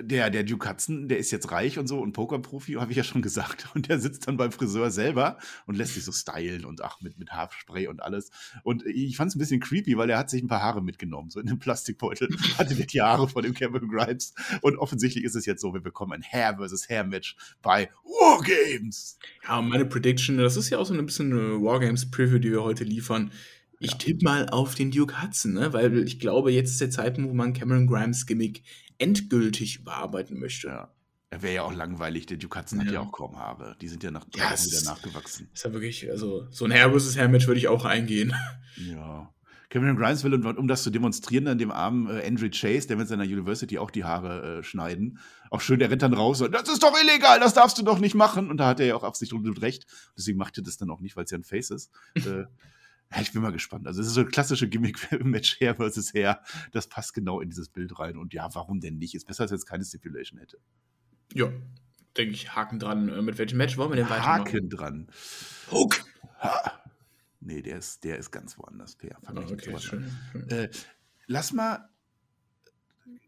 der, 0.00 0.30
der 0.30 0.42
Duke 0.44 0.68
Hudson, 0.68 1.08
der 1.08 1.18
ist 1.18 1.30
jetzt 1.30 1.50
reich 1.50 1.78
und 1.78 1.86
so 1.86 2.00
und 2.00 2.12
Pokerprofi, 2.12 2.72
habe 2.80 2.90
ich 2.90 2.96
ja 2.96 3.04
schon 3.04 3.22
gesagt. 3.22 3.68
Und 3.74 3.88
der 3.88 3.98
sitzt 3.98 4.26
dann 4.28 4.36
beim 4.36 4.52
Friseur 4.52 4.90
selber 4.90 5.38
und 5.66 5.76
lässt 5.76 5.94
sich 5.94 6.04
so 6.04 6.12
stylen 6.12 6.64
und 6.64 6.82
ach, 6.82 7.00
mit, 7.00 7.18
mit 7.18 7.30
Haarspray 7.30 7.86
und 7.88 8.02
alles. 8.02 8.30
Und 8.62 8.84
ich 8.86 9.16
fand 9.16 9.28
es 9.30 9.36
ein 9.36 9.38
bisschen 9.38 9.60
creepy, 9.60 9.96
weil 9.96 10.10
er 10.10 10.18
hat 10.18 10.30
sich 10.30 10.42
ein 10.42 10.48
paar 10.48 10.62
Haare 10.62 10.82
mitgenommen, 10.82 11.30
so 11.30 11.40
in 11.40 11.48
einem 11.48 11.58
Plastikbeutel. 11.58 12.28
Hatte 12.58 12.74
der 12.74 12.86
die 12.86 13.00
Haare 13.02 13.28
von 13.28 13.42
dem 13.42 13.54
Cameron 13.54 13.88
Grimes. 13.88 14.34
Und 14.60 14.76
offensichtlich 14.76 15.24
ist 15.24 15.34
es 15.34 15.46
jetzt 15.46 15.60
so, 15.60 15.74
wir 15.74 15.80
bekommen 15.80 16.12
ein 16.12 16.22
Hair 16.22 16.56
versus 16.56 16.88
Hair 16.88 17.04
Match 17.04 17.36
bei 17.62 17.90
Wargames. 18.04 19.18
Ja, 19.44 19.58
und 19.58 19.68
meine 19.68 19.84
Prediction, 19.86 20.38
das 20.38 20.56
ist 20.56 20.70
ja 20.70 20.78
auch 20.78 20.86
so 20.86 20.94
ein 20.94 21.06
bisschen 21.06 21.32
eine 21.32 21.62
Wargames-Preview, 21.62 22.38
die 22.38 22.50
wir 22.52 22.62
heute 22.62 22.84
liefern. 22.84 23.30
Ich 23.80 23.92
Ja. 23.92 23.98
tippe 23.98 24.24
mal 24.24 24.48
auf 24.48 24.74
den 24.74 24.90
Duke 24.90 25.20
Hudson, 25.22 25.52
ne? 25.52 25.72
weil 25.72 25.98
ich 26.04 26.18
glaube, 26.20 26.52
jetzt 26.52 26.70
ist 26.70 26.80
der 26.80 26.90
Zeitpunkt, 26.90 27.28
wo 27.30 27.34
man 27.34 27.52
Cameron 27.52 27.86
Grimes 27.86 28.24
Gimmick 28.26 28.62
endgültig 28.98 29.80
überarbeiten 29.80 30.38
möchte. 30.38 30.68
Ja. 30.68 30.90
Er 31.30 31.42
wäre 31.42 31.54
ja 31.54 31.62
auch 31.62 31.74
langweilig. 31.74 32.26
Der 32.26 32.36
Duke 32.36 32.58
Hudson 32.58 32.78
hat 32.80 32.86
Ja. 32.86 32.92
ja 32.94 33.00
auch 33.00 33.10
kaum 33.12 33.36
Haare. 33.38 33.76
Die 33.80 33.88
sind 33.88 34.02
ja 34.04 34.10
nach 34.12 34.24
drei 34.24 34.40
Ja, 34.44 34.52
es 34.54 34.66
wieder 34.66 34.76
ist- 34.78 34.84
nachgewachsen. 34.84 35.48
Ist 35.52 35.64
ja 35.64 35.72
wirklich, 35.72 36.08
also 36.10 36.46
so 36.50 36.64
ein 36.64 36.70
Hair 36.72 36.90
versus 36.90 37.16
Hair 37.16 37.28
Match 37.28 37.46
würde 37.48 37.58
ich 37.58 37.66
auch 37.68 37.84
eingehen. 37.84 38.32
Ja. 38.76 39.30
Cameron 39.70 39.96
Grimes 39.96 40.22
will, 40.22 40.34
um, 40.34 40.68
das 40.68 40.84
zu 40.84 40.90
demonstrieren, 40.90 41.46
dann 41.46 41.58
dem 41.58 41.72
armen 41.72 42.08
äh, 42.08 42.24
Andrew 42.24 42.48
Chase, 42.48 42.86
der 42.86 42.96
mit 42.96 43.08
seiner 43.08 43.24
University 43.24 43.78
auch 43.78 43.90
die 43.90 44.04
Haare 44.04 44.58
äh, 44.58 44.62
schneiden. 44.62 45.18
Auch 45.50 45.60
schön, 45.60 45.80
der 45.80 45.90
rennt 45.90 46.02
dann 46.02 46.14
raus 46.14 46.40
und 46.42 46.52
das 46.52 46.68
ist 46.68 46.82
doch 46.84 46.94
illegal, 47.02 47.40
das 47.40 47.54
darfst 47.54 47.76
du 47.78 47.82
doch 47.82 47.98
nicht 47.98 48.14
machen. 48.14 48.50
Und 48.50 48.58
da 48.58 48.68
hat 48.68 48.78
er 48.78 48.86
ja 48.86 48.94
auch 48.94 49.02
auf 49.02 49.16
sich 49.16 49.32
und 49.32 49.60
recht. 49.62 49.86
Deswegen 50.16 50.38
macht 50.38 50.56
er 50.58 50.62
das 50.62 50.76
dann 50.76 50.90
auch 50.90 51.00
nicht, 51.00 51.16
weil 51.16 51.24
es 51.24 51.32
ja 51.32 51.38
ein 51.38 51.42
Face 51.44 51.70
ist. 51.70 51.90
äh, 52.14 52.44
ja, 53.14 53.20
ich 53.20 53.32
bin 53.32 53.42
mal 53.42 53.52
gespannt. 53.52 53.86
Also, 53.86 54.00
es 54.00 54.08
ist 54.08 54.14
so 54.14 54.20
ein 54.20 54.28
klassische 54.28 54.68
Gimmick-Match 54.68 55.60
Hair 55.60 55.76
versus 55.76 56.12
Hair. 56.14 56.42
Das 56.72 56.88
passt 56.88 57.14
genau 57.14 57.40
in 57.40 57.50
dieses 57.50 57.68
Bild 57.68 57.98
rein. 57.98 58.16
Und 58.16 58.34
ja, 58.34 58.48
warum 58.54 58.80
denn 58.80 58.98
nicht? 58.98 59.14
Ist 59.14 59.26
besser, 59.26 59.42
als 59.42 59.52
es 59.52 59.66
keine 59.66 59.84
Stipulation 59.84 60.38
hätte. 60.40 60.58
Ja, 61.32 61.52
denke 62.16 62.34
ich, 62.34 62.54
Haken 62.54 62.78
dran. 62.78 63.08
Äh, 63.08 63.22
Mit 63.22 63.38
welchem 63.38 63.58
Match 63.58 63.76
wollen 63.76 63.90
wir 63.90 63.96
denn 63.96 64.10
weitermachen? 64.10 64.46
Haken 64.46 64.68
dran. 64.68 65.08
Hook! 65.70 66.04
Ha. 66.40 66.72
Nee, 67.40 67.62
der 67.62 67.78
ist, 67.78 68.04
der 68.04 68.18
ist 68.18 68.30
ganz 68.30 68.58
woanders. 68.58 68.96
Per. 68.96 69.18
Fang 69.22 69.34
mit 69.34 69.52
okay, 69.52 69.78
schön. 69.78 70.10
Äh, 70.48 70.70
lass 71.26 71.52
mal 71.52 71.90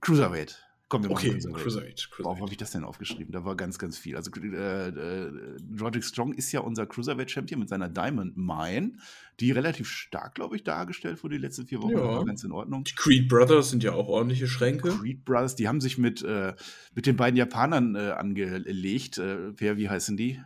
Cruiserweight. 0.01 0.66
Komm, 0.89 1.03
wir 1.03 1.11
machen 1.11 1.19
Okay, 1.19 1.31
Cruiserweight. 1.33 1.63
Cruiserweight. 1.63 2.09
Warum 2.19 2.41
habe 2.41 2.53
ich 2.53 2.59
das 2.59 2.71
denn 2.71 2.85
aufgeschrieben? 2.85 3.33
Da 3.33 3.45
war 3.45 3.57
ganz, 3.57 3.77
ganz 3.79 3.99
viel. 3.99 4.15
Also, 4.15 4.31
äh, 4.41 4.89
äh, 4.89 5.33
Roderick 5.81 6.05
Strong 6.05 6.33
ist 6.35 6.53
ja 6.53 6.61
unser 6.61 6.87
Cruiserweight-Champion 6.87 7.59
mit 7.59 7.69
seiner 7.69 7.89
Diamond 7.89 8.37
Mine, 8.37 8.93
die 9.41 9.51
relativ 9.51 9.89
stark, 9.89 10.37
glaube 10.37 10.55
ich, 10.55 10.63
dargestellt 10.63 11.25
wurde 11.25 11.37
die 11.37 11.41
letzten 11.41 11.67
vier 11.67 11.83
Wochen. 11.83 11.93
Ja. 11.93 12.05
War 12.05 12.25
ganz 12.25 12.45
in 12.45 12.53
Ordnung. 12.53 12.85
Die 12.85 12.95
Creed 12.95 13.29
Brothers 13.29 13.71
sind 13.71 13.83
ja 13.83 13.95
auch 13.95 14.07
ordentliche 14.07 14.47
Schränke. 14.47 14.91
Creed 14.91 15.25
Brothers, 15.25 15.57
die 15.57 15.67
haben 15.67 15.81
sich 15.81 15.99
mit, 15.99 16.23
äh, 16.23 16.55
mit 16.95 17.07
den 17.07 17.17
beiden 17.17 17.37
Japanern 17.37 17.97
äh, 17.97 18.11
angelegt. 18.13 19.19
Äh, 19.19 19.59
wer, 19.59 19.77
wie 19.79 19.89
heißen 19.89 20.17
die? 20.17 20.41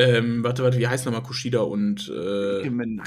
Ähm, 0.00 0.42
warte, 0.44 0.62
warte, 0.62 0.78
wie 0.78 0.86
heißt 0.88 1.04
nochmal 1.06 1.22
Kushida 1.22 1.60
und 1.60 2.08
äh, 2.08 2.60
Ikemen- 2.62 3.00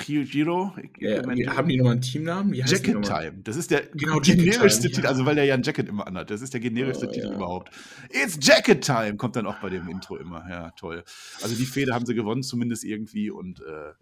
wie, 1.38 1.48
haben 1.48 1.68
die 1.70 1.78
nochmal 1.78 1.94
einen 1.94 2.02
Teamnamen? 2.02 2.54
Jacket? 2.54 3.04
Time. 3.04 3.34
Das 3.44 3.56
ist 3.56 3.72
der 3.72 3.84
Genau, 3.94 4.20
generischste 4.20 4.88
Titel, 4.88 5.04
ja. 5.04 5.10
also 5.10 5.26
weil 5.26 5.36
der 5.36 5.46
ja 5.46 5.54
ein 5.54 5.64
Jacket 5.64 5.88
immer 5.90 6.08
anhat. 6.08 6.30
Das 6.30 6.42
ist 6.42 6.54
der 6.54 6.62
generischste 6.62 7.08
Oh, 7.08 7.12
Titel 7.12 7.28
ja. 7.28 7.34
überhaupt. 7.36 7.72
It's 8.12 8.38
Jacket 8.42 8.84
Time 8.84 9.16
kommt 9.18 9.36
dann 9.36 9.46
auch 9.46 9.60
bei 9.60 9.70
dem 9.70 9.88
Intro 9.90 10.18
immer. 10.18 10.46
Ja, 10.50 10.72
toll. 10.72 11.04
Also 11.42 11.56
die 11.56 11.66
Fehde 11.66 11.94
haben 11.94 12.06
sie 12.06 12.16
gewonnen, 12.16 12.44
zumindest 12.44 12.84
irgendwie. 12.84 13.30
Und 13.32 13.62
äh, 13.62 13.94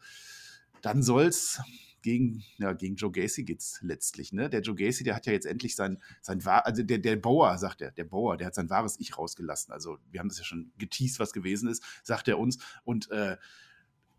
dann 0.81 1.03
soll's 1.03 1.61
gegen, 2.01 2.43
ja, 2.57 2.73
gegen 2.73 2.95
Joe 2.95 3.11
Gacy 3.11 3.43
geht's 3.43 3.79
letztlich. 3.81 4.33
Ne? 4.33 4.49
Der 4.49 4.61
Joe 4.61 4.75
Gacy, 4.75 5.03
der 5.03 5.15
hat 5.15 5.25
ja 5.25 5.33
jetzt 5.33 5.45
endlich 5.45 5.75
sein, 5.75 6.01
sein 6.21 6.43
wahr, 6.45 6.65
also 6.65 6.83
der, 6.83 6.97
der 6.97 7.15
Bauer, 7.15 7.57
sagt 7.57 7.81
er, 7.81 7.91
der 7.91 8.05
Bauer, 8.05 8.37
der 8.37 8.47
hat 8.47 8.55
sein 8.55 8.69
wahres 8.69 8.99
Ich 8.99 9.17
rausgelassen. 9.17 9.71
Also 9.73 9.97
wir 10.09 10.19
haben 10.19 10.29
das 10.29 10.37
ja 10.37 10.43
schon 10.43 10.71
geteased, 10.77 11.19
was 11.19 11.33
gewesen 11.33 11.69
ist, 11.69 11.83
sagt 12.03 12.27
er 12.27 12.39
uns. 12.39 12.57
Und 12.83 13.09
äh, 13.11 13.37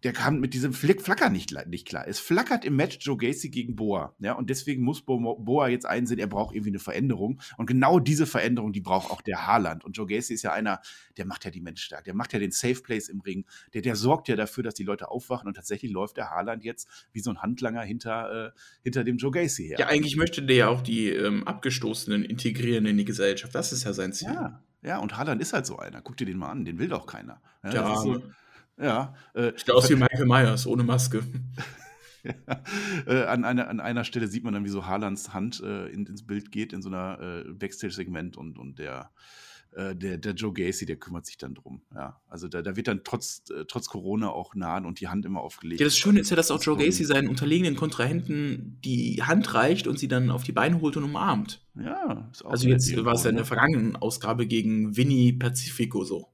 der 0.03 0.13
kam 0.13 0.41
mit 0.41 0.53
diesem 0.53 0.73
Flick 0.73 1.01
Flacker 1.01 1.31
nicht, 1.31 1.55
nicht 1.69 1.87
klar. 1.87 2.07
Es 2.09 2.19
flackert 2.19 2.65
im 2.65 2.75
Match 2.75 2.99
Joe 3.01 3.17
Gacy 3.17 3.51
gegen 3.51 3.77
Boa. 3.77 4.15
Ja, 4.19 4.33
und 4.33 4.51
deswegen 4.51 4.83
muss 4.83 5.03
Bo 5.03 5.37
Boa 5.37 5.69
jetzt 5.69 5.87
einsehen, 5.87 6.19
er 6.19 6.27
braucht 6.27 6.55
irgendwie 6.55 6.71
eine 6.71 6.81
Veränderung. 6.81 7.41
Und 7.57 7.67
genau 7.67 8.01
diese 8.01 8.27
Veränderung, 8.27 8.73
die 8.73 8.81
braucht 8.81 9.11
auch 9.11 9.23
der 9.23 9.47
Haaland. 9.47 9.85
Und 9.85 9.97
Joe 9.97 10.07
Gacy 10.07 10.35
ist 10.35 10.43
ja 10.43 10.53
einer, 10.53 10.81
der 11.17 11.27
macht 11.27 11.45
ja 11.45 11.51
die 11.51 11.61
Menschen 11.61 11.85
stark. 11.85 12.05
Der 12.05 12.15
macht 12.15 12.33
ja 12.33 12.41
den 12.41 12.51
Safe 12.51 12.81
Place 12.83 13.09
im 13.09 13.21
Ring. 13.21 13.45
Der, 13.75 13.83
der 13.83 13.95
sorgt 13.95 14.29
ja 14.29 14.35
dafür, 14.35 14.65
dass 14.65 14.75
die 14.75 14.83
Leute 14.83 15.09
aufwachen. 15.09 15.47
Und 15.47 15.55
tatsächlich 15.55 15.93
läuft 15.93 16.17
der 16.17 16.31
Haaland 16.31 16.65
jetzt 16.65 16.89
wie 17.13 17.21
so 17.21 17.31
ein 17.31 17.41
Handlanger 17.41 17.83
hinter, 17.83 18.47
äh, 18.47 18.51
hinter 18.83 19.05
dem 19.05 19.19
Joe 19.19 19.31
Gacy 19.31 19.69
her. 19.69 19.79
Ja, 19.79 19.87
eigentlich 19.87 20.17
möchte 20.17 20.43
der 20.43 20.57
ja 20.57 20.69
auch 20.69 20.83
die 20.83 21.11
ähm, 21.11 21.47
Abgestoßenen 21.47 22.25
integrieren 22.25 22.87
in 22.87 22.97
die 22.97 23.05
Gesellschaft. 23.05 23.55
Das 23.55 23.73
ist 23.73 23.85
ja 23.85 23.93
sein 23.93 24.13
Ziel. 24.13 24.33
Ja, 24.33 24.63
ja, 24.83 24.99
und 24.99 25.17
Haaland 25.17 25.41
ist 25.41 25.53
halt 25.53 25.65
so 25.65 25.79
einer. 25.79 26.03
Guck 26.03 26.17
dir 26.17 26.27
den 26.27 26.39
mal 26.39 26.51
an, 26.51 26.65
den 26.65 26.79
will 26.81 26.89
doch 26.89 27.07
keiner. 27.07 27.41
Ja, 27.63 27.95
ist 27.95 28.03
so. 28.03 28.21
Ja 28.83 29.15
äh, 29.35 29.53
Sieht 29.57 29.71
aus 29.71 29.89
wie 29.91 29.95
Michael 29.95 30.27
Myers, 30.27 30.67
ohne 30.67 30.83
Maske. 30.83 31.23
äh, 33.07 33.25
an, 33.25 33.45
einer, 33.45 33.69
an 33.69 33.81
einer 33.81 34.05
Stelle 34.05 34.29
sieht 34.29 34.45
man 34.45 34.55
dann, 34.55 34.65
wie 34.65 34.71
so 34.71 34.87
Haalands 34.87 35.33
Hand 35.33 35.61
äh, 35.61 35.89
in, 35.89 36.07
ins 36.07 36.27
Bild 36.27 36.53
geht, 36.53 36.73
in 36.73 36.83
so 36.83 36.89
einer 36.89 37.19
äh, 37.21 37.53
Backstage-Segment 37.53 38.37
und, 38.37 38.59
und 38.59 38.79
der, 38.79 39.11
äh, 39.73 39.97
der, 39.97 40.19
der 40.19 40.35
Joe 40.35 40.53
Gacy, 40.53 40.87
der 40.87 40.97
kümmert 40.97 41.27
sich 41.27 41.39
dann 41.39 41.55
drum. 41.55 41.83
Ja, 41.95 42.21
also 42.29 42.47
da, 42.49 42.63
da 42.63 42.77
wird 42.77 42.89
dann 42.89 43.03
trotz, 43.05 43.43
äh, 43.51 43.65
trotz 43.67 43.89
Corona 43.89 44.29
auch 44.31 44.55
nahen 44.55 44.87
und 44.87 45.01
die 45.01 45.09
Hand 45.09 45.25
immer 45.25 45.41
aufgelegt. 45.41 45.81
Ja, 45.81 45.87
das 45.87 45.97
Schöne 45.97 46.21
ist 46.21 46.31
ja, 46.31 46.37
dass 46.37 46.51
auch 46.51 46.63
Joe. 46.63 46.77
Gacy 46.77 47.05
seinen 47.05 47.29
unterlegenen 47.29 47.75
Kontrahenten 47.75 48.79
die 48.85 49.23
Hand 49.23 49.55
reicht 49.55 49.87
und 49.87 49.99
sie 49.99 50.09
dann 50.09 50.31
auf 50.31 50.45
die 50.45 50.53
Beine 50.53 50.81
holt 50.81 50.97
und 50.97 51.05
umarmt. 51.05 51.65
Ja, 51.75 52.29
ist 52.31 52.45
auch 52.45 52.51
Also 52.51 52.69
jetzt 52.69 52.95
war 53.05 53.15
es 53.15 53.25
ja 53.25 53.31
in 53.31 53.37
der 53.37 53.45
vergangenen 53.45 53.97
Ausgabe 53.97 54.47
gegen 54.47 54.97
Vinny 54.97 55.33
Pacifico 55.33 56.05
so. 56.05 56.32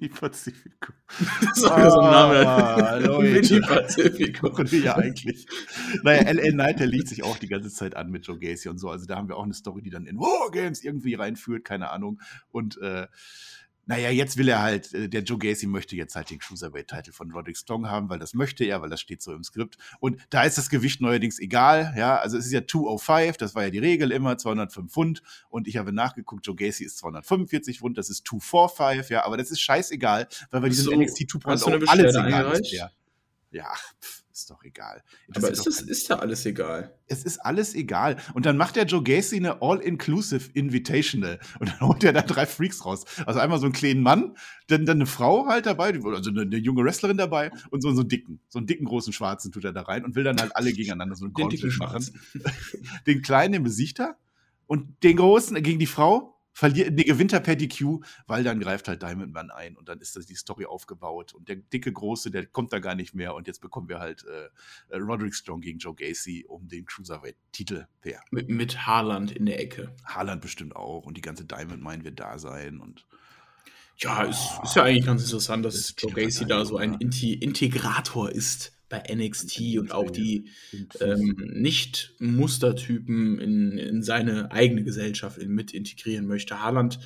Die 0.00 0.08
Pacifico. 0.08 0.92
Das 1.40 1.62
war 1.64 1.78
ja 1.78 1.90
so 1.90 2.00
ein 2.00 2.10
Name. 2.10 2.48
Ah, 2.48 2.96
Leute. 2.96 3.48
Vinny 3.48 3.60
Pacifico. 3.60 4.62
Ja 4.72 4.96
eigentlich. 4.96 5.46
Naja, 6.02 6.30
LA 6.30 6.50
Knight, 6.52 6.80
der 6.80 6.86
liegt 6.86 7.08
sich 7.08 7.22
auch 7.22 7.36
die 7.36 7.48
ganze 7.48 7.70
Zeit 7.70 7.94
an 7.94 8.10
mit 8.10 8.26
Joe 8.26 8.38
Gacy 8.38 8.68
und 8.68 8.78
so. 8.78 8.88
Also 8.88 9.06
da 9.06 9.16
haben 9.16 9.28
wir 9.28 9.36
auch 9.36 9.44
eine 9.44 9.54
Story, 9.54 9.82
die 9.82 9.90
dann 9.90 10.06
in 10.06 10.18
Wargames 10.18 10.82
irgendwie 10.82 11.14
reinführt, 11.14 11.64
keine 11.64 11.90
Ahnung. 11.90 12.20
Und 12.50 12.78
äh, 12.78 13.06
naja, 13.84 14.10
jetzt 14.10 14.36
will 14.36 14.48
er 14.48 14.62
halt, 14.62 14.92
äh, 14.94 15.08
der 15.08 15.22
Joe 15.22 15.38
Gacy 15.38 15.66
möchte 15.66 15.96
jetzt 15.96 16.14
halt 16.14 16.30
den 16.30 16.38
Cruiserweight-Titel 16.38 17.12
von 17.12 17.30
Roderick 17.32 17.56
Strong 17.56 17.88
haben, 17.88 18.08
weil 18.08 18.18
das 18.18 18.32
möchte 18.34 18.64
er, 18.64 18.80
weil 18.80 18.90
das 18.90 19.00
steht 19.00 19.22
so 19.22 19.32
im 19.32 19.42
Skript. 19.42 19.76
Und 19.98 20.18
da 20.30 20.44
ist 20.44 20.56
das 20.56 20.70
Gewicht 20.70 21.00
neuerdings 21.00 21.38
egal, 21.40 21.94
ja. 21.96 22.18
Also 22.18 22.38
es 22.38 22.46
ist 22.46 22.52
ja 22.52 22.66
205, 22.66 23.36
das 23.36 23.54
war 23.54 23.64
ja 23.64 23.70
die 23.70 23.78
Regel 23.78 24.12
immer, 24.12 24.38
205 24.38 24.92
Pfund. 24.92 25.22
Und 25.48 25.66
ich 25.66 25.76
habe 25.76 25.92
nachgeguckt, 25.92 26.46
Joe 26.46 26.54
Gacy 26.54 26.84
ist 26.84 26.98
245 26.98 27.80
Pfund, 27.80 27.98
das 27.98 28.08
ist 28.08 28.26
245, 28.26 29.10
ja. 29.10 29.24
Aber 29.24 29.36
das 29.36 29.50
ist 29.50 29.60
scheißegal, 29.60 30.28
weil 30.50 30.60
bei 30.60 30.68
diesem 30.68 30.84
So, 30.84 30.92
NXT 30.92 31.22
2.0 31.22 31.46
hast 31.46 31.66
du 31.66 31.70
eine 31.70 31.88
alles 31.88 32.14
egal 32.14 32.52
ist. 32.52 32.72
Ja, 32.72 32.90
ja 33.50 33.72
pff, 34.00 34.21
ist 34.32 34.50
doch 34.50 34.64
egal. 34.64 35.02
Aber 35.34 35.50
ist 35.50 35.60
doch 35.60 35.64
das 35.66 35.82
ist 35.82 36.10
da 36.10 36.16
alles 36.16 36.46
egal? 36.46 36.96
Es 37.06 37.24
ist 37.24 37.38
alles 37.38 37.74
egal. 37.74 38.16
Und 38.34 38.46
dann 38.46 38.56
macht 38.56 38.76
der 38.76 38.84
Joe 38.84 39.02
Gacy 39.02 39.36
eine 39.36 39.60
All-Inclusive 39.60 40.50
Invitational. 40.54 41.38
Und 41.60 41.68
dann 41.70 41.80
holt 41.80 42.02
er 42.04 42.12
da 42.12 42.22
drei 42.22 42.46
Freaks 42.46 42.84
raus. 42.84 43.04
Also 43.26 43.40
einmal 43.40 43.58
so 43.58 43.66
einen 43.66 43.72
kleinen 43.72 44.02
Mann, 44.02 44.36
dann, 44.68 44.86
dann 44.86 44.98
eine 44.98 45.06
Frau 45.06 45.46
halt 45.46 45.66
dabei, 45.66 45.92
also 45.92 46.30
eine, 46.30 46.42
eine 46.42 46.56
junge 46.56 46.84
Wrestlerin 46.84 47.16
dabei 47.16 47.50
und 47.70 47.82
so, 47.82 47.92
so 47.92 48.00
einen 48.00 48.08
dicken, 48.08 48.40
so 48.48 48.58
einen 48.58 48.66
dicken 48.66 48.86
großen 48.86 49.12
Schwarzen 49.12 49.52
tut 49.52 49.64
er 49.64 49.72
da 49.72 49.82
rein 49.82 50.04
und 50.04 50.14
will 50.14 50.24
dann 50.24 50.40
halt 50.40 50.56
alle 50.56 50.72
gegeneinander 50.72 51.16
so 51.16 51.24
einen 51.24 51.34
Gauntlet 51.34 51.78
machen. 51.78 52.04
Den 53.06 53.22
kleinen, 53.22 53.52
den 53.52 53.62
besiegt 53.64 54.00
er. 54.00 54.16
Und 54.66 55.02
den 55.02 55.16
großen 55.16 55.62
gegen 55.62 55.78
die 55.78 55.86
Frau 55.86 56.31
verliert, 56.52 56.92
nee, 56.92 57.04
gewinnt 57.04 57.32
er 57.32 57.40
per 57.40 57.56
DQ, 57.56 58.00
weil 58.26 58.44
dann 58.44 58.60
greift 58.60 58.88
halt 58.88 59.02
Diamond 59.02 59.32
Man 59.32 59.50
ein 59.50 59.76
und 59.76 59.88
dann 59.88 60.00
ist 60.00 60.16
das 60.16 60.26
die 60.26 60.34
Story 60.34 60.66
aufgebaut 60.66 61.32
und 61.34 61.48
der 61.48 61.56
dicke 61.56 61.92
Große, 61.92 62.30
der 62.30 62.46
kommt 62.46 62.72
da 62.72 62.78
gar 62.78 62.94
nicht 62.94 63.14
mehr 63.14 63.34
und 63.34 63.46
jetzt 63.46 63.60
bekommen 63.60 63.88
wir 63.88 63.98
halt 63.98 64.24
äh, 64.24 64.94
äh, 64.94 64.98
Roderick 64.98 65.34
Strong 65.34 65.60
gegen 65.60 65.78
Joe 65.78 65.94
Gacy 65.94 66.44
um 66.48 66.68
den 66.68 66.84
Cruiserweight-Titel. 66.84 67.86
Mit, 68.30 68.48
mit 68.48 68.86
Haaland 68.86 69.32
in 69.32 69.46
der 69.46 69.60
Ecke. 69.60 69.94
Haaland 70.04 70.42
bestimmt 70.42 70.76
auch 70.76 71.04
und 71.04 71.16
die 71.16 71.22
ganze 71.22 71.44
Diamond 71.44 71.82
Mine 71.82 72.04
wird 72.04 72.20
da 72.20 72.38
sein 72.38 72.80
und 72.80 73.06
Ja, 73.96 74.24
ist, 74.24 74.60
ist 74.62 74.76
ja 74.76 74.84
eigentlich 74.84 75.06
ganz 75.06 75.24
interessant, 75.24 75.64
dass 75.64 75.94
Joe 75.96 76.12
Gacy 76.12 76.46
da 76.46 76.64
so 76.64 76.76
ein 76.76 76.94
Inti 76.94 77.34
Integrator 77.34 78.30
ist 78.30 78.72
bei 78.92 79.02
NXT 79.10 79.78
und 79.78 79.92
auch 79.92 80.10
die 80.10 80.50
ähm, 81.00 81.34
Nicht-Mustertypen 81.54 83.38
in, 83.40 83.78
in 83.78 84.02
seine 84.02 84.52
eigene 84.52 84.84
Gesellschaft 84.84 85.38
mit 85.38 85.72
integrieren 85.72 86.26
möchte. 86.26 86.62
Haaland 86.62 87.00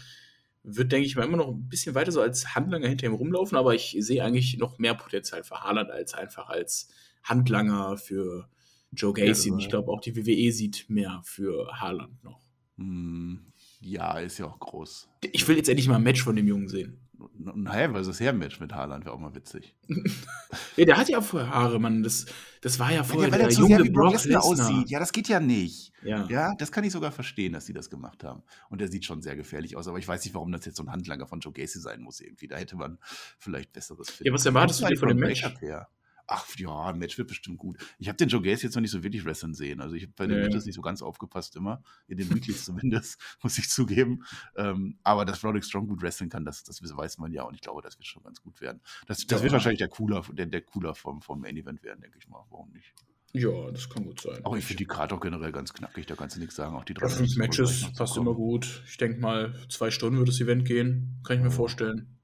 wird, 0.64 0.90
denke 0.90 1.06
ich 1.06 1.14
mal, 1.14 1.22
immer 1.22 1.36
noch 1.36 1.48
ein 1.48 1.68
bisschen 1.68 1.94
weiter 1.94 2.10
so 2.10 2.20
als 2.20 2.56
Handlanger 2.56 2.88
hinter 2.88 3.06
ihm 3.06 3.14
rumlaufen, 3.14 3.56
aber 3.56 3.72
ich 3.76 3.96
sehe 4.00 4.24
eigentlich 4.24 4.58
noch 4.58 4.78
mehr 4.78 4.94
Potenzial 4.94 5.44
für 5.44 5.62
Haaland 5.62 5.92
als 5.92 6.12
einfach 6.12 6.48
als 6.48 6.88
Handlanger 7.22 7.96
für 7.96 8.48
Joe 8.90 9.12
Gacy. 9.12 9.52
Und 9.52 9.60
ich 9.60 9.68
glaube, 9.68 9.92
auch 9.92 10.00
die 10.00 10.16
WWE 10.16 10.50
sieht 10.50 10.86
mehr 10.88 11.22
für 11.24 11.68
Haaland 11.80 12.24
noch. 12.24 12.40
Hm, 12.78 13.46
ja, 13.80 14.18
ist 14.18 14.38
ja 14.38 14.46
auch 14.46 14.58
groß. 14.58 15.08
Ich 15.30 15.46
will 15.46 15.56
jetzt 15.56 15.68
endlich 15.68 15.86
mal 15.86 15.96
ein 15.96 16.02
Match 16.02 16.24
von 16.24 16.34
dem 16.34 16.48
Jungen 16.48 16.68
sehen. 16.68 17.05
Naja, 17.38 17.92
weil 17.92 18.04
das 18.04 18.20
Herrenmatch 18.20 18.60
mit 18.60 18.74
Haaland 18.74 19.04
wäre 19.04 19.14
auch 19.14 19.18
mal 19.20 19.34
witzig. 19.34 19.74
ja, 20.76 20.84
der 20.84 20.96
hat 20.96 21.08
ja 21.08 21.20
vorher 21.20 21.50
Haare, 21.50 21.78
Mann. 21.78 22.02
Das, 22.02 22.26
das 22.60 22.78
war 22.78 22.92
ja 22.92 23.04
vorher 23.04 23.30
ja, 23.30 23.38
der, 23.38 23.48
der 23.48 23.56
junge 23.56 23.90
Brock 23.90 24.12
Lesnar 24.12 24.44
aussieht. 24.44 24.90
Ja, 24.90 24.98
das 24.98 25.12
geht 25.12 25.28
ja 25.28 25.40
nicht. 25.40 25.92
Ja. 26.02 26.26
ja, 26.28 26.54
das 26.56 26.70
kann 26.72 26.84
ich 26.84 26.92
sogar 26.92 27.12
verstehen, 27.12 27.52
dass 27.52 27.66
sie 27.66 27.72
das 27.72 27.90
gemacht 27.90 28.24
haben. 28.24 28.42
Und 28.68 28.80
der 28.80 28.88
sieht 28.88 29.04
schon 29.04 29.22
sehr 29.22 29.36
gefährlich 29.36 29.76
aus. 29.76 29.88
Aber 29.88 29.98
ich 29.98 30.06
weiß 30.06 30.24
nicht, 30.24 30.34
warum 30.34 30.52
das 30.52 30.64
jetzt 30.64 30.76
so 30.76 30.82
ein 30.82 30.90
Handlanger 30.90 31.26
von 31.26 31.40
Joe 31.40 31.52
Gacy 31.52 31.80
sein 31.80 32.02
muss 32.02 32.20
irgendwie. 32.20 32.48
Da 32.48 32.56
hätte 32.56 32.76
man 32.76 32.98
vielleicht 33.38 33.72
besseres 33.72 34.10
finden. 34.10 34.28
Ja, 34.28 34.34
was 34.34 34.46
erwartest 34.46 34.82
du 34.82 34.86
dir 34.86 34.96
von 34.96 35.08
dem 35.08 35.18
Match? 35.18 35.42
Her? 35.60 35.88
Ach 36.28 36.46
ja, 36.56 36.86
ein 36.86 36.98
Match 36.98 37.18
wird 37.18 37.28
bestimmt 37.28 37.58
gut. 37.58 37.78
Ich 37.98 38.08
habe 38.08 38.16
den 38.16 38.28
Joe 38.28 38.42
Gacy 38.42 38.66
jetzt 38.66 38.74
noch 38.74 38.80
nicht 38.80 38.90
so 38.90 39.02
wirklich 39.02 39.24
wrestlen 39.24 39.54
sehen. 39.54 39.80
Also 39.80 39.94
ich 39.94 40.04
habe 40.04 40.12
bei 40.16 40.26
den 40.26 40.38
nee. 40.38 40.44
Matches 40.44 40.66
nicht 40.66 40.74
so 40.74 40.82
ganz 40.82 41.02
aufgepasst 41.02 41.54
immer. 41.56 41.82
In 42.08 42.18
den 42.18 42.34
Weeklies 42.34 42.64
zumindest, 42.64 43.20
muss 43.42 43.58
ich 43.58 43.68
zugeben. 43.68 44.24
Ähm, 44.56 44.98
aber 45.02 45.24
dass 45.24 45.44
Roderick 45.44 45.64
Strong 45.64 45.86
gut 45.86 46.02
wrestlen 46.02 46.28
kann, 46.28 46.44
das, 46.44 46.64
das 46.64 46.80
weiß 46.82 47.18
man 47.18 47.32
ja. 47.32 47.44
Und 47.44 47.54
ich 47.54 47.60
glaube, 47.60 47.82
das 47.82 47.98
wird 47.98 48.06
schon 48.06 48.24
ganz 48.24 48.42
gut 48.42 48.60
werden. 48.60 48.80
Das, 49.06 49.26
das 49.26 49.38
ja. 49.38 49.42
wird 49.44 49.52
wahrscheinlich 49.52 49.78
der 49.78 49.88
Cooler, 49.88 50.22
der, 50.32 50.46
der 50.46 50.62
Cooler 50.62 50.94
vom, 50.94 51.22
vom 51.22 51.40
Main 51.40 51.56
Event 51.56 51.82
werden, 51.82 52.00
denke 52.00 52.18
ich 52.18 52.28
mal. 52.28 52.44
Warum 52.50 52.70
nicht? 52.72 52.92
Ja, 53.32 53.70
das 53.70 53.88
kann 53.90 54.04
gut 54.04 54.20
sein. 54.20 54.44
Auch 54.44 54.56
ich 54.56 54.64
finde 54.64 54.78
die 54.78 54.86
Karte 54.86 55.14
auch 55.14 55.20
generell 55.20 55.52
ganz 55.52 55.74
knackig, 55.74 56.06
da 56.06 56.14
kannst 56.14 56.36
du 56.36 56.40
nichts 56.40 56.56
sagen. 56.56 56.74
Auch 56.74 56.84
die 56.84 56.94
drei 56.94 57.08
fünf 57.08 57.36
Matches 57.36 57.92
passt 57.96 58.16
immer 58.16 58.34
gut. 58.34 58.82
Ich 58.88 58.96
denke 58.96 59.20
mal, 59.20 59.54
zwei 59.68 59.90
Stunden 59.90 60.18
wird 60.18 60.28
das 60.28 60.40
Event 60.40 60.64
gehen. 60.64 61.20
Kann 61.22 61.36
ich 61.36 61.42
mir 61.42 61.50
vorstellen. 61.50 62.18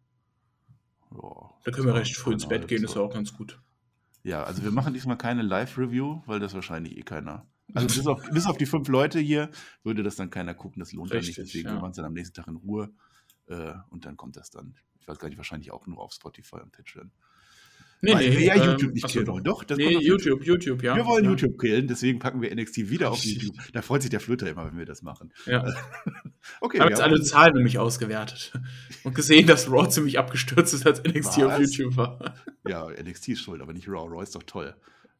Ja, 1.10 1.50
da 1.64 1.70
können 1.70 1.86
wir 1.86 1.94
recht 1.94 2.16
früh 2.16 2.32
ins 2.32 2.48
Bett 2.48 2.66
gehen, 2.66 2.82
ist 2.82 2.94
ja 2.94 3.02
auch 3.02 3.12
ganz 3.12 3.34
gut. 3.34 3.60
Ja, 4.24 4.44
also 4.44 4.62
wir 4.62 4.70
machen 4.70 4.94
diesmal 4.94 5.18
keine 5.18 5.42
Live-Review, 5.42 6.22
weil 6.26 6.38
das 6.38 6.54
wahrscheinlich 6.54 6.96
eh 6.96 7.02
keiner. 7.02 7.46
Also 7.74 7.86
bis 7.86 8.06
auf, 8.06 8.22
bis 8.30 8.46
auf 8.46 8.56
die 8.56 8.66
fünf 8.66 8.88
Leute 8.88 9.18
hier 9.18 9.50
würde 9.82 10.02
das 10.02 10.16
dann 10.16 10.30
keiner 10.30 10.54
gucken, 10.54 10.80
das 10.80 10.92
lohnt 10.92 11.10
Richtig, 11.12 11.36
ja 11.36 11.42
nicht. 11.42 11.54
Deswegen 11.54 11.68
ja. 11.68 11.74
machen 11.74 11.84
wir 11.84 11.90
es 11.90 11.96
dann 11.96 12.04
am 12.04 12.12
nächsten 12.12 12.34
Tag 12.34 12.46
in 12.46 12.56
Ruhe. 12.56 12.92
Äh, 13.46 13.74
und 13.90 14.04
dann 14.04 14.16
kommt 14.16 14.36
das 14.36 14.50
dann, 14.50 14.74
ich 15.00 15.08
weiß 15.08 15.18
gar 15.18 15.28
nicht, 15.28 15.38
wahrscheinlich 15.38 15.72
auch 15.72 15.86
nur 15.86 16.00
auf 16.00 16.12
Spotify 16.12 16.56
und 16.56 16.72
Patreon. 16.72 17.10
Nee, 18.04 18.14
Weil 18.14 18.30
nee, 18.30 18.38
wir 18.38 18.46
ja 18.46 18.54
ähm, 18.56 18.70
YouTube 18.70 18.94
nicht 18.94 19.06
killen 19.06 19.26
wollen. 19.28 19.44
Doch, 19.44 19.62
das 19.62 19.78
nee, 19.78 19.96
YouTube, 19.96 20.44
YouTube, 20.44 20.82
ja. 20.82 20.96
Wir 20.96 21.06
wollen 21.06 21.22
ja. 21.22 21.30
YouTube 21.30 21.56
killen, 21.56 21.86
deswegen 21.86 22.18
packen 22.18 22.42
wir 22.42 22.52
NXT 22.52 22.90
wieder 22.90 23.12
auf 23.12 23.22
YouTube. 23.22 23.54
Da 23.72 23.80
freut 23.80 24.02
sich 24.02 24.10
der 24.10 24.18
Flöter 24.18 24.50
immer, 24.50 24.66
wenn 24.66 24.76
wir 24.76 24.86
das 24.86 25.02
machen. 25.02 25.32
Ja. 25.46 25.64
okay. 26.60 26.78
Wir 26.78 26.82
haben 26.82 26.90
jetzt 26.90 27.00
alle 27.00 27.22
Zahlen 27.22 27.54
nämlich 27.54 27.78
ausgewertet 27.78 28.52
und 29.04 29.14
gesehen, 29.14 29.46
dass 29.46 29.70
Raw 29.70 29.88
ziemlich 29.88 30.18
abgestürzt 30.18 30.74
ist, 30.74 30.84
als 30.84 31.00
NXT 31.04 31.38
Was? 31.38 31.38
auf 31.38 31.60
YouTube 31.60 31.96
war. 31.96 32.34
Ja, 32.66 32.88
NXT 32.88 33.28
ist 33.28 33.42
schuld, 33.42 33.62
aber 33.62 33.72
nicht 33.72 33.88
Raw. 33.88 34.08
Raw 34.08 34.20
ist 34.20 34.34
doch 34.34 34.42
toll. 34.42 34.74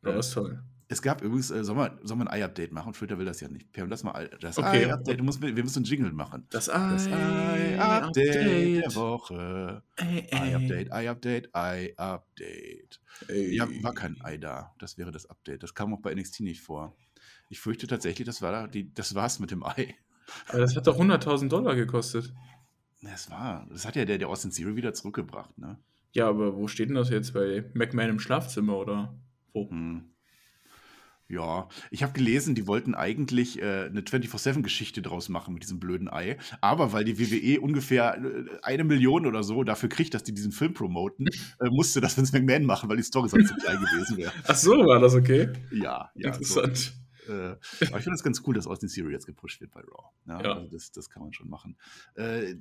Raw 0.05 0.19
ist 0.19 0.33
toll. 0.33 0.61
Es 0.93 1.01
gab 1.01 1.23
übrigens, 1.23 1.51
äh, 1.51 1.65
soll, 1.65 1.75
man, 1.75 1.99
soll 2.03 2.19
man 2.19 2.29
ein 2.29 2.39
Eye-Update 2.39 2.71
machen? 2.71 2.93
Twitter 2.93 3.17
will 3.17 3.25
das 3.25 3.41
ja 3.41 3.49
nicht. 3.49 3.73
Per, 3.73 3.87
lass 3.87 4.05
mal 4.05 4.29
das 4.43 4.59
okay. 4.59 4.85
Eye-Update. 4.85 5.17
Wir 5.41 5.63
müssen 5.63 5.79
einen 5.79 5.87
Jingle 5.87 6.13
machen. 6.13 6.47
Das 6.51 6.69
Eye-Update 6.69 8.35
der 8.85 8.95
Woche. 8.95 9.83
Eye-Update, 9.97 10.93
Eye-Update, 10.93 11.49
Eye-Update. 11.55 13.01
Ja, 13.31 13.67
war 13.83 13.95
kein 13.95 14.21
Ei 14.21 14.37
da. 14.37 14.75
Das 14.81 14.99
wäre 14.99 15.11
das 15.11 15.25
Update. 15.25 15.63
Das 15.63 15.75
kam 15.75 15.95
auch 15.95 16.01
bei 16.01 16.15
NXT 16.15 16.41
nicht 16.41 16.61
vor. 16.61 16.95
Ich 17.49 17.59
fürchte 17.59 17.87
tatsächlich, 17.87 18.27
das 18.27 18.43
war 18.43 18.69
die, 18.69 18.93
das 18.93 19.15
war's 19.15 19.39
mit 19.39 19.51
dem 19.51 19.65
Ei. 19.65 19.95
Aber 20.49 20.59
das 20.59 20.77
hat 20.77 20.87
doch 20.87 21.01
100.000 21.01 21.49
Dollar 21.49 21.75
gekostet. 21.75 22.35
Das 23.01 23.31
war, 23.31 23.67
das 23.71 23.87
hat 23.87 23.97
ja 23.97 24.05
der, 24.05 24.19
der 24.19 24.29
Austin 24.29 24.51
Theory 24.51 24.77
wieder 24.77 24.93
zurückgebracht, 24.93 25.57
ne? 25.57 25.79
Ja, 26.13 26.29
aber 26.29 26.55
wo 26.55 26.69
steht 26.69 26.91
denn 26.91 26.97
das 26.97 27.09
jetzt 27.09 27.33
bei 27.33 27.65
McMahon 27.73 28.11
im 28.11 28.21
Schlafzimmer 28.21 28.77
oder 28.77 29.19
wo? 29.55 29.71
Hm. 29.71 30.12
Ja, 31.33 31.67
ich 31.91 32.03
habe 32.03 32.13
gelesen, 32.13 32.55
die 32.55 32.67
wollten 32.67 32.95
eigentlich 32.95 33.59
äh, 33.63 33.87
eine 33.87 34.03
24-7-Geschichte 34.03 35.01
draus 35.01 35.31
machen 35.31 35.55
mit 35.55 35.63
diesem 35.63 35.81
blöden 35.81 36.13
Ei. 36.13 36.37
Aber 36.61 36.93
weil 36.93 37.05
die 37.05 37.19
WWE 37.19 37.59
ungefähr 37.59 38.19
äh, 38.19 38.45
eine 38.63 38.85
Million 38.85 39.25
oder 39.25 39.43
so 39.43 39.65
dafür 39.65 39.89
kriegt, 39.89 40.13
dass 40.13 40.25
die 40.25 40.35
diesen 40.35 40.53
Film 40.53 40.75
promoten, 40.75 41.29
äh, 41.29 41.71
musste 41.71 42.03
das 42.03 42.17
Vince 42.19 42.39
McMahon 42.39 42.67
machen, 42.67 42.91
weil 42.91 42.99
die 42.99 43.03
Story 43.03 43.31
sonst 43.31 43.49
zu 43.49 43.55
klein 43.55 43.81
gewesen 43.81 44.19
wäre. 44.19 44.31
Ach 44.47 44.57
so, 44.57 44.73
war 44.73 45.01
das 45.01 45.15
okay? 45.15 45.49
Ja, 45.71 46.11
ja. 46.17 46.35
Interessant. 46.35 46.77
So. 46.77 47.02
Äh, 47.29 47.33
aber 47.33 47.99
ich 47.99 48.05
finde 48.05 48.15
es 48.15 48.23
ganz 48.23 48.43
cool, 48.47 48.55
dass 48.55 48.67
Austin 48.67 48.89
Theory 48.89 49.13
jetzt 49.13 49.27
gepusht 49.27 49.61
wird 49.61 49.73
bei 49.73 49.81
Raw. 49.81 50.11
Ja, 50.27 50.43
ja. 50.43 50.53
Also 50.55 50.69
das, 50.69 50.93
das 50.93 51.11
kann 51.11 51.23
man 51.23 51.33
schon 51.33 51.49
machen. 51.49 51.77
Äh, 52.15 52.55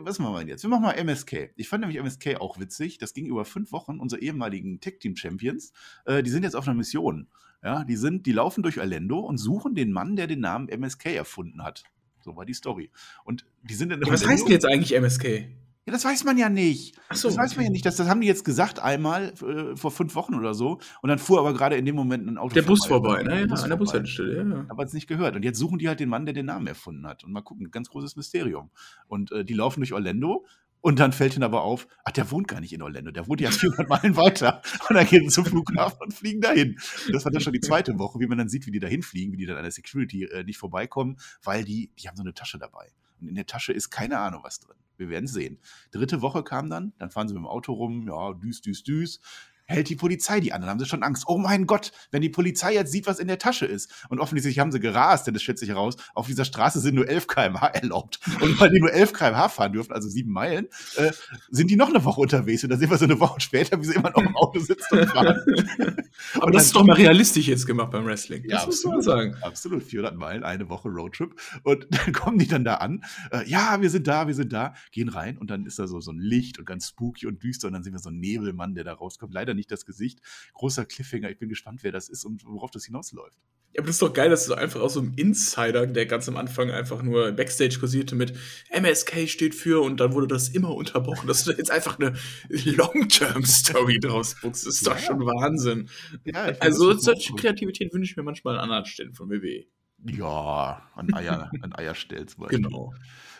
was 0.00 0.18
machen 0.18 0.34
wir 0.34 0.46
jetzt? 0.46 0.62
Wir 0.62 0.70
machen 0.70 0.82
mal 0.82 0.92
MSK. 0.92 1.50
Ich 1.56 1.68
fand 1.68 1.82
nämlich 1.82 1.98
MSK 1.98 2.40
auch 2.40 2.58
witzig. 2.58 2.98
Das 2.98 3.14
ging 3.14 3.26
über 3.26 3.44
fünf 3.44 3.72
Wochen. 3.72 3.98
Unsere 3.98 4.22
ehemaligen 4.22 4.80
Tech-Team-Champions, 4.80 5.72
äh, 6.04 6.22
die 6.22 6.30
sind 6.30 6.42
jetzt 6.42 6.56
auf 6.56 6.66
einer 6.66 6.76
Mission. 6.76 7.28
Ja, 7.62 7.84
die 7.84 7.96
sind, 7.96 8.26
die 8.26 8.32
laufen 8.32 8.62
durch 8.62 8.80
Orlando 8.80 9.20
und 9.20 9.38
suchen 9.38 9.74
den 9.74 9.92
Mann, 9.92 10.16
der 10.16 10.26
den 10.26 10.40
Namen 10.40 10.68
MSK 10.68 11.06
erfunden 11.14 11.62
hat. 11.62 11.84
So 12.20 12.36
war 12.36 12.44
die 12.44 12.54
Story. 12.54 12.90
Und 13.24 13.46
die 13.62 13.74
sind 13.74 13.92
in 13.92 14.00
ja, 14.00 14.12
Was 14.12 14.26
heißt 14.26 14.44
denn 14.44 14.52
jetzt 14.52 14.66
eigentlich 14.66 14.92
MSK? 14.94 15.48
Ja, 15.84 15.92
das 15.92 16.04
weiß 16.04 16.22
man 16.24 16.38
ja 16.38 16.48
nicht. 16.48 16.96
Ach 17.08 17.16
so, 17.16 17.28
das 17.28 17.36
weiß 17.36 17.56
man 17.56 17.64
ja 17.64 17.70
nicht. 17.70 17.84
Das, 17.84 17.96
das 17.96 18.08
haben 18.08 18.20
die 18.20 18.28
jetzt 18.28 18.44
gesagt 18.44 18.78
einmal 18.78 19.32
äh, 19.42 19.76
vor 19.76 19.90
fünf 19.90 20.14
Wochen 20.14 20.34
oder 20.34 20.54
so. 20.54 20.78
Und 21.02 21.08
dann 21.08 21.18
fuhr 21.18 21.40
aber 21.40 21.52
gerade 21.54 21.76
in 21.76 21.84
dem 21.84 21.96
Moment 21.96 22.26
ein 22.26 22.38
Auto 22.38 22.54
Der 22.54 22.62
Bus 22.62 22.86
vorbei, 22.86 23.22
ne? 23.24 23.46
Ja, 23.48 23.54
an 23.54 23.68
der 23.68 23.76
Bushaltestelle, 23.76 24.48
ja. 24.48 24.64
Aber 24.68 24.84
es 24.84 24.92
nicht 24.92 25.08
gehört. 25.08 25.34
Und 25.34 25.44
jetzt 25.44 25.58
suchen 25.58 25.78
die 25.78 25.88
halt 25.88 25.98
den 25.98 26.08
Mann, 26.08 26.24
der 26.24 26.34
den 26.34 26.46
Namen 26.46 26.68
erfunden 26.68 27.04
hat. 27.06 27.24
Und 27.24 27.32
mal 27.32 27.40
gucken, 27.40 27.68
ganz 27.72 27.88
großes 27.90 28.14
Mysterium. 28.14 28.70
Und 29.08 29.32
äh, 29.32 29.44
die 29.44 29.54
laufen 29.54 29.80
durch 29.80 29.92
Orlando 29.92 30.46
und 30.82 30.98
dann 30.98 31.12
fällt 31.12 31.34
ihnen 31.34 31.44
aber 31.44 31.62
auf, 31.62 31.86
ach, 32.04 32.10
der 32.10 32.30
wohnt 32.30 32.48
gar 32.48 32.60
nicht 32.60 32.72
in 32.72 32.82
Orlando, 32.82 33.12
der 33.12 33.26
wohnt 33.28 33.40
ja 33.40 33.50
400 33.52 33.88
Meilen 33.88 34.16
weiter. 34.16 34.62
Und 34.88 34.96
dann 34.96 35.06
gehen 35.06 35.22
sie 35.22 35.34
zum 35.34 35.46
Flughafen 35.46 35.98
und 36.00 36.12
fliegen 36.12 36.40
dahin. 36.40 36.76
Das 37.12 37.24
war 37.24 37.32
dann 37.32 37.40
schon 37.40 37.52
die 37.52 37.60
zweite 37.60 37.98
Woche, 37.98 38.20
wie 38.20 38.26
man 38.26 38.38
dann 38.38 38.48
sieht, 38.48 38.66
wie 38.66 38.72
die 38.72 38.80
dahin 38.80 39.02
fliegen, 39.02 39.32
wie 39.32 39.38
die 39.38 39.46
dann 39.46 39.56
an 39.56 39.62
der 39.62 39.72
Security 39.72 40.24
äh, 40.24 40.44
nicht 40.44 40.58
vorbeikommen, 40.58 41.16
weil 41.42 41.64
die, 41.64 41.90
die 41.98 42.08
haben 42.08 42.16
so 42.16 42.22
eine 42.22 42.34
Tasche 42.34 42.58
dabei. 42.58 42.92
Und 43.22 43.28
in 43.28 43.34
der 43.34 43.46
Tasche 43.46 43.72
ist 43.72 43.90
keine 43.90 44.18
Ahnung 44.18 44.42
was 44.44 44.60
drin. 44.60 44.76
Wir 44.96 45.08
werden 45.08 45.26
sehen. 45.26 45.58
Dritte 45.90 46.20
Woche 46.20 46.42
kam 46.44 46.68
dann, 46.68 46.92
dann 46.98 47.10
fahren 47.10 47.28
sie 47.28 47.34
mit 47.34 47.42
dem 47.42 47.46
Auto 47.46 47.72
rum, 47.72 48.06
ja, 48.06 48.34
düs, 48.34 48.60
düs, 48.60 48.82
düs 48.82 49.20
hält 49.66 49.88
die 49.88 49.96
Polizei 49.96 50.40
die 50.40 50.52
an. 50.52 50.60
Dann 50.60 50.70
haben 50.70 50.78
sie 50.78 50.86
schon 50.86 51.02
Angst. 51.02 51.24
Oh 51.26 51.38
mein 51.38 51.66
Gott, 51.66 51.92
wenn 52.10 52.22
die 52.22 52.28
Polizei 52.28 52.74
jetzt 52.74 52.92
sieht, 52.92 53.06
was 53.06 53.18
in 53.18 53.28
der 53.28 53.38
Tasche 53.38 53.66
ist. 53.66 53.90
Und 54.08 54.20
offensichtlich 54.20 54.58
haben 54.58 54.72
sie 54.72 54.80
gerast, 54.80 55.26
denn 55.26 55.34
das 55.34 55.42
schätze 55.42 55.64
ich 55.64 55.70
heraus, 55.70 55.96
auf 56.14 56.26
dieser 56.26 56.44
Straße 56.44 56.80
sind 56.80 56.94
nur 56.94 57.08
11 57.08 57.26
km/h 57.26 57.66
erlaubt. 57.68 58.20
Und 58.40 58.58
weil 58.60 58.70
die 58.70 58.80
nur 58.80 58.92
11 58.92 59.12
km/h 59.12 59.48
fahren 59.48 59.72
dürfen, 59.72 59.92
also 59.92 60.08
sieben 60.08 60.32
Meilen, 60.32 60.68
äh, 60.96 61.12
sind 61.50 61.70
die 61.70 61.76
noch 61.76 61.88
eine 61.88 62.04
Woche 62.04 62.20
unterwegs. 62.20 62.64
Und 62.64 62.70
dann 62.70 62.78
sehen 62.78 62.90
wir 62.90 62.98
so 62.98 63.04
eine 63.04 63.20
Woche 63.20 63.40
später, 63.40 63.80
wie 63.80 63.84
sie 63.84 63.94
immer 63.94 64.10
noch 64.10 64.22
im 64.22 64.36
Auto 64.36 64.58
sitzen 64.60 64.98
und 64.98 65.08
fahren. 65.08 65.40
Aber 66.34 66.46
und 66.46 66.54
das 66.54 66.66
ist 66.66 66.76
doch 66.76 66.84
mal 66.84 66.94
realistisch 66.94 67.48
jetzt 67.48 67.66
gemacht 67.66 67.90
beim 67.90 68.04
Wrestling. 68.04 68.44
Ja, 68.44 68.56
das 68.56 68.64
absolut, 68.64 68.96
muss 68.96 69.06
man 69.06 69.16
sagen. 69.16 69.36
Absolut. 69.42 69.82
400 69.82 70.16
Meilen, 70.16 70.44
eine 70.44 70.68
Woche 70.68 70.88
Roadtrip. 70.88 71.34
Und 71.62 71.86
dann 71.90 72.12
kommen 72.12 72.38
die 72.38 72.46
dann 72.46 72.64
da 72.64 72.74
an. 72.74 73.04
Äh, 73.30 73.48
ja, 73.48 73.80
wir 73.80 73.90
sind 73.90 74.06
da, 74.06 74.26
wir 74.26 74.34
sind 74.34 74.52
da. 74.52 74.74
Gehen 74.90 75.08
rein 75.08 75.38
und 75.38 75.50
dann 75.50 75.66
ist 75.66 75.78
da 75.78 75.86
so, 75.86 76.00
so 76.00 76.12
ein 76.12 76.18
Licht 76.18 76.58
und 76.58 76.64
ganz 76.64 76.88
spooky 76.88 77.26
und 77.26 77.42
düster. 77.42 77.68
Und 77.68 77.74
dann 77.74 77.82
sehen 77.82 77.92
wir 77.92 78.00
so 78.00 78.08
einen 78.08 78.20
Nebelmann, 78.20 78.74
der 78.74 78.84
da 78.84 78.92
rauskommt. 78.94 79.32
Leider 79.32 79.51
nicht 79.54 79.70
das 79.70 79.86
Gesicht 79.86 80.20
großer 80.54 80.84
Cliffhanger. 80.84 81.30
Ich 81.30 81.38
bin 81.38 81.48
gespannt, 81.48 81.82
wer 81.82 81.92
das 81.92 82.08
ist 82.08 82.24
und 82.24 82.44
worauf 82.44 82.70
das 82.70 82.84
hinausläuft. 82.84 83.36
Ja, 83.74 83.80
aber 83.80 83.86
das 83.86 83.96
ist 83.96 84.02
doch 84.02 84.12
geil, 84.12 84.28
dass 84.28 84.46
du 84.46 84.54
einfach 84.54 84.80
aus 84.80 84.94
so 84.94 85.00
einem 85.00 85.14
Insider, 85.16 85.86
der 85.86 86.04
ganz 86.04 86.28
am 86.28 86.36
Anfang 86.36 86.70
einfach 86.70 87.02
nur 87.02 87.32
Backstage 87.32 87.78
kursierte 87.80 88.14
mit 88.14 88.34
MSK 88.68 89.28
steht 89.28 89.54
für 89.54 89.82
und 89.82 89.98
dann 89.98 90.12
wurde 90.12 90.26
das 90.26 90.50
immer 90.50 90.74
unterbrochen, 90.74 91.26
dass 91.26 91.44
du 91.44 91.52
jetzt 91.52 91.70
einfach 91.70 91.98
eine 91.98 92.14
Long-Term-Story 92.48 93.98
draus 93.98 94.36
buchst. 94.42 94.66
Das 94.66 94.74
ist 94.74 94.86
ja. 94.86 94.92
doch 94.92 95.00
schon 95.00 95.20
Wahnsinn. 95.20 95.88
Ja, 96.24 96.52
also 96.60 96.92
solche 96.98 97.32
Kreativität 97.34 97.94
wünsche 97.94 98.10
ich 98.10 98.16
mir 98.16 98.22
manchmal 98.22 98.56
an 98.58 98.64
anderen 98.64 98.84
Stellen 98.84 99.14
von 99.14 99.30
WWE. 99.30 99.64
Ja, 100.04 100.90
an 100.94 101.14
Eier, 101.14 101.50
an 101.62 101.74
Eier 101.74 101.94
stellt 101.94 102.28
zum 102.28 102.42
Beispiel. 102.42 102.62
Genau. 102.62 102.92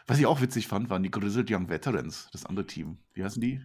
Was 0.06 0.18
ich 0.18 0.26
auch 0.26 0.40
witzig 0.40 0.66
fand, 0.66 0.88
waren 0.88 1.02
die 1.02 1.10
Grizzled 1.10 1.50
Young 1.50 1.68
Veterans, 1.68 2.28
das 2.32 2.46
andere 2.46 2.66
Team. 2.66 2.98
Wie 3.12 3.22
heißen 3.22 3.40
die? 3.40 3.60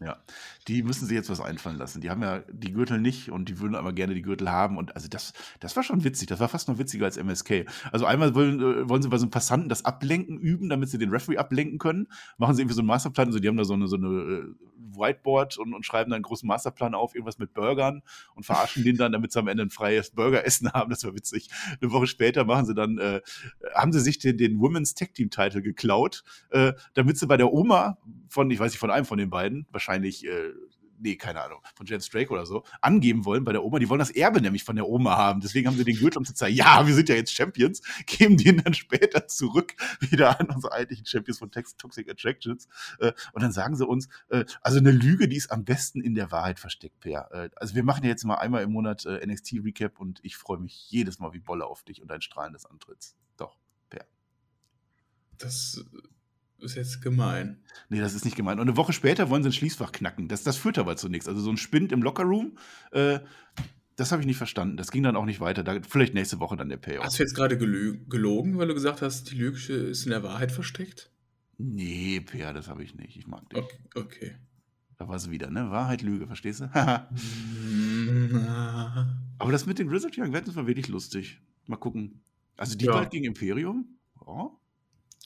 Ja, 0.00 0.16
die 0.66 0.82
müssen 0.82 1.06
sich 1.06 1.14
jetzt 1.14 1.30
was 1.30 1.40
einfallen 1.40 1.76
lassen. 1.76 2.00
Die 2.00 2.10
haben 2.10 2.22
ja 2.22 2.40
die 2.50 2.72
Gürtel 2.72 3.00
nicht 3.00 3.30
und 3.30 3.48
die 3.48 3.58
würden 3.58 3.74
aber 3.74 3.92
gerne 3.92 4.14
die 4.14 4.22
Gürtel 4.22 4.50
haben. 4.50 4.78
Und 4.78 4.94
also 4.94 5.08
das, 5.08 5.32
das 5.58 5.76
war 5.76 5.82
schon 5.82 6.04
witzig. 6.04 6.28
Das 6.28 6.40
war 6.40 6.48
fast 6.48 6.68
noch 6.68 6.78
witziger 6.78 7.04
als 7.04 7.16
MSK. 7.16 7.66
Also 7.92 8.06
einmal 8.06 8.34
wollen, 8.34 8.60
äh, 8.60 8.88
wollen 8.88 9.02
sie 9.02 9.08
bei 9.08 9.18
so 9.18 9.24
einem 9.24 9.30
Passanten 9.30 9.68
das 9.68 9.84
Ablenken 9.84 10.38
üben, 10.38 10.68
damit 10.68 10.88
sie 10.88 10.98
den 10.98 11.10
Referee 11.10 11.38
ablenken 11.38 11.78
können. 11.78 12.08
Machen 12.38 12.54
sie 12.54 12.62
irgendwie 12.62 12.74
so 12.74 12.80
einen 12.80 12.88
Masterplan. 12.88 13.28
Also 13.28 13.40
die 13.40 13.48
haben 13.48 13.56
da 13.56 13.64
so 13.64 13.74
eine, 13.74 13.88
so 13.88 13.96
eine 13.96 14.06
äh, 14.06 14.54
Whiteboard 15.00 15.58
und, 15.58 15.74
und 15.74 15.84
schreiben 15.84 16.10
dann 16.10 16.18
einen 16.18 16.22
großen 16.24 16.46
Masterplan 16.46 16.94
auf, 16.94 17.14
irgendwas 17.14 17.38
mit 17.38 17.54
Burgern 17.54 18.02
und 18.34 18.44
verarschen 18.44 18.84
den 18.84 18.96
dann, 18.96 19.12
damit 19.12 19.32
sie 19.32 19.38
am 19.38 19.48
Ende 19.48 19.64
ein 19.64 19.70
freies 19.70 20.10
Burgeressen 20.10 20.72
haben. 20.72 20.90
Das 20.90 21.04
war 21.04 21.14
witzig. 21.14 21.48
Eine 21.80 21.90
Woche 21.92 22.06
später 22.06 22.44
machen 22.44 22.66
sie 22.66 22.74
dann, 22.74 22.98
äh, 22.98 23.20
haben 23.74 23.92
sie 23.92 24.00
sich 24.00 24.18
den, 24.18 24.36
den 24.38 24.60
Women's 24.60 24.94
Tech 24.94 25.12
Team 25.12 25.30
Title 25.30 25.62
geklaut, 25.62 26.22
äh, 26.50 26.74
damit 26.94 27.18
sie 27.18 27.26
bei 27.26 27.36
der 27.36 27.52
Oma 27.52 27.98
von, 28.28 28.50
ich 28.50 28.60
weiß 28.60 28.72
nicht, 28.72 28.80
von 28.80 28.90
einem 28.90 29.06
von 29.06 29.18
den 29.18 29.30
beiden, 29.30 29.66
wahrscheinlich 29.70 30.26
äh, 30.26 30.52
nee, 31.00 31.16
keine 31.16 31.42
Ahnung, 31.42 31.60
von 31.74 31.86
James 31.86 32.08
Drake 32.08 32.30
oder 32.30 32.46
so, 32.46 32.64
angeben 32.80 33.24
wollen 33.24 33.44
bei 33.44 33.52
der 33.52 33.64
Oma. 33.64 33.78
Die 33.78 33.88
wollen 33.88 33.98
das 33.98 34.10
Erbe 34.10 34.40
nämlich 34.40 34.64
von 34.64 34.76
der 34.76 34.88
Oma 34.88 35.16
haben. 35.16 35.40
Deswegen 35.40 35.66
haben 35.66 35.76
sie 35.76 35.84
den 35.84 35.96
Gürtel, 35.96 36.18
um 36.18 36.24
zu 36.24 36.34
zeigen, 36.34 36.56
ja, 36.56 36.86
wir 36.86 36.94
sind 36.94 37.08
ja 37.08 37.14
jetzt 37.14 37.32
Champions, 37.32 37.82
geben 38.06 38.36
den 38.36 38.58
dann 38.58 38.74
später 38.74 39.26
zurück 39.26 39.74
wieder 40.00 40.38
an 40.38 40.48
unsere 40.50 40.72
eigentlichen 40.72 41.06
Champions 41.06 41.38
von 41.38 41.50
Toxic 41.50 42.08
Attractions. 42.08 42.68
Äh, 42.98 43.12
und 43.32 43.42
dann 43.42 43.52
sagen 43.52 43.76
sie 43.76 43.86
uns, 43.86 44.08
äh, 44.28 44.44
also 44.60 44.78
eine 44.78 44.90
Lüge, 44.90 45.28
die 45.28 45.36
ist 45.36 45.50
am 45.50 45.64
besten 45.64 46.00
in 46.00 46.14
der 46.14 46.30
Wahrheit 46.30 46.60
versteckt, 46.60 47.00
Per. 47.00 47.30
Äh, 47.32 47.50
also 47.56 47.74
wir 47.74 47.82
machen 47.82 48.04
ja 48.04 48.10
jetzt 48.10 48.24
mal 48.24 48.36
einmal 48.36 48.62
im 48.62 48.72
Monat 48.72 49.04
NXT 49.04 49.60
Recap 49.64 49.98
und 49.98 50.20
ich 50.22 50.36
freue 50.36 50.58
mich 50.58 50.90
jedes 50.90 51.18
Mal 51.18 51.32
wie 51.32 51.40
Bolle 51.40 51.66
auf 51.66 51.82
dich 51.82 52.02
und 52.02 52.08
dein 52.08 52.20
strahlendes 52.20 52.66
Antritts. 52.66 53.16
Doch, 53.36 53.56
Per. 53.88 54.04
Das 55.38 55.84
ist 56.62 56.76
jetzt 56.76 57.02
gemein. 57.02 57.58
Nee, 57.88 58.00
das 58.00 58.14
ist 58.14 58.24
nicht 58.24 58.36
gemein. 58.36 58.58
Und 58.58 58.68
eine 58.68 58.76
Woche 58.76 58.92
später 58.92 59.30
wollen 59.30 59.42
sie 59.42 59.50
ein 59.50 59.52
Schließfach 59.52 59.92
knacken. 59.92 60.28
Das, 60.28 60.42
das 60.42 60.56
führt 60.56 60.78
aber 60.78 60.96
zu 60.96 61.08
nichts. 61.08 61.28
Also 61.28 61.40
so 61.40 61.50
ein 61.50 61.56
Spind 61.56 61.92
im 61.92 62.02
Lockerroom, 62.02 62.56
äh, 62.92 63.20
das 63.96 64.12
habe 64.12 64.22
ich 64.22 64.26
nicht 64.26 64.38
verstanden. 64.38 64.76
Das 64.76 64.90
ging 64.90 65.02
dann 65.02 65.16
auch 65.16 65.26
nicht 65.26 65.40
weiter. 65.40 65.62
Da, 65.62 65.78
vielleicht 65.86 66.14
nächste 66.14 66.40
Woche 66.40 66.56
dann 66.56 66.70
der 66.70 66.78
Payoff. 66.78 67.04
Hast 67.04 67.18
du 67.18 67.22
jetzt 67.22 67.34
gerade 67.34 67.58
gelogen, 67.58 68.58
weil 68.58 68.68
du 68.68 68.74
gesagt 68.74 69.02
hast, 69.02 69.30
die 69.30 69.36
Lüge 69.36 69.72
ist 69.72 70.04
in 70.04 70.10
der 70.10 70.22
Wahrheit 70.22 70.52
versteckt? 70.52 71.10
Nee, 71.58 72.20
Per, 72.20 72.54
das 72.54 72.68
habe 72.68 72.82
ich 72.82 72.94
nicht. 72.94 73.18
Ich 73.18 73.26
mag 73.26 73.48
dich. 73.50 73.58
Okay. 73.58 73.78
okay. 73.94 74.36
Da 74.96 75.08
war 75.08 75.16
es 75.16 75.30
wieder, 75.30 75.50
ne? 75.50 75.70
Wahrheit, 75.70 76.02
Lüge, 76.02 76.26
verstehst 76.26 76.60
du? 76.60 76.64
aber 76.74 77.10
das 79.52 79.66
mit 79.66 79.78
den 79.78 79.88
Grizzled 79.88 80.16
Young 80.16 80.32
Veterans 80.32 80.56
war 80.56 80.66
wirklich 80.66 80.88
lustig. 80.88 81.40
Mal 81.66 81.76
gucken. 81.76 82.22
Also 82.56 82.76
die 82.76 82.86
ja. 82.86 82.92
bald 82.92 83.10
gegen 83.10 83.24
Imperium? 83.24 83.98
Oh. 84.18 84.59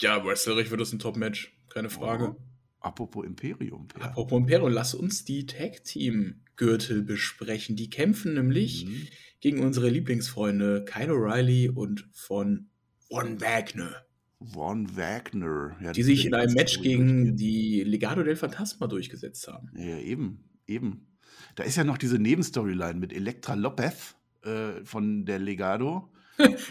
Ja, 0.00 0.24
wrestlerisch 0.24 0.70
wird 0.70 0.80
das 0.80 0.92
ein 0.92 0.98
Top-Match, 0.98 1.56
keine 1.68 1.90
Frage. 1.90 2.36
Oh. 2.36 2.42
Apropos 2.80 3.24
Imperium. 3.24 3.88
Ja. 3.98 4.06
Apropos 4.06 4.38
Imperium, 4.38 4.70
lass 4.70 4.94
uns 4.94 5.24
die 5.24 5.46
Tag-Team-Gürtel 5.46 7.02
besprechen. 7.02 7.76
Die 7.76 7.88
kämpfen 7.88 8.34
nämlich 8.34 8.84
mhm. 8.84 9.08
gegen 9.40 9.60
unsere 9.60 9.88
Lieblingsfreunde 9.88 10.84
Kyle 10.84 11.12
O'Reilly 11.12 11.70
und 11.70 12.08
von 12.12 12.68
Von 13.08 13.40
Wagner. 13.40 14.04
Von 14.52 14.94
Wagner. 14.96 15.76
Ja, 15.82 15.92
die 15.92 16.02
sich 16.02 16.26
in 16.26 16.34
einem 16.34 16.52
Match 16.52 16.82
gegen 16.82 17.36
die 17.36 17.82
Legado 17.84 18.22
del 18.22 18.36
Fantasma 18.36 18.86
durchgesetzt 18.86 19.48
haben. 19.48 19.70
Ja, 19.76 19.98
eben, 19.98 20.44
eben. 20.66 21.06
Da 21.54 21.64
ist 21.64 21.76
ja 21.76 21.84
noch 21.84 21.96
diese 21.96 22.18
Nebenstoryline 22.18 22.98
mit 22.98 23.12
Elektra 23.14 23.54
Lopez 23.54 24.16
äh, 24.42 24.84
von 24.84 25.24
der 25.24 25.38
Legado 25.38 26.12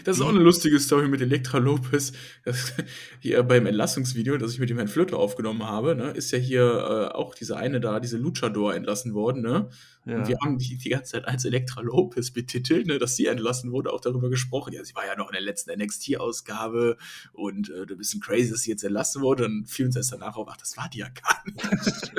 Das 0.04 0.16
ist 0.16 0.22
auch 0.22 0.28
eine 0.28 0.40
lustige 0.40 0.78
Story 0.78 1.08
mit 1.08 1.20
Elektra 1.20 1.58
Lopez. 1.58 2.12
Das, 2.44 2.74
hier 3.20 3.42
beim 3.42 3.66
Entlassungsvideo, 3.66 4.36
das 4.36 4.52
ich 4.52 4.58
mit 4.58 4.70
dem 4.70 4.76
Herrn 4.76 4.88
Flöter 4.88 5.18
aufgenommen 5.18 5.64
habe, 5.64 5.94
ne, 5.94 6.10
ist 6.10 6.30
ja 6.32 6.38
hier 6.38 6.62
äh, 6.62 7.14
auch 7.14 7.34
diese 7.34 7.56
eine 7.56 7.80
da, 7.80 8.00
diese 8.00 8.18
Luchador 8.18 8.74
entlassen 8.74 9.14
worden. 9.14 9.42
Ne? 9.42 9.68
Ja. 10.06 10.18
Und 10.18 10.28
wir 10.28 10.36
haben 10.42 10.58
die, 10.58 10.76
die 10.76 10.88
ganze 10.90 11.12
Zeit 11.12 11.26
als 11.26 11.44
Elektra 11.44 11.80
Lopez 11.80 12.30
betitelt, 12.30 12.86
ne, 12.86 12.98
dass 12.98 13.16
sie 13.16 13.26
entlassen 13.26 13.72
wurde, 13.72 13.92
auch 13.92 14.00
darüber 14.00 14.28
gesprochen. 14.28 14.72
Ja, 14.72 14.84
sie 14.84 14.94
war 14.94 15.06
ja 15.06 15.16
noch 15.16 15.28
in 15.28 15.32
der 15.32 15.42
letzten 15.42 15.70
NXT-Ausgabe 15.78 16.96
und 17.32 17.70
äh, 17.70 17.82
ein 17.90 17.96
bisschen 17.96 18.20
crazy, 18.20 18.50
dass 18.50 18.62
sie 18.62 18.70
jetzt 18.70 18.84
entlassen 18.84 19.22
wurde. 19.22 19.44
Dann 19.44 19.64
fiel 19.66 19.86
uns 19.86 19.96
erst 19.96 20.12
danach 20.12 20.36
auf, 20.36 20.48
ach, 20.50 20.56
das 20.56 20.76
war 20.76 20.88
die 20.88 20.98
ja 20.98 21.08
gar 21.08 21.42
nicht. 21.46 22.12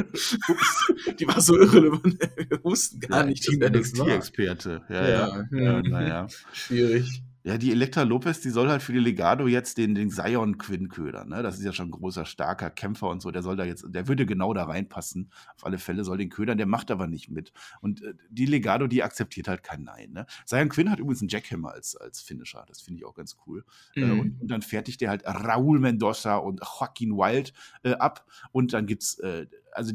die 1.19 1.28
war 1.28 1.41
so 1.41 1.58
irrelevant. 1.58 2.17
Wir 2.50 2.63
wussten 2.63 3.00
gar 3.00 3.21
ja, 3.21 3.26
nicht, 3.26 3.43
Team 3.43 3.60
NXT-Experte. 3.60 4.82
Ja. 4.89 5.08
ja. 5.08 5.48
ja 5.52 5.82
naja. 5.82 6.28
Schwierig. 6.54 7.21
Ja, 7.45 7.60
die 7.60 7.71
Elektra 7.71 8.02
Lopez, 8.02 8.41
die 8.41 8.50
soll 8.50 8.69
halt 8.69 8.82
für 8.82 8.91
die 8.91 8.98
Legado 8.98 9.48
jetzt 9.48 9.78
den, 9.78 9.93
den 9.93 10.10
Zion 10.10 10.58
Quinn 10.58 10.89
ködern. 10.89 11.30
Ne? 11.30 11.43
Das 11.43 11.60
ist 11.60 11.63
ja 11.63 11.74
schon 11.74 11.89
ein 11.89 11.91
großer, 11.91 12.26
starker 12.26 12.71
Kämpfer 12.71 13.08
und 13.08 13.21
so. 13.21 13.30
Der 13.30 13.43
soll 13.43 13.56
da 13.56 13.63
jetzt, 13.63 13.86
der 13.88 14.08
würde 14.08 14.26
genau 14.26 14.52
da 14.56 14.63
reinpassen. 14.63 15.30
Auf 15.56 15.63
alle 15.63 15.78
Fälle 15.78 16.04
soll 16.04 16.17
den 16.17 16.30
ködern, 16.30 16.58
der 16.58 16.65
macht 16.65 16.89
aber 16.89 17.06
nicht 17.06 17.30
mit. 17.30 17.54
Und 17.81 18.01
äh, 18.03 18.13
die 18.29 18.45
Legado, 18.45 18.88
die 18.88 19.03
akzeptiert 19.03 19.47
halt 19.47 19.63
kein 19.63 19.83
Nein. 19.83 20.11
Ne? 20.11 20.25
Zion 20.45 20.69
Quinn 20.69 20.89
hat 20.89 20.99
übrigens 20.99 21.21
einen 21.21 21.29
Jackhammer 21.29 21.71
als, 21.71 21.95
als 21.95 22.21
Finisher. 22.21 22.65
Das 22.67 22.81
finde 22.81 22.99
ich 22.99 23.05
auch 23.05 23.15
ganz 23.15 23.38
cool. 23.45 23.63
Äh, 23.95 24.01
mhm. 24.01 24.05
Äh, 24.05 24.21
und, 24.21 24.41
und, 24.41 24.47
dann 24.49 24.61
fertigt 24.61 25.01
der 25.01 25.09
halt 25.09 25.25
Raúl 25.25 25.79
Mendoza 25.79 26.38
und 26.38 26.61
Joaquin 26.61 27.11
Wild 27.11 27.53
äh, 27.83 27.93
ab. 27.93 28.25
Und 28.51 28.73
dann 28.73 28.85
gibt's, 28.85 29.19
äh, 29.19 29.47
also 29.71 29.93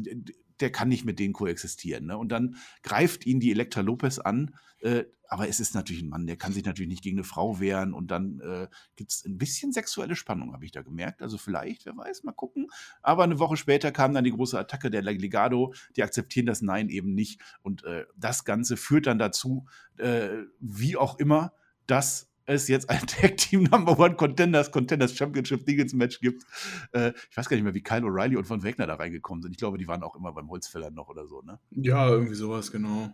der 0.59 0.71
kann 0.71 0.89
nicht 0.89 1.05
mit 1.05 1.19
denen 1.19 1.33
koexistieren. 1.33 2.05
Ne? 2.05 2.17
Und 2.17 2.31
dann 2.31 2.55
greift 2.83 3.25
ihn 3.25 3.39
die 3.39 3.51
Elektra 3.51 3.81
Lopez 3.81 4.19
an. 4.19 4.55
Äh, 4.79 5.05
aber 5.31 5.47
es 5.47 5.61
ist 5.61 5.73
natürlich 5.75 6.03
ein 6.03 6.09
Mann, 6.09 6.27
der 6.27 6.35
kann 6.35 6.51
sich 6.51 6.65
natürlich 6.65 6.89
nicht 6.89 7.03
gegen 7.03 7.17
eine 7.17 7.23
Frau 7.23 7.61
wehren 7.61 7.93
und 7.93 8.11
dann 8.11 8.41
äh, 8.41 8.67
gibt 8.97 9.11
es 9.13 9.23
ein 9.23 9.37
bisschen 9.37 9.71
sexuelle 9.71 10.17
Spannung, 10.17 10.51
habe 10.51 10.65
ich 10.65 10.73
da 10.73 10.81
gemerkt. 10.81 11.21
Also 11.21 11.37
vielleicht, 11.37 11.85
wer 11.85 11.95
weiß, 11.95 12.23
mal 12.23 12.33
gucken. 12.33 12.67
Aber 13.01 13.23
eine 13.23 13.39
Woche 13.39 13.55
später 13.55 13.93
kam 13.93 14.13
dann 14.13 14.25
die 14.25 14.33
große 14.33 14.59
Attacke 14.59 14.91
der 14.91 15.01
Legado, 15.01 15.73
die 15.95 16.03
akzeptieren 16.03 16.47
das 16.47 16.61
Nein 16.61 16.89
eben 16.89 17.13
nicht. 17.13 17.39
Und 17.61 17.85
äh, 17.85 18.03
das 18.17 18.43
Ganze 18.43 18.75
führt 18.75 19.07
dann 19.07 19.19
dazu, 19.19 19.65
äh, 19.99 20.27
wie 20.59 20.97
auch 20.97 21.17
immer, 21.17 21.53
dass 21.87 22.29
es 22.45 22.67
jetzt 22.67 22.89
ein 22.89 22.99
Tag 23.07 23.37
Team 23.37 23.63
Number 23.63 23.97
One 23.97 24.17
Contenders 24.17 24.69
Contenders 24.69 25.15
Championship 25.15 25.65
Dingets 25.65 25.93
Match 25.93 26.19
gibt. 26.19 26.43
Äh, 26.91 27.13
ich 27.29 27.37
weiß 27.37 27.47
gar 27.47 27.55
nicht 27.55 27.63
mehr, 27.63 27.73
wie 27.73 27.83
Kyle 27.83 28.01
O'Reilly 28.01 28.35
und 28.35 28.47
Von 28.47 28.63
Wegner 28.63 28.85
da 28.85 28.95
reingekommen 28.95 29.41
sind. 29.43 29.51
Ich 29.51 29.57
glaube, 29.57 29.77
die 29.77 29.87
waren 29.87 30.03
auch 30.03 30.17
immer 30.17 30.33
beim 30.33 30.49
Holzfäller 30.49 30.91
noch 30.91 31.07
oder 31.07 31.25
so, 31.25 31.41
ne? 31.41 31.57
Ja, 31.69 32.09
irgendwie 32.09 32.35
sowas, 32.35 32.69
genau. 32.69 33.13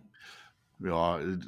Ja, 0.80 1.18
äh, 1.18 1.38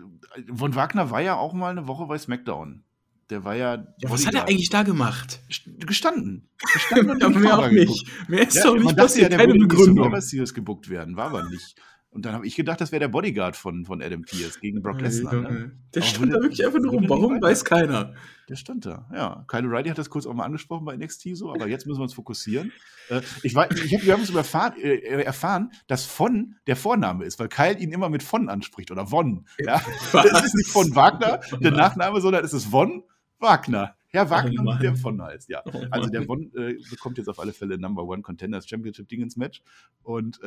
von 0.55 0.75
Wagner 0.75 1.11
war 1.11 1.21
ja 1.21 1.37
auch 1.37 1.53
mal 1.53 1.71
eine 1.71 1.87
Woche 1.87 2.07
bei 2.07 2.19
SmackDown. 2.19 2.83
Der 3.31 3.45
war 3.45 3.55
ja. 3.55 3.77
ja 3.99 4.11
was 4.11 4.27
hat 4.27 4.35
er 4.35 4.49
eigentlich 4.49 4.71
da 4.71 4.83
gemacht? 4.83 5.40
Gestanden. 5.87 6.49
Gestanden 6.73 7.23
aber 7.23 7.38
mir 7.38 7.59
auch 7.59 7.71
nicht. 7.71 8.09
Mehr 8.29 8.47
ist 8.47 8.57
ja, 8.57 8.64
doch 8.64 8.75
nicht 8.75 8.85
man 8.85 8.97
dachte 8.97 9.21
ja, 9.21 9.29
der 9.29 9.38
keine 9.38 9.55
Begründung. 9.55 10.21
Series 10.21 10.53
gebuckt 10.53 10.88
werden, 10.90 11.16
war 11.16 11.27
aber 11.27 11.49
nicht. 11.49 11.77
Und 12.12 12.25
dann 12.27 12.35
habe 12.35 12.46
ich 12.46 12.57
gedacht, 12.57 12.81
das 12.81 12.90
wäre 12.90 13.01
der 13.01 13.09
Bodyguard 13.09 13.57
von, 13.57 13.85
von 13.87 14.03
Adam 14.03 14.23
Pierce 14.23 14.59
gegen 14.59 14.83
Brock 14.83 15.01
Lesnar. 15.01 15.33
Ne? 15.33 15.73
Der 15.94 16.03
stand 16.03 16.33
da 16.33 16.40
wirklich 16.40 16.66
einfach 16.66 16.81
nur 16.81 16.90
rum. 16.90 17.09
Warum, 17.09 17.40
weiß 17.40 17.64
keiner. 17.64 18.14
Der 18.49 18.57
stand 18.57 18.85
da, 18.85 19.09
ja. 19.14 19.44
Kyle 19.46 19.68
O'Reilly 19.68 19.90
hat 19.90 19.99
das 19.99 20.11
kurz 20.11 20.27
auch 20.27 20.35
mal 20.35 20.44
angesprochen 20.44 20.85
bei 20.85 20.96
NXT 20.96 21.37
so, 21.37 21.53
aber 21.53 21.68
jetzt 21.68 21.87
müssen 21.87 22.01
wir 22.01 22.03
uns 22.03 22.14
fokussieren. 22.14 22.73
Äh, 23.11 23.20
ich 23.44 23.55
weiß, 23.55 23.81
ich 23.85 23.94
hab, 23.94 24.05
wir 24.05 24.12
haben 24.12 24.23
uns 24.23 24.35
erfahren, 24.35 24.73
äh, 24.83 25.23
erfahren, 25.23 25.70
dass 25.87 26.05
Von 26.05 26.57
der 26.66 26.75
Vorname 26.75 27.25
ist, 27.25 27.38
weil 27.38 27.49
Kyle 27.49 27.79
ihn 27.79 27.92
immer 27.92 28.09
mit 28.09 28.25
Von 28.25 28.49
anspricht 28.49 28.90
oder 28.90 29.07
Von. 29.07 29.46
Ja? 29.61 29.81
Das 30.12 30.44
ist 30.44 30.57
nicht 30.57 30.68
von 30.70 30.92
Wagner, 30.96 31.38
der 31.61 31.70
Nachname, 31.70 32.20
sondern 32.20 32.44
es 32.44 32.53
ist 32.53 32.64
Von 32.64 33.05
Wagner. 33.38 33.94
Herr 34.09 34.27
oh 34.27 34.31
Wagner, 34.31 34.64
oh 34.66 34.83
der 34.83 34.96
von 34.96 35.23
heißt, 35.23 35.49
ja. 35.49 35.62
Oh 35.73 35.85
also 35.92 36.11
der 36.11 36.25
Von 36.25 36.51
äh, 36.57 36.75
bekommt 36.90 37.18
jetzt 37.18 37.29
auf 37.29 37.38
alle 37.38 37.53
Fälle 37.53 37.79
Number 37.79 38.03
One 38.03 38.23
Contenders 38.23 38.68
Championship 38.68 39.09
Ding 39.09 39.23
ins 39.23 39.37
Match. 39.37 39.62
Und 40.03 40.40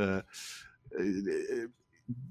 äh, 0.97 1.63
äh, 1.63 1.69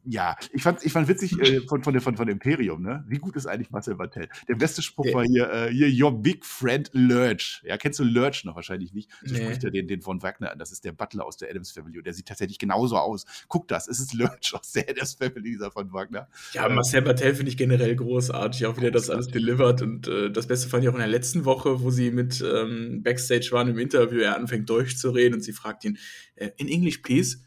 ja, 0.05 0.37
ich 0.53 0.63
fand, 0.63 0.85
ich 0.85 0.93
fand 0.93 1.09
witzig 1.09 1.39
äh, 1.39 1.61
von, 1.61 1.83
von, 1.83 1.99
von, 2.01 2.17
von 2.17 2.29
Imperium, 2.29 2.83
ne? 2.83 3.05
Wie 3.09 3.19
gut 3.19 3.37
ist 3.37 3.47
eigentlich 3.47 3.71
Marcel 3.71 3.95
Bartel? 3.95 4.29
Der 4.49 4.57
beste 4.57 4.83
Spruch 4.83 5.07
war 5.15 5.25
hier, 5.25 5.51
äh, 5.51 5.71
hier, 5.71 6.05
your 6.05 6.13
big 6.21 6.45
friend 6.45 6.91
Lurch. 6.93 7.63
Ja, 7.65 7.79
kennst 7.79 7.99
du 8.01 8.05
Lurch 8.05 8.45
noch 8.45 8.57
wahrscheinlich 8.57 8.93
nicht? 8.93 9.11
So 9.25 9.35
nee. 9.35 9.45
spricht 9.45 9.65
er 9.65 9.71
den, 9.71 9.87
den 9.87 10.03
von 10.03 10.23
Wagner 10.23 10.51
an. 10.53 10.59
Das 10.59 10.73
ist 10.73 10.85
der 10.85 10.93
Butler 10.93 11.25
aus 11.25 11.37
der 11.37 11.49
Adams 11.51 11.71
Family 11.71 11.99
und 11.99 12.07
der 12.07 12.13
sieht 12.13 12.27
tatsächlich 12.27 12.59
genauso 12.59 12.97
aus. 12.97 13.25
Guck 13.49 13.69
das, 13.69 13.89
es 13.89 14.01
ist 14.01 14.13
Lurch 14.13 14.53
aus 14.55 14.73
der 14.73 14.91
Adams 14.91 15.15
Family, 15.15 15.53
dieser 15.53 15.71
von 15.71 15.93
Wagner. 15.93 16.29
Ja, 16.53 16.67
äh, 16.67 16.75
Marcel 16.75 17.03
Bartel 17.03 17.35
finde 17.35 17.51
ich 17.51 17.57
generell 17.57 17.97
großartig, 17.97 18.67
auch 18.67 18.77
wie 18.77 18.83
der 18.83 18.91
das 18.91 19.09
alles 19.09 19.29
delivert. 19.29 19.83
Und 19.83 20.09
äh, 20.09 20.31
das 20.31 20.49
Beste 20.49 20.69
fand 20.69 20.83
ich 20.83 20.91
auch 20.91 20.95
in 20.95 21.01
der 21.01 21.09
letzten 21.09 21.45
Woche, 21.45 21.81
wo 21.81 21.91
sie 21.91 22.11
mit 22.11 22.43
ähm, 22.43 23.03
Backstage 23.03 23.49
waren 23.53 23.69
im 23.69 23.79
Interview, 23.79 24.21
er 24.21 24.37
anfängt 24.37 24.69
durchzureden 24.69 25.35
und 25.35 25.41
sie 25.43 25.53
fragt 25.53 25.85
ihn, 25.85 25.97
äh, 26.35 26.51
in 26.57 26.69
English, 26.69 26.99
please. 26.99 27.39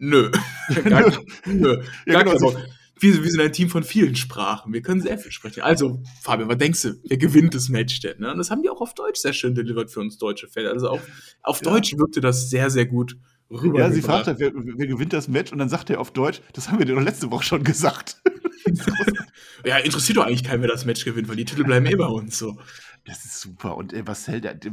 Nö. 0.00 0.30
Gar, 0.84 1.12
nö. 1.46 1.82
Ja, 2.06 2.22
Gar 2.22 2.34
genau. 2.34 2.54
Wir, 2.98 3.22
wir, 3.22 3.30
sind 3.30 3.40
ein 3.40 3.52
Team 3.52 3.68
von 3.68 3.82
vielen 3.82 4.16
Sprachen. 4.16 4.72
Wir 4.72 4.82
können 4.82 5.00
sehr 5.00 5.18
viel 5.18 5.32
sprechen. 5.32 5.62
Also, 5.62 6.02
Fabian, 6.20 6.48
was 6.48 6.58
denkst 6.58 6.82
du? 6.82 6.94
Wer 7.04 7.16
gewinnt 7.16 7.54
das 7.54 7.68
Match 7.68 8.00
denn? 8.00 8.18
Ne? 8.18 8.32
Und 8.32 8.38
das 8.38 8.50
haben 8.50 8.62
die 8.62 8.68
auch 8.68 8.80
auf 8.80 8.94
Deutsch 8.94 9.20
sehr 9.20 9.32
schön 9.32 9.54
delivered 9.54 9.90
für 9.90 10.00
uns 10.00 10.18
deutsche 10.18 10.48
Fans. 10.48 10.68
Also 10.68 10.90
auch 10.90 11.00
auf 11.42 11.62
ja. 11.62 11.70
Deutsch 11.70 11.96
wirkte 11.96 12.20
das 12.20 12.50
sehr, 12.50 12.68
sehr 12.68 12.86
gut 12.86 13.16
rüber. 13.50 13.80
Ja, 13.80 13.90
sie 13.90 14.02
fragt 14.02 14.26
halt, 14.26 14.38
wer, 14.38 14.52
wer, 14.54 14.86
gewinnt 14.86 15.12
das 15.12 15.28
Match? 15.28 15.52
Und 15.52 15.58
dann 15.58 15.68
sagt 15.68 15.90
er 15.90 16.00
auf 16.00 16.12
Deutsch, 16.12 16.40
das 16.52 16.68
haben 16.68 16.78
wir 16.78 16.86
dir 16.86 16.94
doch 16.94 17.02
letzte 17.02 17.30
Woche 17.30 17.44
schon 17.44 17.64
gesagt. 17.64 18.22
ja, 19.64 19.78
interessiert 19.78 20.18
doch 20.18 20.26
eigentlich 20.26 20.44
keinen, 20.44 20.60
wer 20.60 20.68
das 20.68 20.84
Match 20.84 21.04
gewinnt, 21.04 21.28
weil 21.28 21.36
die 21.36 21.44
Titel 21.44 21.64
bleiben 21.64 21.86
eh 21.86 21.96
bei 21.96 22.06
uns 22.06 22.38
so. 22.38 22.58
Das 23.10 23.24
ist 23.24 23.40
super. 23.40 23.76
Und 23.76 23.92
äh, 23.92 24.04
Marcel, 24.04 24.40
der, 24.40 24.54
der, 24.54 24.72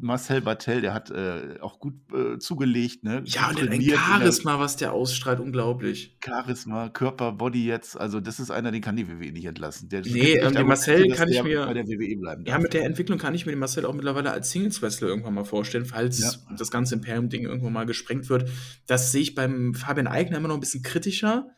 Marcel 0.00 0.40
Bartel, 0.40 0.82
der 0.82 0.94
hat 0.94 1.10
äh, 1.10 1.56
auch 1.60 1.80
gut 1.80 1.94
äh, 2.14 2.38
zugelegt. 2.38 3.02
Ne? 3.02 3.22
Ja, 3.26 3.48
und 3.50 3.68
ein 3.68 3.82
Charisma, 3.82 4.60
was 4.60 4.76
der 4.76 4.92
ausstrahlt, 4.92 5.40
unglaublich. 5.40 6.16
Charisma, 6.24 6.90
Körper, 6.90 7.32
Body 7.32 7.66
jetzt. 7.66 7.98
Also, 8.00 8.20
das 8.20 8.38
ist 8.38 8.52
einer, 8.52 8.70
den 8.70 8.82
kann 8.82 8.94
die 8.94 9.08
WWE 9.08 9.32
nicht 9.32 9.46
entlassen. 9.46 9.88
Der 9.88 10.02
Nee, 10.02 10.34
ähm, 10.34 10.54
den 10.54 10.68
Marcel 10.68 11.08
kann 11.08 11.28
ich 11.28 11.42
mir- 11.42 11.66
bei 11.66 11.74
der 11.74 11.88
WWE 11.88 12.16
bleiben 12.20 12.44
Ja, 12.46 12.52
darf. 12.54 12.62
mit 12.62 12.72
der 12.72 12.84
Entwicklung 12.84 13.18
kann 13.18 13.34
ich 13.34 13.46
mir 13.46 13.52
den 13.52 13.58
Marcel 13.58 13.84
auch 13.84 13.94
mittlerweile 13.94 14.30
als 14.30 14.52
Singles-Wrestler 14.52 15.08
irgendwann 15.08 15.34
mal 15.34 15.44
vorstellen, 15.44 15.84
falls 15.84 16.20
Ja. 16.20 16.30
das 16.56 16.70
ganze 16.70 16.94
Imperium-Ding 16.94 17.42
irgendwann 17.42 17.72
mal 17.72 17.86
gesprengt 17.86 18.28
wird. 18.28 18.48
Das 18.86 19.10
sehe 19.10 19.22
ich 19.22 19.34
beim 19.34 19.74
Fabian 19.74 20.06
Eigner 20.06 20.36
immer 20.36 20.46
noch 20.48 20.54
ein 20.56 20.60
bisschen 20.60 20.84
kritischer. 20.84 21.48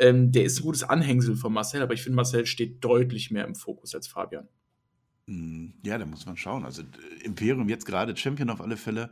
Ähm, 0.00 0.32
der 0.32 0.42
ist 0.44 0.58
ein 0.58 0.62
gutes 0.62 0.82
Anhängsel 0.82 1.36
von 1.36 1.52
Marcel, 1.52 1.80
aber 1.82 1.94
ich 1.94 2.02
finde, 2.02 2.16
Marcel 2.16 2.46
steht 2.46 2.82
deutlich 2.84 3.30
mehr 3.30 3.44
im 3.44 3.54
Fokus 3.54 3.94
als 3.94 4.08
Fabian. 4.08 4.48
Hm, 5.30 5.72
Ja, 5.84 5.96
da 5.98 6.06
muss 6.06 6.26
man 6.26 6.36
schauen. 6.36 6.64
Also 6.64 6.82
äh, 6.82 7.24
Imperium 7.24 7.68
jetzt 7.68 7.86
gerade 7.86 8.16
Champion 8.16 8.50
auf 8.50 8.60
alle 8.60 8.76
Fälle. 8.76 9.10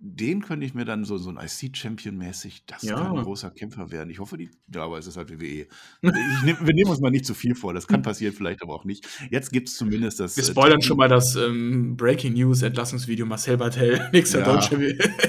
Den 0.00 0.42
könnte 0.42 0.64
ich 0.64 0.74
mir 0.74 0.84
dann 0.84 1.04
so, 1.04 1.18
so 1.18 1.28
ein 1.30 1.38
IC-Champion-mäßig, 1.38 2.64
das 2.66 2.82
Ja. 2.82 2.94
kann 2.94 3.18
ein 3.18 3.24
großer 3.24 3.50
Kämpfer 3.50 3.90
werden. 3.90 4.10
Ich 4.10 4.20
hoffe, 4.20 4.36
die, 4.38 4.48
ja, 4.72 4.84
aber 4.84 4.96
es 4.98 5.08
ist 5.08 5.16
halt 5.16 5.28
WWE. 5.30 5.66
Nehm, 6.02 6.56
wir 6.60 6.72
nehmen 6.74 6.88
uns 6.90 7.00
mal 7.00 7.10
nicht 7.10 7.26
zu 7.26 7.34
viel 7.34 7.56
vor. 7.56 7.74
Das 7.74 7.88
kann 7.88 8.02
passieren, 8.02 8.32
vielleicht 8.32 8.62
aber 8.62 8.74
auch 8.74 8.84
nicht. 8.84 9.08
Jetzt 9.30 9.50
gibt 9.50 9.68
es 9.68 9.76
zumindest 9.76 10.20
das. 10.20 10.36
Wir 10.36 10.44
äh, 10.44 10.46
spoilern 10.46 10.78
Top- 10.78 10.84
schon 10.84 10.96
mal 10.98 11.08
das 11.08 11.34
ähm, 11.34 11.96
Breaking 11.96 12.34
News 12.34 12.62
Entlassungsvideo 12.62 13.26
Marcel 13.26 13.56
Bartel, 13.56 14.08
nächster 14.12 14.38
Ja. 14.40 14.44
Deutscher 14.52 14.80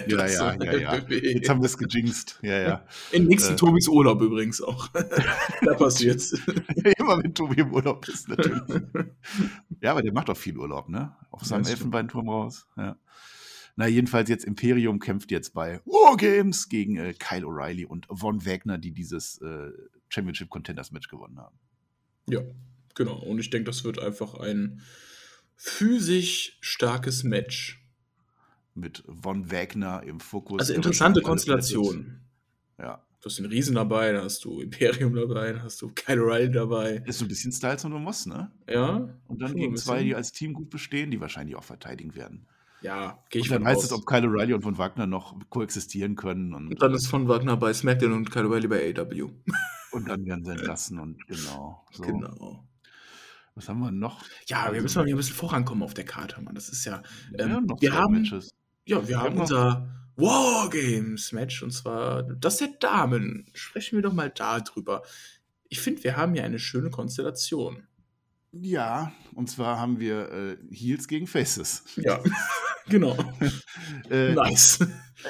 Ja, 0.07 0.27
ja, 0.27 0.53
ja, 0.63 0.77
ja. 0.77 0.95
Jetzt 1.09 1.49
haben 1.49 1.61
wir 1.61 1.65
es 1.65 1.75
gejinxt. 1.77 2.37
Ja, 2.43 2.59
ja. 2.59 2.85
In 3.11 3.25
nächsten 3.25 3.53
äh, 3.53 3.57
Tobis 3.57 3.87
Urlaub 3.87 4.21
übrigens 4.21 4.61
auch. 4.61 4.87
da 4.89 5.73
passiert's. 5.73 6.33
Immer 6.99 7.23
wenn 7.23 7.33
Tobi 7.33 7.61
im 7.61 7.73
Urlaub 7.73 8.07
ist, 8.07 8.29
natürlich. 8.29 8.61
ja, 9.81 9.91
aber 9.91 10.03
der 10.03 10.13
macht 10.13 10.29
auch 10.29 10.37
viel 10.37 10.57
Urlaub, 10.57 10.89
ne? 10.89 11.15
Auf 11.31 11.43
seinem. 11.43 11.65
Elfenbeinturm 11.65 12.29
raus. 12.29 12.67
Ja. 12.77 12.95
Na, 13.79 13.87
jedenfalls 13.87 14.27
jetzt 14.27 14.43
Imperium 14.43 14.99
kämpft 14.99 15.31
jetzt 15.31 15.53
bei 15.53 15.79
Wargames 15.85 16.67
gegen 16.67 16.97
äh, 16.97 17.13
Kyle 17.13 17.45
O'Reilly 17.45 17.85
und 17.85 18.07
Von 18.11 18.45
Wagner, 18.45 18.77
die 18.77 18.91
dieses 18.91 19.37
äh, 19.37 19.71
Championship 20.09 20.49
Contenders 20.49 20.91
Match 20.91 21.07
gewonnen 21.07 21.39
haben. 21.39 21.57
Ja, 22.29 22.41
genau. 22.93 23.19
Und 23.19 23.39
ich 23.39 23.51
denke, 23.51 23.67
das 23.67 23.85
wird 23.85 23.97
einfach 23.97 24.33
ein 24.33 24.81
physisch 25.55 26.57
starkes 26.59 27.23
Match. 27.23 27.81
Mit 28.73 29.01
Von 29.07 29.49
Wagner 29.49 30.03
im 30.03 30.19
Fokus. 30.19 30.59
Also 30.59 30.73
interessante 30.73 31.21
Konstellation. 31.21 32.19
Ja. 32.77 33.01
Du 33.21 33.27
hast 33.27 33.37
den 33.37 33.45
Riesen 33.45 33.75
dabei, 33.75 34.11
dann 34.11 34.25
hast 34.25 34.43
du 34.43 34.59
Imperium 34.59 35.15
dabei, 35.15 35.53
dann 35.53 35.63
hast 35.63 35.81
du 35.81 35.89
Kyle 35.95 36.19
O'Reilly 36.19 36.49
dabei. 36.49 37.01
Ist 37.05 37.19
so 37.19 37.23
ein 37.23 37.29
bisschen 37.29 37.53
Styles 37.53 37.85
und 37.85 37.93
Moss, 37.93 38.25
ne? 38.25 38.51
Ja. 38.67 39.17
Und 39.27 39.41
dann 39.41 39.55
gegen 39.55 39.77
zwei, 39.77 40.03
die 40.03 40.15
als 40.15 40.33
Team 40.33 40.51
gut 40.51 40.69
bestehen, 40.69 41.11
die 41.11 41.21
wahrscheinlich 41.21 41.55
auch 41.55 41.63
verteidigen 41.63 42.13
werden. 42.15 42.45
Ja, 42.81 43.21
gehe 43.29 43.41
ich 43.41 43.51
Und 43.51 43.59
dann 43.59 43.67
heißt 43.67 43.83
es, 43.83 43.91
ob 43.91 44.05
Kyle 44.05 44.27
O'Reilly 44.27 44.53
und 44.55 44.61
Von 44.61 44.77
Wagner 44.77 45.05
noch 45.05 45.35
koexistieren 45.49 46.15
können. 46.15 46.53
Und, 46.53 46.67
Und 46.69 46.81
dann 46.81 46.93
ist 46.93 47.07
von 47.07 47.27
Wagner 47.27 47.57
bei 47.57 47.73
SmackDown 47.73 48.13
und 48.13 48.31
Kyle 48.31 48.45
O'Reilly 48.45 48.67
bei 48.69 48.93
AW. 48.97 49.29
und 49.91 50.07
dann 50.07 50.25
werden 50.25 50.45
sie 50.45 50.51
entlassen 50.51 50.99
und 50.99 51.25
genau. 51.27 51.85
So. 51.91 52.03
Genau. 52.03 52.63
Was 53.55 53.67
haben 53.67 53.79
wir 53.79 53.91
noch? 53.91 54.23
Ja, 54.47 54.63
wir 54.65 54.69
Also- 54.69 54.81
müssen 54.83 54.99
mal 54.99 55.07
ein 55.09 55.15
bisschen 55.17 55.35
vorankommen 55.35 55.83
auf 55.83 55.93
der 55.93 56.05
Karte, 56.05 56.41
Mann. 56.41 56.55
Das 56.55 56.69
ist 56.69 56.85
ja. 56.85 57.01
Ähm, 57.37 57.49
Ja, 57.49 57.61
noch 57.61 57.81
wir 57.81 57.93
haben, 57.93 58.13
Matches. 58.21 58.51
ja, 58.85 59.05
wir 59.05 59.19
haben 59.19 59.35
noch- 59.35 59.41
unser 59.41 59.89
Wargames-Match 60.15 61.63
und 61.63 61.71
zwar 61.71 62.23
das 62.23 62.57
der 62.57 62.69
Damen. 62.79 63.45
Sprechen 63.53 63.97
wir 63.97 64.01
doch 64.03 64.13
mal 64.13 64.29
darüber. 64.29 65.03
Ich 65.67 65.79
finde, 65.81 66.03
wir 66.03 66.15
haben 66.17 66.33
hier 66.33 66.43
eine 66.45 66.59
schöne 66.59 66.89
Konstellation. 66.89 67.83
Ja, 68.51 69.11
und 69.35 69.49
zwar 69.49 69.77
haben 69.79 69.99
wir 69.99 70.31
äh, 70.31 70.57
Heels 70.71 71.07
gegen 71.07 71.27
Faces. 71.27 71.83
Ja, 71.97 72.19
genau. 72.89 73.17
Äh, 74.09 74.33
nice. 74.33 74.79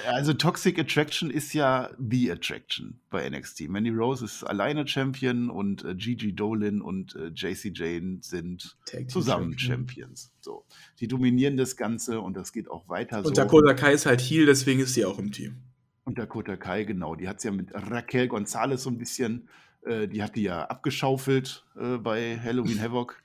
Also 0.07 0.33
Toxic 0.33 0.79
Attraction 0.79 1.29
ist 1.31 1.53
ja 1.53 1.89
The 1.97 2.31
Attraction 2.31 2.99
bei 3.09 3.27
NXT. 3.29 3.67
Mandy 3.67 3.89
Rose 3.89 4.23
ist 4.23 4.43
alleine 4.43 4.87
Champion 4.87 5.49
und 5.49 5.83
äh, 5.83 5.95
Gigi 5.95 6.33
Dolin 6.33 6.81
und 6.81 7.15
äh, 7.15 7.27
JC 7.27 7.71
Jane 7.73 8.19
sind 8.21 8.77
zusammen 9.07 9.57
Champion. 9.57 9.79
Champions. 9.97 10.31
So, 10.41 10.65
die 10.99 11.07
dominieren 11.07 11.57
das 11.57 11.75
Ganze 11.75 12.21
und 12.21 12.37
das 12.37 12.53
geht 12.53 12.69
auch 12.69 12.87
weiter 12.87 13.23
so. 13.23 13.29
Und 13.29 13.37
Dakota 13.37 13.73
Kai 13.73 13.93
ist 13.93 14.05
halt 14.05 14.21
Heal, 14.21 14.45
deswegen 14.45 14.79
ist 14.79 14.93
sie 14.93 15.05
auch 15.05 15.19
im 15.19 15.31
Team. 15.31 15.57
Und 16.05 16.17
Dakota 16.17 16.55
Kai, 16.55 16.83
genau, 16.83 17.15
die 17.15 17.27
hat 17.27 17.37
es 17.37 17.43
ja 17.43 17.51
mit 17.51 17.69
Raquel 17.73 18.27
Gonzalez 18.27 18.83
so 18.83 18.89
ein 18.89 18.97
bisschen, 18.97 19.49
äh, 19.83 20.07
die 20.07 20.23
hat 20.23 20.35
die 20.35 20.43
ja 20.43 20.65
abgeschaufelt 20.65 21.65
äh, 21.79 21.97
bei 21.97 22.39
Halloween 22.39 22.81
Havoc. 22.81 23.21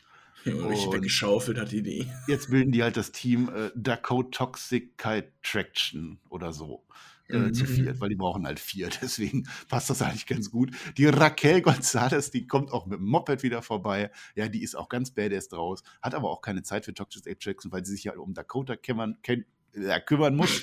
Richtig 0.46 0.92
weggeschaufelt 0.92 1.58
hat 1.58 1.72
die 1.72 1.82
die. 1.82 2.06
Jetzt 2.28 2.50
bilden 2.50 2.72
die 2.72 2.82
halt 2.82 2.96
das 2.96 3.12
Team 3.12 3.48
äh, 3.48 3.70
Dakota 3.74 4.30
Toxic 4.30 4.98
Traction 5.42 6.18
oder 6.28 6.52
so. 6.52 6.84
Äh, 7.28 7.38
Mhm. 7.38 7.54
Zu 7.54 7.64
viert, 7.66 8.00
weil 8.00 8.10
die 8.10 8.16
brauchen 8.16 8.46
halt 8.46 8.60
vier. 8.60 8.88
Deswegen 9.02 9.48
passt 9.68 9.88
das 9.88 10.02
eigentlich 10.02 10.26
ganz 10.26 10.50
gut. 10.50 10.72
Die 10.98 11.06
Raquel 11.06 11.62
Gonzalez, 11.62 12.30
die 12.30 12.46
kommt 12.46 12.70
auch 12.72 12.86
mit 12.86 12.98
dem 12.98 13.06
Moped 13.06 13.42
wieder 13.42 13.62
vorbei. 13.62 14.10
Ja, 14.34 14.48
die 14.48 14.62
ist 14.62 14.74
auch 14.74 14.88
ganz 14.88 15.10
badass 15.10 15.48
draus. 15.48 15.82
Hat 16.02 16.14
aber 16.14 16.30
auch 16.30 16.42
keine 16.42 16.62
Zeit 16.62 16.84
für 16.84 16.92
Toxic 16.92 17.26
Attraction, 17.26 17.72
weil 17.72 17.84
sie 17.84 17.92
sich 17.92 18.04
ja 18.04 18.16
um 18.16 18.34
Dakota 18.34 18.76
kümmern, 18.76 19.16
äh, 19.26 20.00
kümmern 20.00 20.36
muss. 20.36 20.62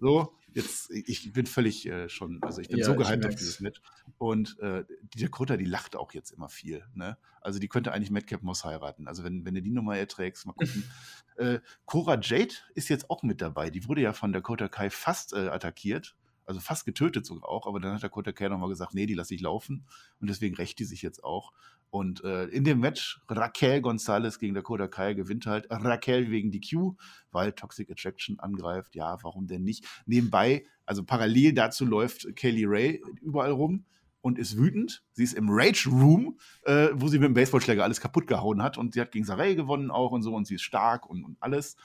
So, 0.00 0.36
jetzt, 0.54 0.90
ich 0.90 1.32
bin 1.32 1.46
völlig 1.46 1.86
äh, 1.86 2.08
schon, 2.08 2.42
also 2.42 2.60
ich 2.60 2.68
bin 2.68 2.78
Ja, 2.78 2.86
so 2.86 2.94
gehypt 2.94 3.26
auf 3.26 3.34
dieses 3.34 3.60
Match. 3.60 3.80
Und 4.18 4.58
äh, 4.60 4.84
die 5.14 5.22
Dakota, 5.22 5.56
die 5.56 5.64
lacht 5.64 5.96
auch 5.96 6.12
jetzt 6.12 6.30
immer 6.30 6.48
viel. 6.48 6.84
Ne? 6.94 7.18
Also 7.40 7.58
die 7.58 7.68
könnte 7.68 7.92
eigentlich 7.92 8.10
Madcap 8.10 8.42
Moss 8.42 8.64
heiraten. 8.64 9.08
Also 9.08 9.24
wenn, 9.24 9.44
wenn 9.44 9.54
du 9.54 9.62
die 9.62 9.70
Nummer 9.70 9.96
erträgst, 9.96 10.46
mal 10.46 10.52
gucken. 10.52 10.84
äh, 11.36 11.60
Cora 11.84 12.18
Jade 12.20 12.54
ist 12.74 12.88
jetzt 12.88 13.10
auch 13.10 13.22
mit 13.22 13.40
dabei. 13.40 13.70
Die 13.70 13.86
wurde 13.88 14.02
ja 14.02 14.12
von 14.12 14.32
Dakota 14.32 14.68
Kai 14.68 14.90
fast 14.90 15.32
äh, 15.32 15.48
attackiert. 15.48 16.16
Also 16.46 16.60
fast 16.60 16.84
getötet 16.84 17.24
sogar 17.26 17.48
auch, 17.48 17.66
aber 17.66 17.80
dann 17.80 17.94
hat 17.94 18.02
Dakota 18.02 18.32
Kai 18.32 18.48
nochmal 18.48 18.68
gesagt, 18.68 18.94
nee, 18.94 19.06
die 19.06 19.14
lasse 19.14 19.34
ich 19.34 19.40
laufen. 19.40 19.86
Und 20.20 20.28
deswegen 20.28 20.54
rächt 20.56 20.78
die 20.78 20.84
sich 20.84 21.02
jetzt 21.02 21.24
auch. 21.24 21.52
Und 21.90 22.24
äh, 22.24 22.46
in 22.46 22.64
dem 22.64 22.80
Match 22.80 23.20
Raquel 23.28 23.80
Gonzalez 23.80 24.38
gegen 24.38 24.54
Dakota 24.54 24.88
Kai 24.88 25.14
gewinnt 25.14 25.46
halt 25.46 25.66
Raquel 25.70 26.30
wegen 26.30 26.50
DQ, 26.50 26.94
weil 27.30 27.52
Toxic 27.52 27.88
Attraction 27.90 28.40
angreift. 28.40 28.96
Ja, 28.96 29.16
warum 29.22 29.46
denn 29.46 29.62
nicht? 29.62 29.86
Nebenbei, 30.04 30.66
also 30.86 31.04
parallel 31.04 31.52
dazu 31.52 31.86
läuft 31.86 32.34
Kaylee 32.34 32.66
Ray 32.66 33.02
überall 33.20 33.52
rum 33.52 33.84
und 34.24 34.38
ist 34.38 34.56
wütend. 34.56 35.04
Sie 35.12 35.22
ist 35.22 35.34
im 35.34 35.48
Rage 35.50 35.88
Room, 35.90 36.38
äh, 36.62 36.88
wo 36.94 37.08
sie 37.08 37.18
mit 37.18 37.26
dem 37.26 37.34
Baseballschläger 37.34 37.84
alles 37.84 38.00
kaputt 38.00 38.26
gehauen 38.26 38.62
hat. 38.62 38.78
Und 38.78 38.94
sie 38.94 39.00
hat 39.00 39.12
gegen 39.12 39.26
Saray 39.26 39.54
gewonnen 39.54 39.90
auch 39.90 40.12
und 40.12 40.22
so. 40.22 40.34
Und 40.34 40.46
sie 40.46 40.54
ist 40.54 40.62
stark 40.62 41.08
und, 41.08 41.24
und 41.24 41.36
alles. 41.40 41.76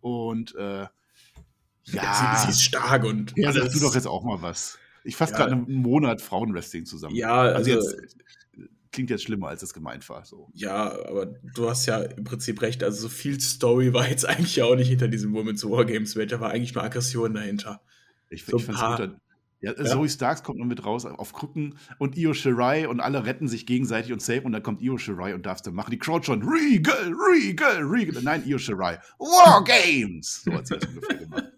Und 0.00 0.54
äh, 0.54 0.86
ja, 1.92 2.36
Sie, 2.44 2.50
ist 2.50 2.62
stark 2.62 3.04
und. 3.04 3.32
ja, 3.36 3.50
alles. 3.50 3.72
du 3.72 3.80
doch 3.80 3.94
jetzt 3.94 4.06
auch 4.06 4.22
mal 4.24 4.40
was. 4.42 4.78
Ich 5.04 5.16
fasse 5.16 5.32
Ja. 5.32 5.38
gerade 5.38 5.52
einen 5.52 5.72
Monat 5.72 6.20
Frauenwrestling 6.20 6.84
zusammen. 6.84 7.14
Ja, 7.14 7.40
also- 7.42 7.70
jetzt 7.70 7.96
klingt 8.92 9.10
jetzt 9.10 9.22
schlimmer, 9.24 9.48
als 9.48 9.62
es 9.62 9.74
gemeint 9.74 10.08
war. 10.08 10.24
So. 10.24 10.48
Ja, 10.54 10.90
aber 11.06 11.26
du 11.26 11.68
hast 11.68 11.86
ja 11.86 11.98
im 12.02 12.24
Prinzip 12.24 12.60
recht. 12.62 12.82
Also, 12.82 13.02
so 13.02 13.08
viel 13.08 13.38
Story 13.40 13.92
war 13.92 14.08
jetzt 14.08 14.24
eigentlich 14.28 14.56
ja 14.56 14.64
auch 14.64 14.76
nicht 14.76 14.88
hinter 14.88 15.08
diesem 15.08 15.32
Women's 15.34 15.64
Wargames 15.64 16.14
Match. 16.16 16.30
Da 16.30 16.40
war 16.40 16.50
eigentlich 16.50 16.74
nur 16.74 16.84
Aggression 16.84 17.34
dahinter. 17.34 17.80
Ich, 18.30 18.44
So 18.44 18.56
ich 18.58 18.66
paar- 18.66 18.96
gut. 19.08 19.16
Ja, 19.60 19.72
Ja. 19.76 19.84
Zoe 19.84 20.08
Starks 20.08 20.42
kommt 20.42 20.58
noch 20.58 20.66
mit 20.66 20.84
raus 20.84 21.04
auf 21.04 21.32
Krücken 21.32 21.76
und 21.98 22.16
Io 22.16 22.32
Shirai 22.32 22.88
und 22.88 23.00
alle 23.00 23.26
retten 23.26 23.48
sich 23.48 23.66
gegenseitig 23.66 24.12
und 24.12 24.22
safe 24.22 24.42
und 24.42 24.52
dann 24.52 24.62
kommt 24.62 24.80
Io 24.82 24.98
Shirai 24.98 25.34
und 25.34 25.46
darfst 25.46 25.66
du 25.66 25.72
machen. 25.72 25.90
Die 25.90 25.98
Crowd 25.98 26.24
schon 26.24 26.42
Regal, 26.42 27.12
Regal, 27.12 27.82
Regal. 27.82 28.22
Nein, 28.22 28.44
Io 28.46 28.58
Shirai. 28.58 28.98
War 29.18 29.64
Games! 29.64 30.42
So 30.44 30.52
hat 30.52 30.66
sie 30.66 30.78
das 30.78 30.88
ungefähr 30.88 31.16
gemacht. 31.16 31.44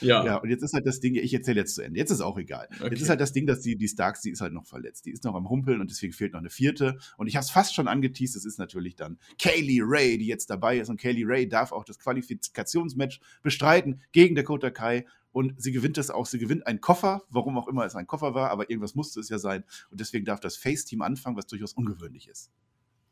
Ja. 0.00 0.24
Ja, 0.24 0.36
und 0.36 0.50
jetzt 0.50 0.62
ist 0.62 0.74
halt 0.74 0.86
das 0.86 1.00
Ding, 1.00 1.14
ich 1.14 1.32
erzähle 1.32 1.60
jetzt 1.60 1.74
zu 1.74 1.82
Ende. 1.82 1.98
Jetzt 1.98 2.10
ist 2.10 2.20
auch 2.20 2.36
egal. 2.38 2.68
Okay. 2.78 2.90
Jetzt 2.90 3.02
ist 3.02 3.08
halt 3.08 3.20
das 3.20 3.32
Ding, 3.32 3.46
dass 3.46 3.60
die, 3.60 3.76
die 3.76 3.88
Starks, 3.88 4.20
die 4.20 4.30
ist 4.30 4.40
halt 4.40 4.52
noch 4.52 4.66
verletzt. 4.66 5.06
Die 5.06 5.10
ist 5.10 5.24
noch 5.24 5.34
am 5.34 5.48
Humpeln 5.48 5.80
und 5.80 5.90
deswegen 5.90 6.12
fehlt 6.12 6.32
noch 6.32 6.40
eine 6.40 6.50
vierte. 6.50 6.98
Und 7.16 7.26
ich 7.26 7.36
habe 7.36 7.44
es 7.44 7.50
fast 7.50 7.74
schon 7.74 7.88
angeteased, 7.88 8.36
es 8.36 8.44
ist 8.44 8.58
natürlich 8.58 8.96
dann 8.96 9.18
Kaylee 9.38 9.80
Ray, 9.82 10.18
die 10.18 10.26
jetzt 10.26 10.50
dabei 10.50 10.78
ist. 10.78 10.88
Und 10.88 11.00
Kaylee 11.00 11.24
Ray 11.24 11.48
darf 11.48 11.72
auch 11.72 11.84
das 11.84 11.98
Qualifikationsmatch 11.98 13.20
bestreiten 13.42 14.02
gegen 14.12 14.34
Dakota 14.34 14.70
Kai. 14.70 15.06
Und 15.34 15.60
sie 15.60 15.72
gewinnt 15.72 15.96
das 15.96 16.10
auch. 16.10 16.26
Sie 16.26 16.38
gewinnt 16.38 16.64
einen 16.68 16.80
Koffer, 16.80 17.24
warum 17.28 17.58
auch 17.58 17.66
immer 17.66 17.84
es 17.84 17.96
ein 17.96 18.06
Koffer 18.06 18.34
war, 18.34 18.50
aber 18.50 18.70
irgendwas 18.70 18.94
musste 18.94 19.18
es 19.18 19.28
ja 19.28 19.38
sein. 19.40 19.64
Und 19.90 19.98
deswegen 19.98 20.24
darf 20.24 20.38
das 20.38 20.56
Face-Team 20.56 21.02
anfangen, 21.02 21.36
was 21.36 21.46
durchaus 21.48 21.72
ungewöhnlich 21.72 22.28
ist. 22.28 22.52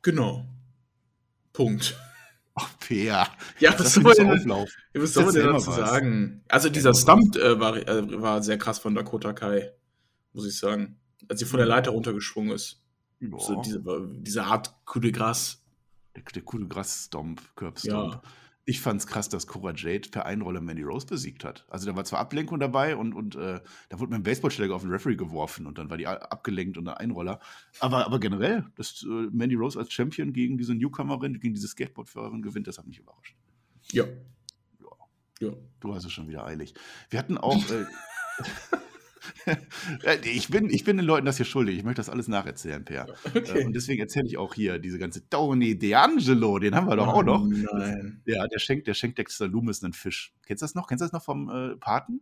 Genau. 0.02 0.46
Punkt. 1.52 1.98
Ach, 2.54 2.78
Peer. 2.78 3.26
Ja, 3.58 3.72
Das 3.72 3.80
was 3.80 3.94
soll 3.94 4.14
denn, 4.14 4.30
auflaufen. 4.30 4.72
was 4.94 5.14
soll 5.14 5.24
man 5.24 5.34
denn 5.34 5.46
dazu 5.48 5.72
sagen? 5.72 6.44
Also, 6.46 6.68
dieser 6.68 6.94
Stump 6.94 7.34
äh, 7.34 7.58
war, 7.58 7.76
äh, 7.76 8.22
war 8.22 8.40
sehr 8.40 8.56
krass 8.56 8.78
von 8.78 8.94
Dakota 8.94 9.32
Kai, 9.32 9.72
muss 10.32 10.46
ich 10.46 10.56
sagen. 10.56 11.00
Als 11.28 11.40
sie 11.40 11.46
von 11.46 11.58
der 11.58 11.66
Leiter 11.66 11.90
runtergeschwungen 11.90 12.52
ist. 12.54 12.84
So 13.38 13.60
diese, 13.62 13.82
diese 14.20 14.44
Art 14.44 14.76
Coup 14.84 15.02
de 15.02 15.10
Grace. 15.10 15.64
Der, 16.14 16.22
der 16.22 16.42
coole 16.42 16.68
Grass-Stomp, 16.68 17.40
Curb-Stomp. 17.56 18.14
Ja. 18.14 18.22
Ich 18.64 18.80
fand's 18.80 19.08
krass, 19.08 19.28
dass 19.28 19.48
Cora 19.48 19.72
Jade 19.74 20.08
per 20.10 20.24
Einroller 20.24 20.60
Mandy 20.60 20.82
Rose 20.84 21.06
besiegt 21.06 21.44
hat. 21.44 21.66
Also 21.68 21.86
da 21.86 21.96
war 21.96 22.04
zwar 22.04 22.20
Ablenkung 22.20 22.60
dabei 22.60 22.94
und, 22.94 23.12
und 23.12 23.34
äh, 23.34 23.60
da 23.88 23.98
wurde 23.98 24.10
mit 24.10 24.14
einem 24.14 24.22
Baseballschläger 24.22 24.74
auf 24.74 24.82
den 24.82 24.92
Referee 24.92 25.16
geworfen 25.16 25.66
und 25.66 25.78
dann 25.78 25.90
war 25.90 25.96
die 25.96 26.06
abgelenkt 26.06 26.78
und 26.78 26.86
ein 26.86 26.94
Einroller. 26.94 27.40
Aber, 27.80 28.06
aber 28.06 28.20
generell, 28.20 28.64
dass 28.76 29.02
äh, 29.02 29.28
Mandy 29.32 29.56
Rose 29.56 29.78
als 29.78 29.92
Champion 29.92 30.32
gegen 30.32 30.58
diese 30.58 30.74
Newcomerin, 30.74 31.40
gegen 31.40 31.54
diese 31.54 31.66
Skateboardfahrerin 31.66 32.42
gewinnt, 32.42 32.68
das 32.68 32.78
hat 32.78 32.86
mich 32.86 33.00
überrascht. 33.00 33.34
Ja. 33.90 34.04
Ja. 34.80 35.48
ja. 35.48 35.52
Du 35.80 35.94
hast 35.94 36.04
es 36.04 36.12
schon 36.12 36.28
wieder 36.28 36.46
eilig. 36.46 36.74
Wir 37.10 37.18
hatten 37.18 37.38
auch. 37.38 37.68
Äh, 37.68 37.84
ich, 40.24 40.48
bin, 40.48 40.70
ich 40.70 40.84
bin 40.84 40.96
den 40.96 41.06
Leuten 41.06 41.26
das 41.26 41.36
hier 41.36 41.46
schuldig. 41.46 41.78
Ich 41.78 41.84
möchte 41.84 42.00
das 42.00 42.08
alles 42.08 42.28
nacherzählen, 42.28 42.84
Per. 42.84 43.08
Äh, 43.08 43.38
okay. 43.38 43.64
Und 43.64 43.74
deswegen 43.74 44.00
erzähle 44.00 44.26
ich 44.26 44.38
auch 44.38 44.54
hier 44.54 44.78
diese 44.78 44.98
ganze 44.98 45.28
Tony 45.28 45.72
D'Angelo, 45.72 46.58
den 46.58 46.74
haben 46.74 46.88
wir 46.88 46.96
doch 46.96 47.08
oh, 47.08 47.18
auch 47.18 47.22
noch. 47.22 47.46
Nein. 47.46 48.22
Ja, 48.26 48.46
der 48.46 48.58
schenkt, 48.58 48.86
der 48.86 48.94
schenkt 48.94 49.18
Dexter 49.18 49.48
Loomis 49.48 49.82
einen 49.82 49.92
Fisch. 49.92 50.34
Kennst 50.46 50.62
du 50.62 50.64
das 50.64 50.74
noch? 50.74 50.86
Kennst 50.86 51.02
du 51.02 51.06
das 51.06 51.12
noch 51.12 51.24
vom 51.24 51.48
äh, 51.48 51.76
Paten? 51.76 52.20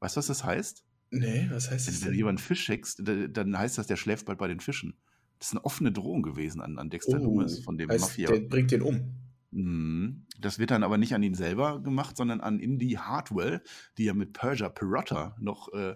Weißt 0.00 0.16
du, 0.16 0.18
was 0.18 0.26
das 0.26 0.44
heißt? 0.44 0.84
Nee, 1.10 1.48
was 1.50 1.70
heißt 1.70 1.88
das? 1.88 2.04
Wenn 2.04 2.12
du 2.12 2.16
jemanden 2.16 2.40
Fisch 2.40 2.62
schenkst, 2.64 3.02
dann 3.04 3.56
heißt 3.56 3.78
das, 3.78 3.86
der 3.86 3.96
schläft 3.96 4.26
bald 4.26 4.38
bei 4.38 4.48
den 4.48 4.60
Fischen. 4.60 4.96
Das 5.38 5.48
ist 5.48 5.54
eine 5.54 5.64
offene 5.64 5.92
Drohung 5.92 6.22
gewesen 6.22 6.60
an, 6.60 6.78
an 6.78 6.90
Dexter 6.90 7.20
oh, 7.20 7.24
Loomis 7.24 7.60
von 7.60 7.78
dem 7.78 7.88
heißt, 7.88 8.00
Mafia. 8.00 8.30
Der 8.30 8.40
bringt 8.40 8.70
den 8.70 8.82
um. 8.82 9.14
Mhm. 9.54 10.26
Das 10.40 10.58
wird 10.58 10.72
dann 10.72 10.82
aber 10.82 10.98
nicht 10.98 11.14
an 11.14 11.22
ihn 11.22 11.34
selber 11.34 11.80
gemacht, 11.80 12.16
sondern 12.16 12.40
an 12.40 12.58
Indy 12.58 12.92
Hartwell, 12.92 13.62
die 13.96 14.04
ja 14.04 14.14
mit 14.14 14.32
Persia 14.32 14.68
Perotta 14.68 15.36
noch 15.38 15.72
äh, 15.72 15.94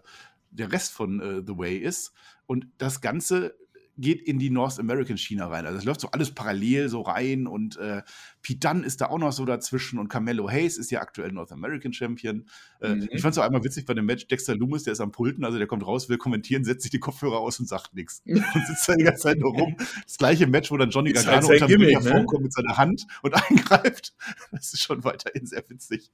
der 0.50 0.72
Rest 0.72 0.92
von 0.92 1.20
äh, 1.20 1.42
The 1.46 1.56
Way 1.56 1.78
ist. 1.78 2.12
Und 2.46 2.66
das 2.78 3.00
Ganze 3.00 3.54
geht 3.98 4.22
in 4.22 4.38
die 4.38 4.50
North 4.50 4.78
American 4.78 5.18
China 5.18 5.48
rein. 5.48 5.66
Also 5.66 5.78
es 5.78 5.84
läuft 5.84 6.00
so 6.00 6.10
alles 6.10 6.32
parallel 6.32 6.88
so 6.88 7.02
rein 7.02 7.46
und 7.46 7.76
äh, 7.78 8.02
Pete 8.48 8.82
ist 8.82 9.02
da 9.02 9.08
auch 9.08 9.18
noch 9.18 9.30
so 9.30 9.44
dazwischen 9.44 9.98
und 9.98 10.08
Carmelo 10.08 10.48
Hayes 10.48 10.78
ist 10.78 10.90
ja 10.90 11.02
aktuell 11.02 11.32
North 11.32 11.52
American 11.52 11.92
Champion. 11.92 12.46
Äh, 12.80 12.94
mhm. 12.94 13.08
Ich 13.10 13.20
fand 13.20 13.32
es 13.32 13.38
auch 13.38 13.44
einmal 13.44 13.62
witzig 13.62 13.84
bei 13.84 13.92
dem 13.92 14.06
Match, 14.06 14.26
Dexter 14.26 14.56
Loomis, 14.56 14.84
der 14.84 14.94
ist 14.94 15.00
am 15.00 15.12
Pulten, 15.12 15.44
also 15.44 15.58
der 15.58 15.66
kommt 15.66 15.86
raus, 15.86 16.08
will 16.08 16.16
kommentieren, 16.16 16.64
setzt 16.64 16.80
sich 16.80 16.90
die 16.90 16.98
Kopfhörer 16.98 17.40
aus 17.40 17.60
und 17.60 17.68
sagt 17.68 17.94
nichts. 17.94 18.22
Und 18.26 18.66
sitzt 18.66 18.88
da 18.88 18.94
die 18.94 19.04
ganze 19.04 19.24
Zeit 19.24 19.38
nur 19.38 19.52
rum. 19.52 19.76
Das 20.04 20.16
gleiche 20.16 20.46
Match, 20.46 20.70
wo 20.70 20.78
dann 20.78 20.88
Johnny 20.88 21.12
halt 21.12 21.26
Gargano 21.26 21.48
halt 21.48 21.62
unter 21.62 21.66
Gimmick, 21.66 22.02
ne? 22.02 22.10
vorkommt 22.10 22.44
mit 22.44 22.52
seiner 22.54 22.78
Hand 22.78 23.06
und 23.22 23.34
eingreift. 23.50 24.14
Das 24.50 24.72
ist 24.72 24.80
schon 24.80 25.04
weiterhin 25.04 25.44
sehr 25.44 25.62
witzig. 25.68 26.10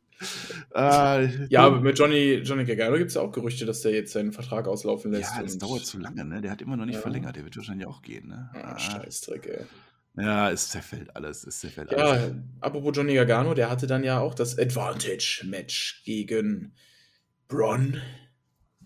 Äh, 0.75 1.47
ja, 1.47 1.61
aber 1.61 1.81
mit 1.81 1.97
Johnny, 1.97 2.41
Johnny 2.43 2.65
Gargano 2.65 2.97
gibt 2.97 3.11
es 3.11 3.15
ja 3.15 3.21
auch 3.21 3.31
Gerüchte, 3.31 3.65
dass 3.65 3.83
der 3.83 3.93
jetzt 3.93 4.13
seinen 4.13 4.33
Vertrag 4.33 4.67
auslaufen 4.67 5.13
lässt. 5.13 5.37
Ja, 5.37 5.43
das 5.43 5.59
dauert 5.59 5.87
zu 5.87 5.99
lange, 5.99 6.25
ne? 6.25 6.41
Der 6.41 6.51
hat 6.51 6.63
immer 6.63 6.77
noch 6.77 6.87
nicht 6.87 6.97
ja. 6.97 7.01
verlängert, 7.01 7.37
der 7.37 7.45
wird 7.45 7.57
wahrscheinlich 7.57 7.87
auch 7.87 8.03
gehen, 8.03 8.27
ne? 8.27 8.51
Ah, 8.55 8.77
Scheißdreck, 8.77 9.47
ey. 9.47 9.65
Ja, 10.17 10.51
es 10.51 10.69
zerfällt 10.69 11.15
alles, 11.17 11.45
es 11.45 11.61
zerfällt 11.61 11.91
ja, 11.91 11.99
alles. 11.99 12.29
Ja, 12.29 12.35
apropos 12.61 12.97
Johnny 12.97 13.15
Gargano, 13.15 13.55
der 13.55 13.69
hatte 13.69 13.87
dann 13.87 14.05
ja 14.05 14.21
auch 14.21 14.35
das 14.35 14.59
Advantage-Match 14.59 16.03
gegen 16.05 16.73
Bron 17.49 18.01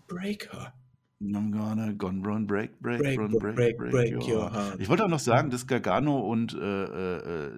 Breaker. 0.07 0.73
I'm 1.21 1.51
gonna 1.51 1.91
gone 1.91 2.21
Bron 2.21 2.47
break, 2.47 2.79
break, 2.79 3.01
break, 3.01 3.17
Bron 3.17 3.31
break, 3.31 3.55
break, 3.55 3.77
break, 3.77 3.91
break 3.91 4.13
your, 4.13 4.43
your 4.43 4.51
heart. 4.51 4.79
Ich 4.79 4.87
wollte 4.87 5.03
auch 5.03 5.09
noch 5.09 5.19
sagen, 5.19 5.49
dass 5.49 5.67
Gargano 5.67 6.19
und, 6.19 6.53
äh, 6.53 6.57
äh, 6.57 7.17
äh 7.17 7.51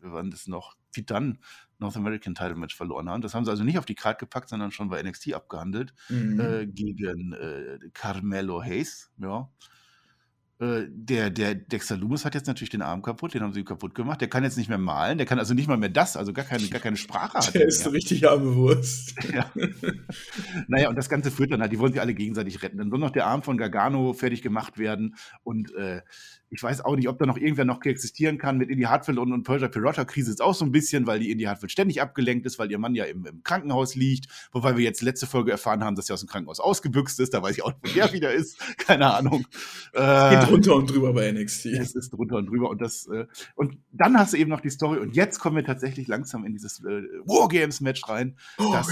wir 0.00 0.12
waren 0.12 0.30
das 0.30 0.46
noch, 0.46 0.76
Titan 0.92 1.38
North 1.78 1.96
American 1.96 2.34
Title 2.34 2.54
Match 2.54 2.74
verloren 2.74 3.08
haben. 3.08 3.20
Das 3.20 3.34
haben 3.34 3.44
sie 3.44 3.50
also 3.50 3.64
nicht 3.64 3.78
auf 3.78 3.84
die 3.84 3.94
Karte 3.94 4.20
gepackt, 4.20 4.48
sondern 4.48 4.70
schon 4.70 4.88
bei 4.88 5.02
NXT 5.02 5.34
abgehandelt 5.34 5.92
mhm. 6.08 6.40
äh, 6.40 6.66
gegen 6.66 7.32
äh, 7.34 7.78
Carmelo 7.92 8.62
Hayes. 8.62 9.10
Ja. 9.18 9.50
Äh, 10.58 10.84
der, 10.88 11.28
der 11.28 11.54
Dexter 11.54 11.98
Loomis 11.98 12.24
hat 12.24 12.34
jetzt 12.34 12.46
natürlich 12.46 12.70
den 12.70 12.80
Arm 12.80 13.02
kaputt, 13.02 13.34
den 13.34 13.42
haben 13.42 13.52
sie 13.52 13.62
kaputt 13.62 13.94
gemacht. 13.94 14.22
Der 14.22 14.28
kann 14.28 14.42
jetzt 14.42 14.56
nicht 14.56 14.70
mehr 14.70 14.78
malen, 14.78 15.18
der 15.18 15.26
kann 15.26 15.38
also 15.38 15.52
nicht 15.52 15.68
mal 15.68 15.76
mehr 15.76 15.90
das, 15.90 16.16
also 16.16 16.32
gar 16.32 16.46
keine, 16.46 16.66
gar 16.68 16.80
keine 16.80 16.96
Sprache. 16.96 17.36
Hat 17.36 17.54
der 17.54 17.66
ist 17.66 17.82
so 17.82 17.90
richtig 17.90 18.26
arme 18.28 18.54
Wurst. 18.54 19.14
Ja. 19.36 19.50
naja, 20.68 20.88
und 20.88 20.96
das 20.96 21.10
Ganze 21.10 21.30
führt 21.30 21.50
dann 21.50 21.60
halt, 21.60 21.72
die 21.72 21.78
wollen 21.78 21.92
sich 21.92 22.00
alle 22.00 22.14
gegenseitig 22.14 22.62
retten. 22.62 22.78
Dann 22.78 22.90
soll 22.90 22.98
noch 22.98 23.10
der 23.10 23.26
Arm 23.26 23.42
von 23.42 23.58
Gargano 23.58 24.12
fertig 24.14 24.40
gemacht 24.40 24.78
werden 24.78 25.16
und 25.42 25.74
äh, 25.74 26.00
ich 26.50 26.62
weiß 26.62 26.84
auch 26.84 26.94
nicht, 26.94 27.08
ob 27.08 27.18
da 27.18 27.26
noch 27.26 27.36
irgendwer 27.36 27.64
noch 27.64 27.82
existieren 27.84 28.38
kann 28.38 28.56
mit 28.56 28.70
Indy 28.70 28.84
Hartwell 28.84 29.18
und, 29.18 29.32
und 29.32 29.42
Persia 29.42 29.68
Pirotta. 29.68 30.04
Krise 30.04 30.30
ist 30.30 30.40
auch 30.40 30.54
so 30.54 30.64
ein 30.64 30.70
bisschen, 30.70 31.06
weil 31.06 31.18
die 31.18 31.30
Indy 31.30 31.44
Hartwell 31.44 31.68
ständig 31.68 32.00
abgelenkt 32.00 32.46
ist, 32.46 32.58
weil 32.58 32.70
ihr 32.70 32.78
Mann 32.78 32.94
ja 32.94 33.04
im, 33.04 33.26
im, 33.26 33.42
Krankenhaus 33.42 33.96
liegt. 33.96 34.26
Wobei 34.52 34.76
wir 34.76 34.84
jetzt 34.84 35.02
letzte 35.02 35.26
Folge 35.26 35.50
erfahren 35.50 35.82
haben, 35.82 35.96
dass 35.96 36.08
er 36.08 36.14
aus 36.14 36.20
dem 36.20 36.28
Krankenhaus 36.28 36.60
ausgebüxt 36.60 37.18
ist. 37.20 37.34
Da 37.34 37.42
weiß 37.42 37.56
ich 37.56 37.64
auch 37.64 37.72
nicht, 37.72 37.82
wo 37.82 37.98
der 37.98 38.12
wieder 38.12 38.32
ist. 38.32 38.58
Keine 38.78 39.12
Ahnung. 39.12 39.46
Es 39.92 40.30
geht 40.30 40.48
drunter 40.48 40.76
und 40.76 40.90
drüber 40.90 41.12
bei 41.12 41.30
NXT. 41.32 41.66
Es 41.66 41.94
ist 41.94 42.12
drunter 42.12 42.36
und 42.36 42.46
drüber. 42.46 42.70
Und, 42.70 42.80
das, 42.80 43.06
äh, 43.08 43.26
und 43.56 43.78
dann 43.92 44.16
hast 44.16 44.32
du 44.32 44.36
eben 44.36 44.50
noch 44.50 44.60
die 44.60 44.70
Story. 44.70 45.00
Und 45.00 45.16
jetzt 45.16 45.40
kommen 45.40 45.56
wir 45.56 45.64
tatsächlich 45.64 46.06
langsam 46.06 46.44
in 46.44 46.52
dieses 46.52 46.80
äh, 46.80 47.02
Wargames-Match 47.24 48.08
rein, 48.08 48.36
oh, 48.58 48.72
dass 48.72 48.88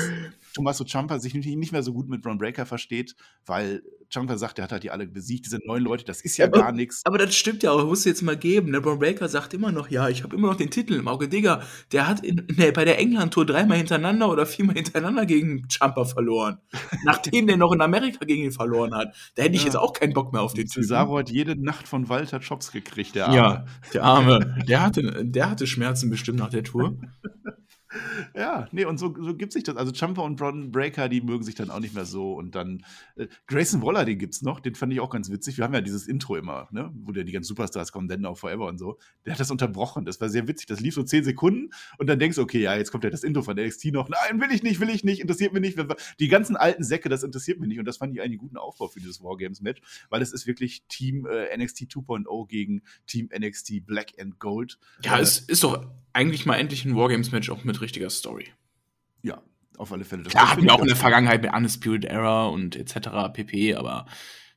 Tommaso 0.55 0.85
Ciampa 0.85 1.19
sich 1.19 1.35
nicht 1.35 1.73
mehr 1.73 1.83
so 1.83 1.93
gut 1.93 2.09
mit 2.09 2.25
Ron 2.27 2.39
Breaker 2.39 2.67
versteht, 2.67 3.15
weil 3.47 3.83
Ciampa 4.13 4.37
sagt, 4.39 4.59
er 4.59 4.65
hat 4.65 4.73
halt 4.73 4.83
die 4.83 4.91
alle 4.91 5.07
besiegt, 5.07 5.47
diese 5.47 5.59
neun 5.65 5.83
Leute, 5.83 6.05
das 6.05 6.21
ist 6.21 6.37
ja 6.37 6.47
aber, 6.47 6.59
gar 6.59 6.73
nichts. 6.73 7.03
Aber 7.05 7.19
das 7.19 7.35
stimmt 7.35 7.63
ja 7.63 7.73
auch, 7.73 7.85
muss 7.85 8.05
jetzt 8.05 8.23
mal 8.23 8.37
geben. 8.37 8.73
Der 8.73 8.81
ne? 8.81 8.85
Braun 8.85 8.99
Breaker 8.99 9.29
sagt 9.29 9.55
immer 9.55 9.73
noch, 9.73 9.91
ja, 9.91 10.09
ich 10.09 10.23
habe 10.23 10.37
immer 10.37 10.49
noch 10.49 10.57
den 10.57 10.71
Titel 10.71 10.95
im 10.95 11.09
Auge. 11.09 11.29
Digga, 11.29 11.63
der 11.93 12.07
hat 12.09 12.25
in, 12.25 12.47
ne, 12.57 12.73
bei 12.73 12.85
der 12.85 12.99
England-Tour 12.99 13.47
dreimal 13.47 13.79
hintereinander 13.79 14.31
oder 14.31 14.47
viermal 14.47 14.77
hintereinander 14.77 15.27
gegen 15.27 15.69
Ciampa 15.69 16.05
verloren. 16.05 16.59
Nachdem 17.05 17.47
der 17.47 17.57
noch 17.57 17.73
in 17.73 17.81
Amerika 17.81 18.25
gegen 18.25 18.45
ihn 18.45 18.53
verloren 18.53 18.95
hat. 18.95 19.15
Da 19.35 19.43
hätte 19.43 19.55
ich 19.55 19.63
ja. 19.63 19.67
jetzt 19.67 19.77
auch 19.77 19.93
keinen 19.93 20.13
Bock 20.13 20.33
mehr 20.33 20.43
auf 20.43 20.55
den 20.55 20.67
Typen. 20.67 20.83
Cesaro 20.83 21.19
hat 21.19 21.31
jede 21.31 21.61
Nacht 21.61 21.89
von 21.89 22.09
Walter 22.09 22.41
Chops 22.41 22.73
gekriegt, 22.73 23.15
der 23.15 23.27
Arme. 23.27 23.37
Ja, 23.37 23.65
der 23.93 24.03
Arme. 24.03 24.57
Der 24.69 24.83
hatte, 24.83 25.25
der 25.25 25.51
hatte 25.51 25.67
Schmerzen 25.67 26.11
bestimmt 26.11 26.39
nach 26.39 26.51
der 26.51 26.65
Tour. 26.65 26.99
Ja, 28.35 28.69
nee, 28.73 28.85
und 28.85 28.99
so, 28.99 29.15
so 29.19 29.35
gibt 29.37 29.53
sich 29.53 29.65
das. 29.65 29.77
Also 29.77 29.93
Jumper 29.93 30.23
und 30.23 30.37
Bron 30.37 30.73
Breaker, 30.73 31.09
die 31.09 31.21
mögen 31.21 31.45
sich 31.45 31.55
dann 31.55 31.71
auch 31.71 31.81
nicht 31.81 31.95
mehr 31.95 32.05
so. 32.05 32.35
Und 32.35 32.55
dann 32.55 32.85
äh, 33.17 33.27
Grayson 33.47 33.83
Waller, 33.83 34.05
den 34.05 34.19
gibt's 34.19 34.43
noch, 34.43 34.61
den 34.61 34.75
fand 34.75 34.93
ich 34.93 35.01
auch 35.01 35.11
ganz 35.11 35.31
witzig. 35.31 35.57
Wir 35.59 35.65
haben 35.65 35.75
ja 35.75 35.81
dieses 35.81 36.07
Intro 36.07 36.37
immer, 36.37 36.69
ne, 36.71 36.93
wo 36.95 37.13
der 37.13 37.25
die 37.25 37.33
ganzen 37.33 37.49
Superstars 37.49 37.93
kommen, 37.93 38.09
Then 38.09 38.23
Now 38.23 38.35
Forever 38.35 38.67
und 38.67 38.79
so. 38.79 38.99
Der 39.25 39.33
hat 39.33 39.41
das 39.41 39.51
unterbrochen. 39.51 40.05
Das 40.05 40.21
war 40.21 40.29
sehr 40.29 40.49
witzig. 40.49 40.67
Das 40.67 40.81
lief 40.81 40.95
so 40.95 41.03
zehn 41.03 41.25
Sekunden 41.25 41.71
und 41.99 42.09
dann 42.09 42.19
denkst 42.19 42.37
du, 42.37 42.43
okay, 42.43 42.61
ja, 42.61 42.77
jetzt 42.77 42.91
kommt 42.91 43.05
ja 43.05 43.11
das 43.11 43.25
Intro 43.25 43.43
von 43.43 43.57
NXT 43.57 43.87
noch. 43.87 44.09
Nein, 44.09 44.41
will 44.41 44.53
ich 44.53 44.63
nicht, 44.63 44.81
will 44.81 44.91
ich 44.91 45.05
nicht, 45.05 45.21
interessiert 45.21 45.53
mich 45.53 45.63
nicht. 45.63 45.79
Die 46.21 46.29
ganzen 46.29 46.57
alten 46.57 46.83
Säcke, 46.83 47.09
das 47.09 47.23
interessiert 47.23 47.61
mich 47.61 47.69
nicht. 47.69 47.79
Und 47.79 47.85
das 47.87 47.99
fand 47.99 48.15
ich 48.15 48.21
einen 48.21 48.39
guten 48.39 48.57
Aufbau 48.57 48.89
für 48.89 49.01
dieses 49.01 49.23
Wargames-Match, 49.23 49.81
weil 50.11 50.23
es 50.23 50.33
ist 50.33 50.47
wirklich 50.47 50.85
Team 50.89 51.27
äh, 51.27 51.57
NXT 51.57 51.83
2.0 51.93 52.49
gegen 52.49 52.83
Team 53.07 53.29
NXT 53.37 53.87
Black 53.87 54.13
and 54.19 54.39
Gold. 54.39 54.79
Ja, 55.03 55.19
äh, 55.19 55.23
es 55.23 55.39
ist 55.39 55.63
doch 55.63 55.87
eigentlich 56.15 56.47
mal 56.47 56.57
endlich 56.57 56.85
ein 56.85 56.97
Wargames-Match 56.97 57.51
auch 57.51 57.65
mit 57.65 57.81
richtiger 57.81 58.09
Story. 58.09 58.47
Ja, 59.23 59.43
auf 59.77 59.93
alle 59.93 60.05
Fälle. 60.05 60.23
Das 60.23 60.33
Klar, 60.33 60.51
hatten 60.51 60.62
wir 60.62 60.73
auch 60.73 60.81
in 60.81 60.87
der 60.87 60.97
Vergangenheit 60.97 61.43
mit 61.43 61.53
Undisputed 61.53 62.05
Era 62.05 62.47
und 62.47 62.77
etc. 62.77 63.33
pp, 63.33 63.75
aber 63.75 64.07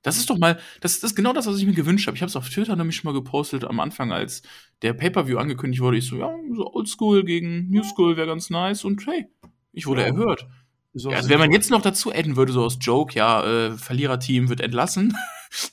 das 0.04 0.18
ist 0.18 0.30
doch 0.30 0.38
mal, 0.38 0.60
das, 0.80 1.00
das 1.00 1.12
ist 1.12 1.16
genau 1.16 1.34
das, 1.34 1.48
was 1.48 1.58
ich 1.58 1.66
mir 1.66 1.74
gewünscht 1.74 2.08
habe. 2.08 2.16
Ich 2.16 2.22
habe 2.22 2.30
es 2.30 2.36
auf 2.36 2.50
Twitter 2.50 2.76
nämlich 2.76 2.96
schon 2.96 3.12
mal 3.12 3.20
gepostet 3.20 3.66
am 3.66 3.80
Anfang, 3.80 4.12
als 4.12 4.44
der 4.82 4.94
Pay-Per-View 4.94 5.38
angekündigt 5.38 5.82
wurde. 5.82 5.98
Ich 5.98 6.08
so, 6.08 6.18
ja, 6.18 6.34
so 6.56 6.74
Oldschool 6.74 7.26
gegen 7.26 7.70
New 7.70 7.84
School 7.84 8.16
wäre 8.16 8.28
ganz 8.28 8.50
nice 8.50 8.86
und 8.86 9.06
hey, 9.06 9.28
ich 9.74 9.88
wurde 9.88 10.02
ja. 10.02 10.08
erhört. 10.08 10.48
So 10.94 11.12
ja, 11.12 11.18
also 11.18 11.30
wenn 11.30 11.40
man 11.40 11.52
jetzt 11.52 11.70
noch 11.70 11.82
dazu 11.82 12.12
adden 12.12 12.36
würde, 12.36 12.54
so 12.54 12.64
aus 12.64 12.78
Joke, 12.80 13.16
ja, 13.16 13.44
äh, 13.44 13.72
Verliererteam 13.72 14.50
wird 14.50 14.62
entlassen, 14.62 15.14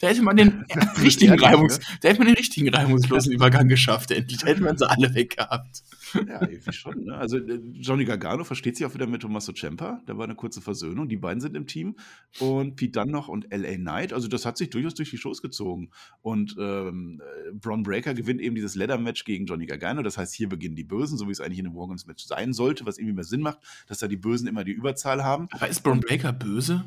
da 0.01 0.09
hätte 0.09 0.22
man 0.22 0.37
den 0.37 0.64
richtigen 1.03 1.39
Reimungs, 1.39 1.79
ne? 1.79 1.85
da 2.01 2.09
hätte 2.09 2.18
man 2.18 2.29
den 2.29 2.37
richtigen 2.37 2.68
reibungslosen 2.68 3.33
Übergang 3.33 3.68
geschafft, 3.68 4.11
endlich. 4.11 4.41
Da 4.41 4.47
hätte 4.49 4.62
man 4.62 4.77
sie 4.77 4.89
alle 4.89 5.14
weg 5.14 5.37
gehabt. 5.37 5.83
Ja, 6.14 6.43
irgendwie 6.43 6.72
schon. 6.72 7.05
Ne? 7.05 7.14
Also 7.14 7.39
äh, 7.39 7.61
Johnny 7.75 8.05
Gargano 8.05 8.45
versteht 8.45 8.77
sich 8.77 8.87
auch 8.87 8.95
wieder 8.95 9.07
mit 9.07 9.22
Tommaso 9.22 9.53
Ciampa. 9.53 10.01
Da 10.07 10.16
war 10.16 10.25
eine 10.25 10.35
kurze 10.35 10.61
Versöhnung. 10.61 11.09
Die 11.09 11.16
beiden 11.16 11.41
sind 11.41 11.57
im 11.57 11.66
Team. 11.66 11.97
Und 12.39 12.77
Pete 12.77 13.01
Dunne 13.01 13.12
noch 13.12 13.29
und 13.29 13.47
LA 13.51 13.77
Knight. 13.77 14.12
Also 14.12 14.29
das 14.29 14.47
hat 14.47 14.57
sich 14.57 14.70
durchaus 14.70 14.95
durch 14.95 15.11
die 15.11 15.18
Shows 15.18 15.43
gezogen. 15.43 15.91
Und 16.22 16.57
ähm, 16.59 17.20
äh, 17.20 17.53
Braun 17.53 17.83
Breaker 17.83 18.14
gewinnt 18.14 18.41
eben 18.41 18.55
dieses 18.55 18.75
Leather-Match 18.75 19.25
gegen 19.25 19.47
Johnny 19.47 19.66
Gargano. 19.66 20.03
Das 20.03 20.18
heißt, 20.18 20.35
hier 20.35 20.49
beginnen 20.49 20.77
die 20.77 20.85
Bösen, 20.85 21.18
so 21.18 21.27
wie 21.27 21.33
es 21.33 21.41
eigentlich 21.41 21.59
in 21.59 21.66
einem 21.66 21.77
Wargames-Match 21.77 22.25
sein 22.25 22.53
sollte, 22.53 22.87
was 22.87 22.99
irgendwie 22.99 23.14
mehr 23.14 23.25
Sinn 23.25 23.41
macht, 23.41 23.59
dass 23.89 23.99
da 23.99 24.09
die 24.09 24.16
Bösen 24.16 24.47
immer 24.47 24.64
die 24.64 24.72
Überzahl 24.72 25.25
haben. 25.25 25.49
Aber 25.51 25.68
ist 25.68 25.83
Braun 25.83 26.01
Breaker 26.01 26.33
böse? 26.33 26.85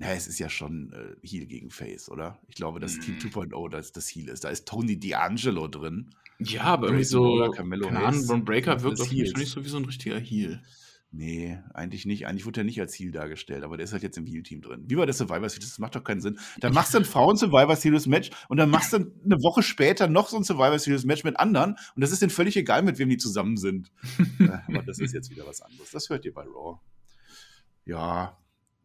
Na, 0.00 0.12
es 0.12 0.28
ist 0.28 0.38
ja 0.38 0.48
schon 0.48 0.92
äh, 0.92 1.26
Heal 1.26 1.46
gegen 1.46 1.70
Face, 1.70 2.08
oder? 2.08 2.38
Ich 2.46 2.54
glaube, 2.54 2.78
dass 2.78 2.96
mm. 2.96 3.00
Team 3.00 3.16
2.0 3.18 3.70
das, 3.70 3.90
das 3.90 4.08
Heal 4.08 4.28
ist. 4.28 4.44
Da 4.44 4.48
ist 4.48 4.66
Tony 4.66 4.92
D'Angelo 4.94 5.68
drin. 5.68 6.14
Ja, 6.38 6.62
aber 6.62 6.86
irgendwie 6.86 7.04
so, 7.04 7.50
Carmelo 7.50 7.88
keine 7.88 8.04
Ahnung, 8.04 8.24
Braun 8.24 8.44
Breaker 8.44 8.80
wirkt 8.82 9.00
auf 9.00 9.10
mich 9.10 9.34
nicht 9.34 9.50
so 9.50 9.64
wie 9.64 9.68
so 9.68 9.76
ein 9.76 9.84
richtiger 9.84 10.20
Heal. 10.20 10.62
Nee, 11.10 11.58
eigentlich 11.74 12.06
nicht. 12.06 12.28
Eigentlich 12.28 12.46
wurde 12.46 12.60
er 12.60 12.64
nicht 12.64 12.78
als 12.80 12.96
Heal 12.96 13.10
dargestellt, 13.10 13.64
aber 13.64 13.76
der 13.76 13.84
ist 13.84 13.92
halt 13.92 14.04
jetzt 14.04 14.18
im 14.18 14.26
Heal-Team 14.26 14.60
drin. 14.60 14.84
Wie 14.86 14.94
bei 14.94 15.04
der 15.04 15.14
Survivor 15.14 15.48
Series, 15.48 15.70
das 15.70 15.78
macht 15.80 15.96
doch 15.96 16.04
keinen 16.04 16.20
Sinn. 16.20 16.38
Dann 16.60 16.74
machst 16.74 16.94
du 16.94 16.98
ein 16.98 17.04
Frauen-Survivor 17.04 17.74
Series 17.74 18.06
Match 18.06 18.30
und 18.48 18.58
dann 18.58 18.70
machst 18.70 18.92
du 18.92 18.98
eine 18.98 19.36
Woche 19.42 19.62
später 19.62 20.06
noch 20.06 20.28
so 20.28 20.36
ein 20.36 20.44
Survivor 20.44 20.78
Series 20.78 21.04
Match 21.04 21.24
mit 21.24 21.40
anderen 21.40 21.76
und 21.96 22.02
das 22.02 22.12
ist 22.12 22.22
denen 22.22 22.30
völlig 22.30 22.56
egal, 22.56 22.82
mit 22.82 22.98
wem 22.98 23.08
die 23.08 23.16
zusammen 23.16 23.56
sind. 23.56 23.90
aber 24.68 24.82
das 24.82 25.00
ist 25.00 25.12
jetzt 25.12 25.30
wieder 25.30 25.46
was 25.46 25.62
anderes. 25.62 25.90
Das 25.90 26.08
hört 26.10 26.24
ihr 26.24 26.34
bei 26.34 26.44
Raw. 26.44 26.78
Ja, 27.86 28.38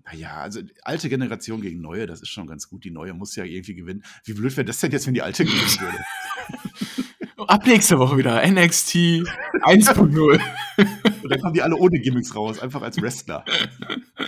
naja, 0.06 0.36
also 0.38 0.62
alte 0.84 1.10
Generation 1.10 1.62
gegen 1.62 1.82
neue, 1.82 2.08
das 2.08 2.22
ist 2.22 2.30
schon 2.30 2.48
ganz 2.48 2.70
gut. 2.70 2.84
Die 2.84 2.92
neue 2.92 3.14
muss 3.14 3.36
ja 3.36 3.44
irgendwie 3.44 3.74
gewinnen. 3.76 4.04
Wie 4.26 4.34
blöd 4.34 4.56
wäre 4.58 4.66
das 4.66 4.80
denn 4.80 4.92
jetzt, 4.92 5.08
wenn 5.08 5.14
die 5.14 5.22
alte 5.22 5.46
gewinnen 5.46 5.80
würde? 5.80 5.98
Ab 7.48 7.66
nächste 7.66 8.00
Woche 8.00 8.18
wieder 8.18 8.42
NXT 8.48 8.96
1.0. 8.96 10.42
Und 11.24 11.30
dann 11.30 11.42
kommen 11.42 11.54
die 11.54 11.62
alle 11.62 11.76
ohne 11.76 12.00
Gimmicks 12.00 12.36
raus, 12.36 12.60
einfach 12.60 12.82
als 12.82 13.02
Wrestler. 13.02 13.44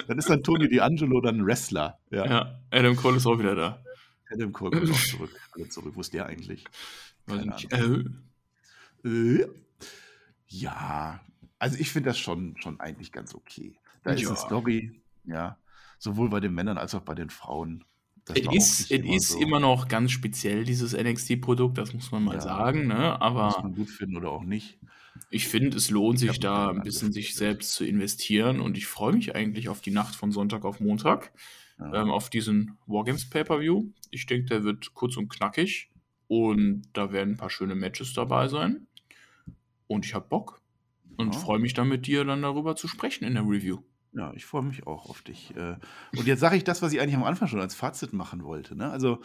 Dann 0.08 0.18
ist 0.18 0.30
dann 0.30 0.44
Tony 0.44 0.66
D'Angelo 0.66 1.22
dann 1.22 1.40
ein 1.40 1.46
Wrestler. 1.46 1.98
Ja. 2.12 2.26
Ja, 2.26 2.60
Adam 2.72 2.96
Cole 2.96 3.18
ist 3.18 3.26
auch 3.26 3.40
wieder 3.40 3.56
da. 3.56 3.82
Adam 4.32 4.52
Cole 4.52 4.78
kommt 4.80 4.92
auch 4.92 5.04
zurück. 5.04 5.32
Alle 5.54 5.70
zurück. 5.70 5.94
Wo 5.96 6.02
ist 6.02 6.14
der 6.14 6.26
eigentlich? 6.26 6.66
Äh, 7.72 8.04
Äh, 9.08 9.46
Ja, 10.48 11.20
also 11.60 11.78
ich 11.80 11.92
finde 11.92 12.10
das 12.10 12.20
schon, 12.20 12.56
schon 12.60 12.80
eigentlich 12.80 13.12
ganz 13.12 13.34
okay. 13.34 13.78
Da 14.04 14.12
ist 14.12 14.22
Ja. 14.22 14.30
eine 14.30 14.38
Story, 14.38 15.02
ja, 15.26 15.58
sowohl 16.00 16.30
bei 16.30 16.40
den 16.40 16.54
Männern 16.54 16.78
als 16.78 16.96
auch 16.96 17.02
bei 17.02 17.16
den 17.16 17.30
Frauen. 17.30 17.84
Es 18.28 18.44
war 18.46 18.52
auch 18.52 18.56
ist, 18.56 18.90
so. 19.30 19.40
immer 19.40 19.60
noch 19.60 19.88
ganz 19.88 20.12
speziell, 20.12 20.64
dieses 20.64 20.94
NXT-Produkt, 20.94 21.78
das 21.78 21.94
muss 21.94 22.12
man 22.12 22.24
mal 22.24 22.36
Ja. 22.36 22.42
sagen, 22.42 22.88
ne? 22.88 22.96
Muss 23.12 23.18
Aber 23.22 23.62
man 23.62 23.76
gut 23.76 23.90
finden 23.90 24.18
oder 24.18 24.32
auch 24.32 24.44
nicht. 24.44 24.80
ich 25.30 25.48
finde, 25.48 25.78
es 25.78 25.90
lohnt 25.90 26.20
sich 26.20 26.40
da 26.40 26.70
ein 26.70 26.82
bisschen 26.82 27.12
sich 27.12 27.36
selbst 27.36 27.74
zu 27.74 27.86
investieren 27.86 28.60
und 28.62 28.78
ich 28.78 28.88
freue 28.88 29.14
mich 29.14 29.36
eigentlich 29.36 29.70
auf 29.70 29.82
die 29.82 29.92
Nacht 29.92 30.16
von 30.16 30.32
Sonntag 30.32 30.66
auf 30.66 30.80
Montag, 30.80 31.32
Ja. 31.80 32.02
ähm, 32.02 32.10
auf 32.10 32.30
diesen 32.30 32.78
Wargames 32.88 33.30
Pay-Per-View. 33.30 33.86
Ich 34.12 34.26
denke, 34.26 34.46
der 34.48 34.64
wird 34.64 34.94
kurz 34.94 35.18
und 35.18 35.30
knackig 35.30 35.90
und 36.28 36.84
da 36.94 37.12
werden 37.12 37.34
ein 37.36 37.38
paar 37.38 37.50
schöne 37.50 37.76
Matches 37.76 38.14
dabei 38.14 38.48
sein. 38.48 38.88
Und 39.88 40.06
ich 40.06 40.14
habe 40.16 40.28
Bock 40.28 40.62
und 41.18 41.34
Ja. 41.34 41.40
freue 41.40 41.60
mich 41.60 41.74
dann 41.74 41.90
mit 41.90 42.08
dir 42.08 42.24
dann 42.26 42.42
darüber 42.42 42.76
zu 42.76 42.88
sprechen 42.88 43.24
in 43.26 43.36
der 43.36 43.44
Review. 43.44 43.80
Ja, 44.18 44.32
ich 44.34 44.46
freue 44.46 44.64
mich 44.64 44.88
auch 44.88 45.10
auf 45.10 45.22
dich. 45.22 45.54
Äh, 45.56 45.76
Und 46.18 46.26
jetzt 46.26 46.40
sage 46.40 46.56
ich 46.56 46.64
das, 46.64 46.82
was 46.82 46.94
ich 46.94 47.02
eigentlich 47.02 47.16
am 47.16 47.24
Anfang 47.24 47.48
schon 47.48 47.60
als 47.60 47.76
Fazit 47.76 48.14
machen 48.14 48.44
wollte. 48.44 48.76
Ne? 48.76 48.90
Also, 48.90 49.22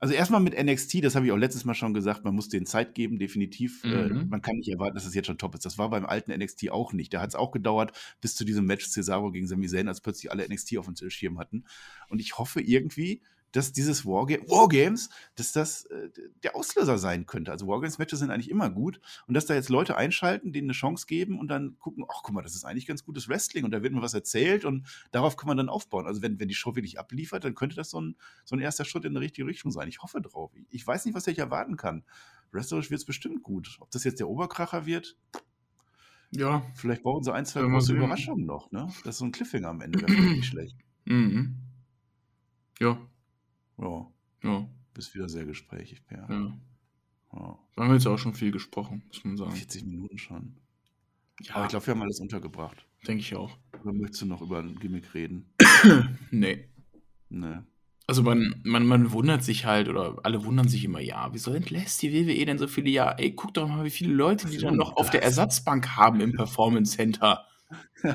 also 0.00 0.14
erstmal 0.14 0.40
mit 0.40 0.54
NXT, 0.56 1.02
das 1.02 1.16
habe 1.16 1.26
ich 1.26 1.32
auch 1.32 1.36
letztes 1.36 1.64
Mal 1.64 1.74
schon 1.74 1.92
gesagt, 1.92 2.24
man 2.24 2.32
muss 2.36 2.48
denen 2.48 2.66
Zeit 2.66 2.94
geben, 2.94 3.18
definitiv. 3.18 3.82
Äh, 3.82 4.08
Mhm. 4.10 4.28
Man 4.28 4.40
kann 4.42 4.54
nicht 4.54 4.68
erwarten, 4.68 4.94
dass 4.94 5.04
es 5.06 5.14
jetzt 5.14 5.26
schon 5.26 5.38
top 5.38 5.56
ist. 5.56 5.64
Das 5.66 5.76
war 5.76 5.90
beim 5.90 6.06
alten 6.06 6.30
NXT 6.30 6.70
auch 6.70 6.92
nicht. 6.92 7.12
Da 7.12 7.20
hat 7.20 7.30
es 7.30 7.34
auch 7.34 7.50
gedauert, 7.50 7.90
bis 8.20 8.36
zu 8.36 8.44
diesem 8.44 8.64
Match 8.64 8.86
Cesaro 8.88 9.32
gegen 9.32 9.48
Sami 9.48 9.66
Zayn, 9.66 9.88
als 9.88 10.00
plötzlich 10.00 10.30
alle 10.30 10.48
NXT 10.48 10.78
auf 10.78 10.86
dem 10.86 11.10
Schirm 11.10 11.38
hatten. 11.40 11.64
Und 12.08 12.20
ich 12.20 12.38
hoffe 12.38 12.60
irgendwie, 12.60 13.22
dass 13.52 13.72
dieses 13.72 14.04
Warga 14.04 14.36
Wargames, 14.46 15.08
dass 15.34 15.52
das 15.52 15.84
äh, 15.86 16.10
der 16.42 16.54
Auslöser 16.54 16.98
sein 16.98 17.24
könnte. 17.26 17.50
Also 17.50 17.66
Wargames-Matches 17.66 18.18
sind 18.18 18.30
eigentlich 18.30 18.50
immer 18.50 18.68
gut. 18.70 19.00
Und 19.26 19.34
dass 19.34 19.46
da 19.46 19.54
jetzt 19.54 19.68
Leute 19.70 19.96
einschalten, 19.96 20.52
denen 20.52 20.66
eine 20.66 20.74
Chance 20.74 21.06
geben 21.06 21.38
und 21.38 21.48
dann 21.48 21.78
gucken, 21.78 22.04
ach 22.08 22.20
guck 22.22 22.34
mal, 22.34 22.42
das 22.42 22.54
ist 22.54 22.64
eigentlich 22.64 22.86
ganz 22.86 23.04
gutes 23.04 23.28
Wrestling 23.28 23.64
und 23.64 23.70
da 23.70 23.82
wird 23.82 23.92
mir 23.94 24.02
was 24.02 24.14
erzählt 24.14 24.64
und 24.64 24.86
darauf 25.12 25.36
kann 25.36 25.46
man 25.48 25.56
dann 25.56 25.68
aufbauen. 25.68 26.06
Also 26.06 26.20
wenn, 26.22 26.38
wenn 26.38 26.48
die 26.48 26.54
Show 26.54 26.74
wirklich 26.76 26.98
abliefert, 26.98 27.44
dann 27.44 27.54
könnte 27.54 27.76
das 27.76 27.90
so 27.90 28.00
ein, 28.00 28.16
so 28.44 28.54
ein 28.54 28.60
erster 28.60 28.84
Schritt 28.84 29.04
in 29.04 29.12
die 29.14 29.18
richtige 29.20 29.46
Richtung 29.46 29.70
sein. 29.72 29.88
Ich 29.88 30.00
hoffe 30.02 30.20
drauf. 30.20 30.52
Ich 30.70 30.86
weiß 30.86 31.04
nicht, 31.06 31.14
was 31.14 31.26
ich 31.26 31.38
erwarten 31.38 31.76
kann. 31.76 32.04
Wrestlerisch 32.52 32.90
wird 32.90 33.00
es 33.00 33.06
bestimmt 33.06 33.42
gut. 33.42 33.76
Ob 33.80 33.90
das 33.90 34.04
jetzt 34.04 34.20
der 34.20 34.28
Oberkracher 34.28 34.84
wird, 34.86 35.16
Ja. 36.30 36.62
vielleicht 36.74 37.02
brauchen 37.02 37.24
sie 37.24 37.32
ein, 37.32 37.46
zwei 37.46 37.62
wir 37.62 37.70
große. 37.70 37.94
Überraschungen 37.94 38.44
noch. 38.46 38.70
Ne? 38.72 38.86
Das 39.04 39.14
ist 39.14 39.18
so 39.18 39.24
ein 39.24 39.32
Cliffhanger 39.32 39.68
am 39.68 39.80
Ende, 39.80 40.00
wäre 40.00 40.12
vielleicht 40.12 40.36
nicht 40.36 40.46
schlecht. 40.48 40.76
Mhm. 41.06 41.56
Ja. 42.80 42.98
Ja, 43.78 44.06
Ja. 44.42 44.68
bist 44.94 45.14
wieder 45.14 45.28
sehr 45.28 45.44
gesprächig, 45.44 46.04
Per. 46.06 46.26
Ja. 46.30 46.52
Ja. 47.32 47.58
Da 47.76 47.82
haben 47.82 47.88
wir 47.90 47.94
jetzt 47.94 48.06
auch 48.06 48.18
schon 48.18 48.34
viel 48.34 48.50
gesprochen, 48.52 49.02
muss 49.08 49.24
man 49.24 49.36
sagen. 49.36 49.52
40 49.52 49.84
Minuten 49.84 50.18
schon. 50.18 50.56
Ja, 51.42 51.54
Aber 51.56 51.64
ich 51.64 51.70
glaube, 51.70 51.86
wir 51.86 51.94
haben 51.94 52.02
alles 52.02 52.20
untergebracht. 52.20 52.86
denke 53.06 53.20
ich 53.20 53.36
auch. 53.36 53.56
Oder 53.82 53.92
möchtest 53.92 54.22
du 54.22 54.26
noch 54.26 54.40
über 54.42 54.58
ein 54.60 54.78
Gimmick 54.78 55.14
reden? 55.14 55.52
Nee. 56.30 56.68
Ne. 57.28 57.64
Also 58.06 58.22
man, 58.22 58.60
man, 58.64 58.86
man 58.86 59.12
wundert 59.12 59.44
sich 59.44 59.66
halt, 59.66 59.88
oder 59.88 60.16
alle 60.22 60.42
wundern 60.46 60.66
sich 60.66 60.82
immer, 60.84 60.98
ja, 61.00 61.28
wieso 61.32 61.52
entlässt 61.52 62.00
die 62.00 62.10
WWE 62.12 62.46
denn 62.46 62.56
so 62.58 62.66
viele 62.66 62.88
Jahre? 62.88 63.18
Ey, 63.18 63.34
guck 63.34 63.52
doch 63.52 63.68
mal, 63.68 63.84
wie 63.84 63.90
viele 63.90 64.14
Leute 64.14 64.48
die 64.48 64.56
dann 64.56 64.76
noch 64.76 64.96
auf 64.96 65.10
der 65.10 65.20
das? 65.20 65.30
Ersatzbank 65.36 65.94
haben 65.96 66.20
im 66.20 66.32
Performance 66.32 66.96
Center. 66.96 67.46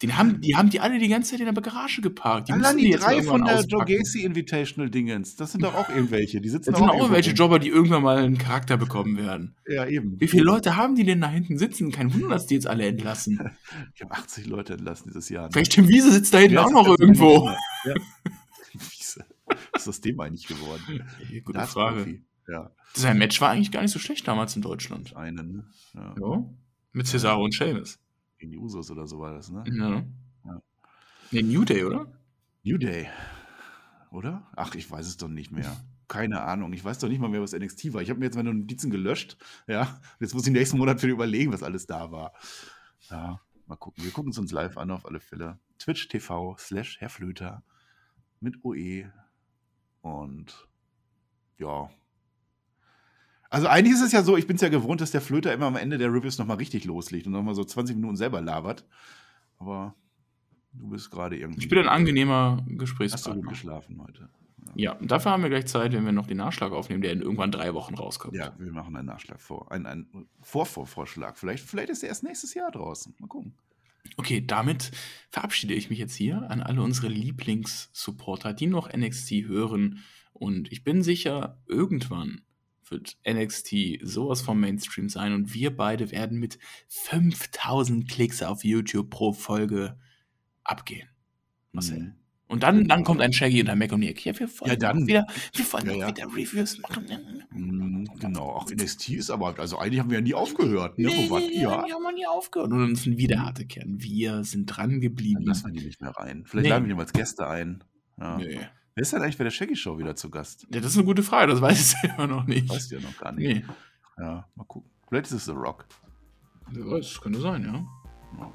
Den 0.00 0.16
haben, 0.16 0.40
die 0.40 0.54
haben 0.54 0.70
die 0.70 0.78
alle 0.78 1.00
die 1.00 1.08
ganze 1.08 1.32
Zeit 1.32 1.40
in 1.40 1.52
der 1.52 1.60
Garage 1.60 2.00
geparkt. 2.02 2.48
Die 2.48 2.52
Allein 2.52 2.76
die 2.76 2.84
die 2.84 2.90
drei 2.92 3.20
von 3.20 3.44
der 3.44 3.64
Joe. 3.64 3.84
Gacy 3.84 4.22
Invitational 4.22 4.88
Dingens, 4.90 5.34
das 5.34 5.50
sind 5.50 5.64
doch 5.64 5.74
auch 5.74 5.88
irgendwelche. 5.88 6.40
Die 6.40 6.48
sitzen 6.48 6.70
Das 6.70 6.78
sind 6.78 6.88
auch 6.88 6.94
irgendwelche. 6.96 7.32
Jobber, 7.32 7.58
die 7.58 7.68
irgendwann 7.68 8.04
mal 8.04 8.18
einen 8.18 8.38
Charakter 8.38 8.76
bekommen 8.76 9.16
werden. 9.16 9.56
Ja, 9.66 9.86
eben. 9.86 10.20
Wie 10.20 10.28
viele 10.28 10.44
Leute 10.44 10.76
haben 10.76 10.94
die 10.94 11.02
denn 11.02 11.20
da 11.20 11.28
hinten 11.28 11.58
sitzen? 11.58 11.90
Kein 11.90 12.14
Wunder, 12.14 12.28
dass 12.28 12.46
die 12.46 12.54
jetzt 12.54 12.68
alle 12.68 12.86
entlassen. 12.86 13.40
Ich 13.94 14.02
habe 14.02 14.14
80 14.14 14.46
Leute 14.46 14.74
entlassen 14.74 15.08
dieses 15.08 15.28
Jahr. 15.30 15.50
Vielleicht 15.50 15.72
Tim 15.72 15.88
Wiese 15.88 16.12
sitzt 16.12 16.32
da 16.32 16.38
hinten 16.38 16.54
Ja, 16.54 16.64
auch 16.66 16.70
noch 16.70 16.86
das- 16.86 16.98
irgendwo. 17.00 17.50
Ja. 17.84 17.94
Wiese. 18.72 19.24
Was 19.72 19.82
ist 19.82 19.88
aus 19.88 20.00
dem 20.00 20.20
eigentlich 20.20 20.46
geworden? 20.46 20.82
Ey, 21.30 21.40
Gute 21.40 21.58
Das 21.58 21.72
Frage. 21.72 22.20
Ja, 22.46 22.70
Sein 22.94 23.18
Match 23.18 23.40
war 23.40 23.50
eigentlich 23.50 23.72
gar 23.72 23.82
nicht 23.82 23.90
so 23.90 23.98
schlecht 23.98 24.26
damals 24.28 24.54
in 24.56 24.62
Deutschland. 24.62 25.16
einen. 25.16 25.52
Ne? 25.52 25.64
Ja. 25.94 26.14
Ja. 26.20 26.44
Mit 26.92 27.06
Cesaro 27.06 27.42
und 27.44 27.52
Sheamus. 27.54 27.98
Gegen 28.38 28.52
die 28.52 28.58
Usos 28.58 28.90
oder 28.90 29.06
so 29.06 29.18
war 29.18 29.32
das, 29.34 29.50
ne? 29.50 29.64
Ja. 29.66 30.04
Ja. 30.44 30.62
Nee, 31.30 31.42
New 31.42 31.64
Day, 31.64 31.84
oder? 31.84 32.06
New 32.62 32.78
Day. 32.78 33.08
Oder? 34.10 34.46
Ach, 34.56 34.74
ich 34.74 34.90
weiß 34.90 35.06
es 35.06 35.16
doch 35.16 35.28
nicht 35.28 35.50
mehr. 35.50 35.76
Keine 36.06 36.40
Ahnung. 36.40 36.72
Ich 36.72 36.84
weiß 36.84 36.98
doch 36.98 37.08
nicht 37.08 37.20
mal 37.20 37.28
mehr, 37.28 37.42
was 37.42 37.52
NXT 37.52 37.92
war. 37.92 38.00
Ich 38.00 38.08
habe 38.08 38.18
mir 38.18 38.26
jetzt 38.26 38.36
meine 38.36 38.54
Notizen 38.54 38.90
gelöscht. 38.90 39.36
Ja. 39.66 40.00
Jetzt 40.20 40.34
muss 40.34 40.46
ich 40.46 40.52
nächsten 40.52 40.78
Monat 40.78 41.02
wieder 41.02 41.12
überlegen, 41.12 41.52
was 41.52 41.62
alles 41.62 41.86
da 41.86 42.10
war. 42.10 42.32
Ja, 43.10 43.40
mal 43.66 43.76
gucken. 43.76 44.04
Wir 44.04 44.10
gucken 44.10 44.30
es 44.30 44.38
uns 44.38 44.52
live 44.52 44.78
an, 44.78 44.90
auf 44.90 45.04
alle 45.04 45.20
Fälle. 45.20 45.58
Twitch 45.78 46.08
TV 46.08 46.56
slash 46.58 46.98
Herr 47.00 47.10
Flöter 47.10 47.62
mit 48.40 48.64
OE. 48.64 49.10
Und 50.00 50.68
ja. 51.58 51.90
Also 53.50 53.66
eigentlich 53.66 53.94
ist 53.94 54.02
es 54.02 54.12
ja 54.12 54.22
so, 54.22 54.36
ich 54.36 54.46
bin 54.46 54.56
es 54.56 54.62
ja 54.62 54.68
gewohnt, 54.68 55.00
dass 55.00 55.10
der 55.10 55.20
Flöter 55.20 55.52
immer 55.52 55.66
am 55.66 55.76
Ende 55.76 55.96
der 55.96 56.12
Reviews 56.12 56.38
nochmal 56.38 56.58
richtig 56.58 56.84
loslegt 56.84 57.26
und 57.26 57.32
nochmal 57.32 57.54
so 57.54 57.64
20 57.64 57.96
Minuten 57.96 58.16
selber 58.16 58.40
labert. 58.40 58.84
Aber 59.58 59.94
du 60.72 60.88
bist 60.90 61.10
gerade 61.10 61.36
irgendwie. 61.36 61.60
Ich 61.62 61.68
bin 61.68 61.78
ein 61.78 61.88
angenehmer 61.88 62.56
Hast 62.58 62.60
du 62.60 62.70
gut 62.70 62.78
Gesprächspartner. 62.78 63.48
geschlafen 63.48 64.02
heute? 64.02 64.28
Ja, 64.74 64.92
und 64.92 65.10
dafür 65.10 65.32
haben 65.32 65.42
wir 65.42 65.48
gleich 65.48 65.66
Zeit, 65.66 65.92
wenn 65.92 66.04
wir 66.04 66.12
noch 66.12 66.26
den 66.26 66.36
Nachschlag 66.36 66.72
aufnehmen, 66.72 67.00
der 67.00 67.12
in 67.12 67.22
irgendwann 67.22 67.50
drei 67.50 67.72
Wochen 67.72 67.94
rauskommt. 67.94 68.36
Ja, 68.36 68.54
wir 68.58 68.70
machen 68.70 68.94
einen 68.96 69.06
Nachschlag 69.06 69.40
vor. 69.40 69.72
Ein, 69.72 69.86
ein 69.86 70.06
Vorvorvorschlag. 70.42 71.38
Vielleicht, 71.38 71.64
vielleicht 71.64 71.88
ist 71.88 72.02
er 72.02 72.10
erst 72.10 72.22
nächstes 72.22 72.54
Jahr 72.54 72.70
draußen. 72.70 73.14
Mal 73.18 73.28
gucken. 73.28 73.54
Okay, 74.16 74.44
damit 74.46 74.90
verabschiede 75.30 75.74
ich 75.74 75.90
mich 75.90 75.98
jetzt 75.98 76.14
hier 76.14 76.50
an 76.50 76.62
alle 76.62 76.82
unsere 76.82 77.08
Lieblingssupporter, 77.08 78.52
die 78.52 78.66
noch 78.66 78.92
NXT 78.92 79.30
hören. 79.46 80.04
Und 80.32 80.70
ich 80.70 80.84
bin 80.84 81.02
sicher, 81.02 81.60
irgendwann 81.66 82.42
wird 82.90 83.16
NXT 83.28 83.74
sowas 84.02 84.40
vom 84.40 84.60
Mainstream 84.60 85.08
sein 85.08 85.32
und 85.34 85.54
wir 85.54 85.74
beide 85.76 86.10
werden 86.10 86.38
mit 86.38 86.58
5000 86.88 88.08
Klicks 88.08 88.42
auf 88.42 88.64
YouTube 88.64 89.10
pro 89.10 89.32
Folge 89.32 89.98
abgehen. 90.64 91.08
Marcel. 91.72 91.98
Mhm. 92.00 92.14
Und 92.50 92.62
dann, 92.62 92.88
dann 92.88 93.04
kommt 93.04 93.20
ein 93.20 93.34
Shaggy 93.34 93.60
und 93.60 93.68
ein 93.68 93.78
Mac 93.78 93.92
und 93.92 94.00
Nick. 94.00 94.24
Ja, 94.24 94.32
wir 94.38 94.48
wollen 94.58 94.70
Ja, 94.70 94.76
dann. 94.76 95.06
wieder, 95.06 95.26
wir 95.54 95.70
wollen 95.70 95.86
Ja, 95.86 95.96
ja. 95.96 96.08
wieder 96.08 96.26
Reviews 96.28 96.78
machen. 96.78 97.06
Mhm, 97.52 98.08
genau. 98.18 98.48
Auch 98.52 98.70
NXT 98.70 99.10
ist 99.10 99.28
aber, 99.30 99.58
also 99.58 99.76
eigentlich 99.78 100.00
haben 100.00 100.08
wir 100.08 100.16
ja 100.18 100.22
nie 100.22 100.32
aufgehört. 100.32 100.98
Ne? 100.98 101.08
Nee, 101.08 101.26
Wo 101.28 101.38
nee, 101.38 101.50
die 101.50 101.66
haben 101.66 101.84
wir 102.02 102.12
nie 102.14 102.26
aufgehört. 102.26 102.72
Und 102.72 102.78
dann 102.80 102.94
sind 102.94 103.18
wir 103.18 103.28
der 103.28 103.42
harte 103.44 103.66
Kern. 103.66 104.00
Wir 104.00 104.44
sind 104.44 104.64
dran 104.64 104.92
Dann 104.92 105.00
geblieben. 105.02 105.42
lassen 105.44 105.66
wir 105.74 105.78
die 105.78 105.86
nicht 105.86 106.00
mehr 106.00 106.12
rein. 106.12 106.44
Vielleicht 106.46 106.64
Nee. 106.64 106.70
laden 106.70 106.84
wir 106.84 106.88
die 106.88 106.94
mal 106.94 107.02
als 107.02 107.12
Gäste 107.12 107.46
ein. 107.46 107.84
Ja. 108.18 108.38
Nee. 108.38 108.60
Wer 108.98 109.02
ist 109.02 109.12
denn 109.12 109.22
eigentlich 109.22 109.38
bei 109.38 109.44
der 109.44 109.52
Shaggy 109.52 109.76
Show 109.76 109.96
wieder 109.96 110.16
zu 110.16 110.28
Gast? 110.28 110.66
Ja, 110.74 110.80
das 110.80 110.90
ist 110.90 110.96
eine 110.96 111.06
gute 111.06 111.22
Frage, 111.22 111.52
das 111.52 111.60
weiß 111.60 111.78
ich 111.80 111.86
selber 112.00 112.26
noch 112.26 112.44
nicht. 112.48 112.68
Weißt 112.68 112.90
du 112.90 112.96
ja 112.96 113.00
noch 113.00 113.16
gar 113.16 113.30
nicht. 113.30 113.64
Nee. 113.64 113.74
Ja, 114.18 114.44
mal 114.56 114.64
gucken. 114.64 114.90
Vielleicht 115.08 115.26
ist 115.26 115.34
es 115.34 115.44
The 115.44 115.52
Rock. 115.52 115.86
Wer 116.72 116.84
weiß, 116.84 117.20
könnte 117.20 117.40
sein, 117.40 117.62
ja. 117.62 117.74
Ja. 118.40 118.52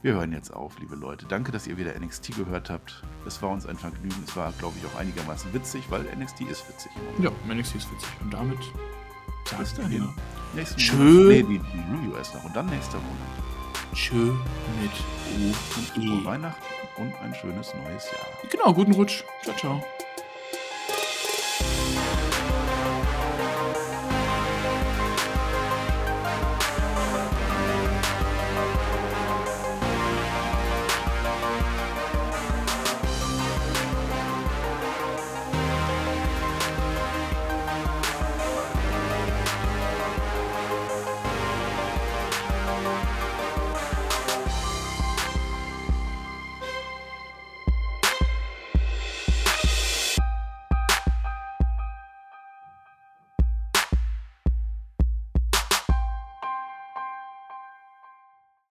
Wir 0.00 0.14
hören 0.14 0.32
jetzt 0.32 0.54
auf, 0.54 0.78
liebe 0.78 0.94
Leute. 0.96 1.26
Danke, 1.26 1.52
dass 1.52 1.66
ihr 1.66 1.76
wieder 1.76 1.92
NXT 2.00 2.34
gehört 2.36 2.70
habt. 2.70 3.02
Es 3.26 3.42
war 3.42 3.50
uns 3.50 3.66
ein 3.66 3.76
Vergnügen. 3.76 4.16
Es 4.26 4.34
war, 4.38 4.52
glaube 4.52 4.74
ich, 4.78 4.86
auch 4.90 4.98
einigermaßen 4.98 5.52
witzig, 5.52 5.84
weil 5.90 6.00
NXT 6.16 6.40
ist 6.50 6.66
witzig. 6.66 6.92
Ja, 7.18 7.30
NXT 7.46 7.74
ist 7.74 7.92
witzig. 7.92 8.08
Und 8.22 8.32
damit 8.32 8.58
Bis 9.58 9.74
dahin. 9.74 9.98
ja. 10.04 10.14
Nächsten 10.54 10.78
Tschö. 10.78 11.28
Nee, 11.28 11.42
die, 11.42 11.58
die 11.58 11.94
Review 11.94 12.16
erst 12.16 12.34
noch. 12.34 12.44
Und 12.44 12.56
dann 12.56 12.64
nächster 12.70 12.96
Monat. 12.96 13.92
Tschö 13.92 14.32
mit 14.80 14.90
O 15.36 15.44
und 15.46 15.54
Frohe 15.54 16.22
E. 16.22 16.24
Weihnachten 16.24 16.77
und 16.98 17.14
ein 17.22 17.34
schönes 17.34 17.72
neues 17.74 18.10
Jahr. 18.10 18.28
Genau, 18.50 18.72
guten 18.72 18.92
Rutsch. 18.92 19.24
Ciao, 19.42 19.56
ciao. 19.56 19.84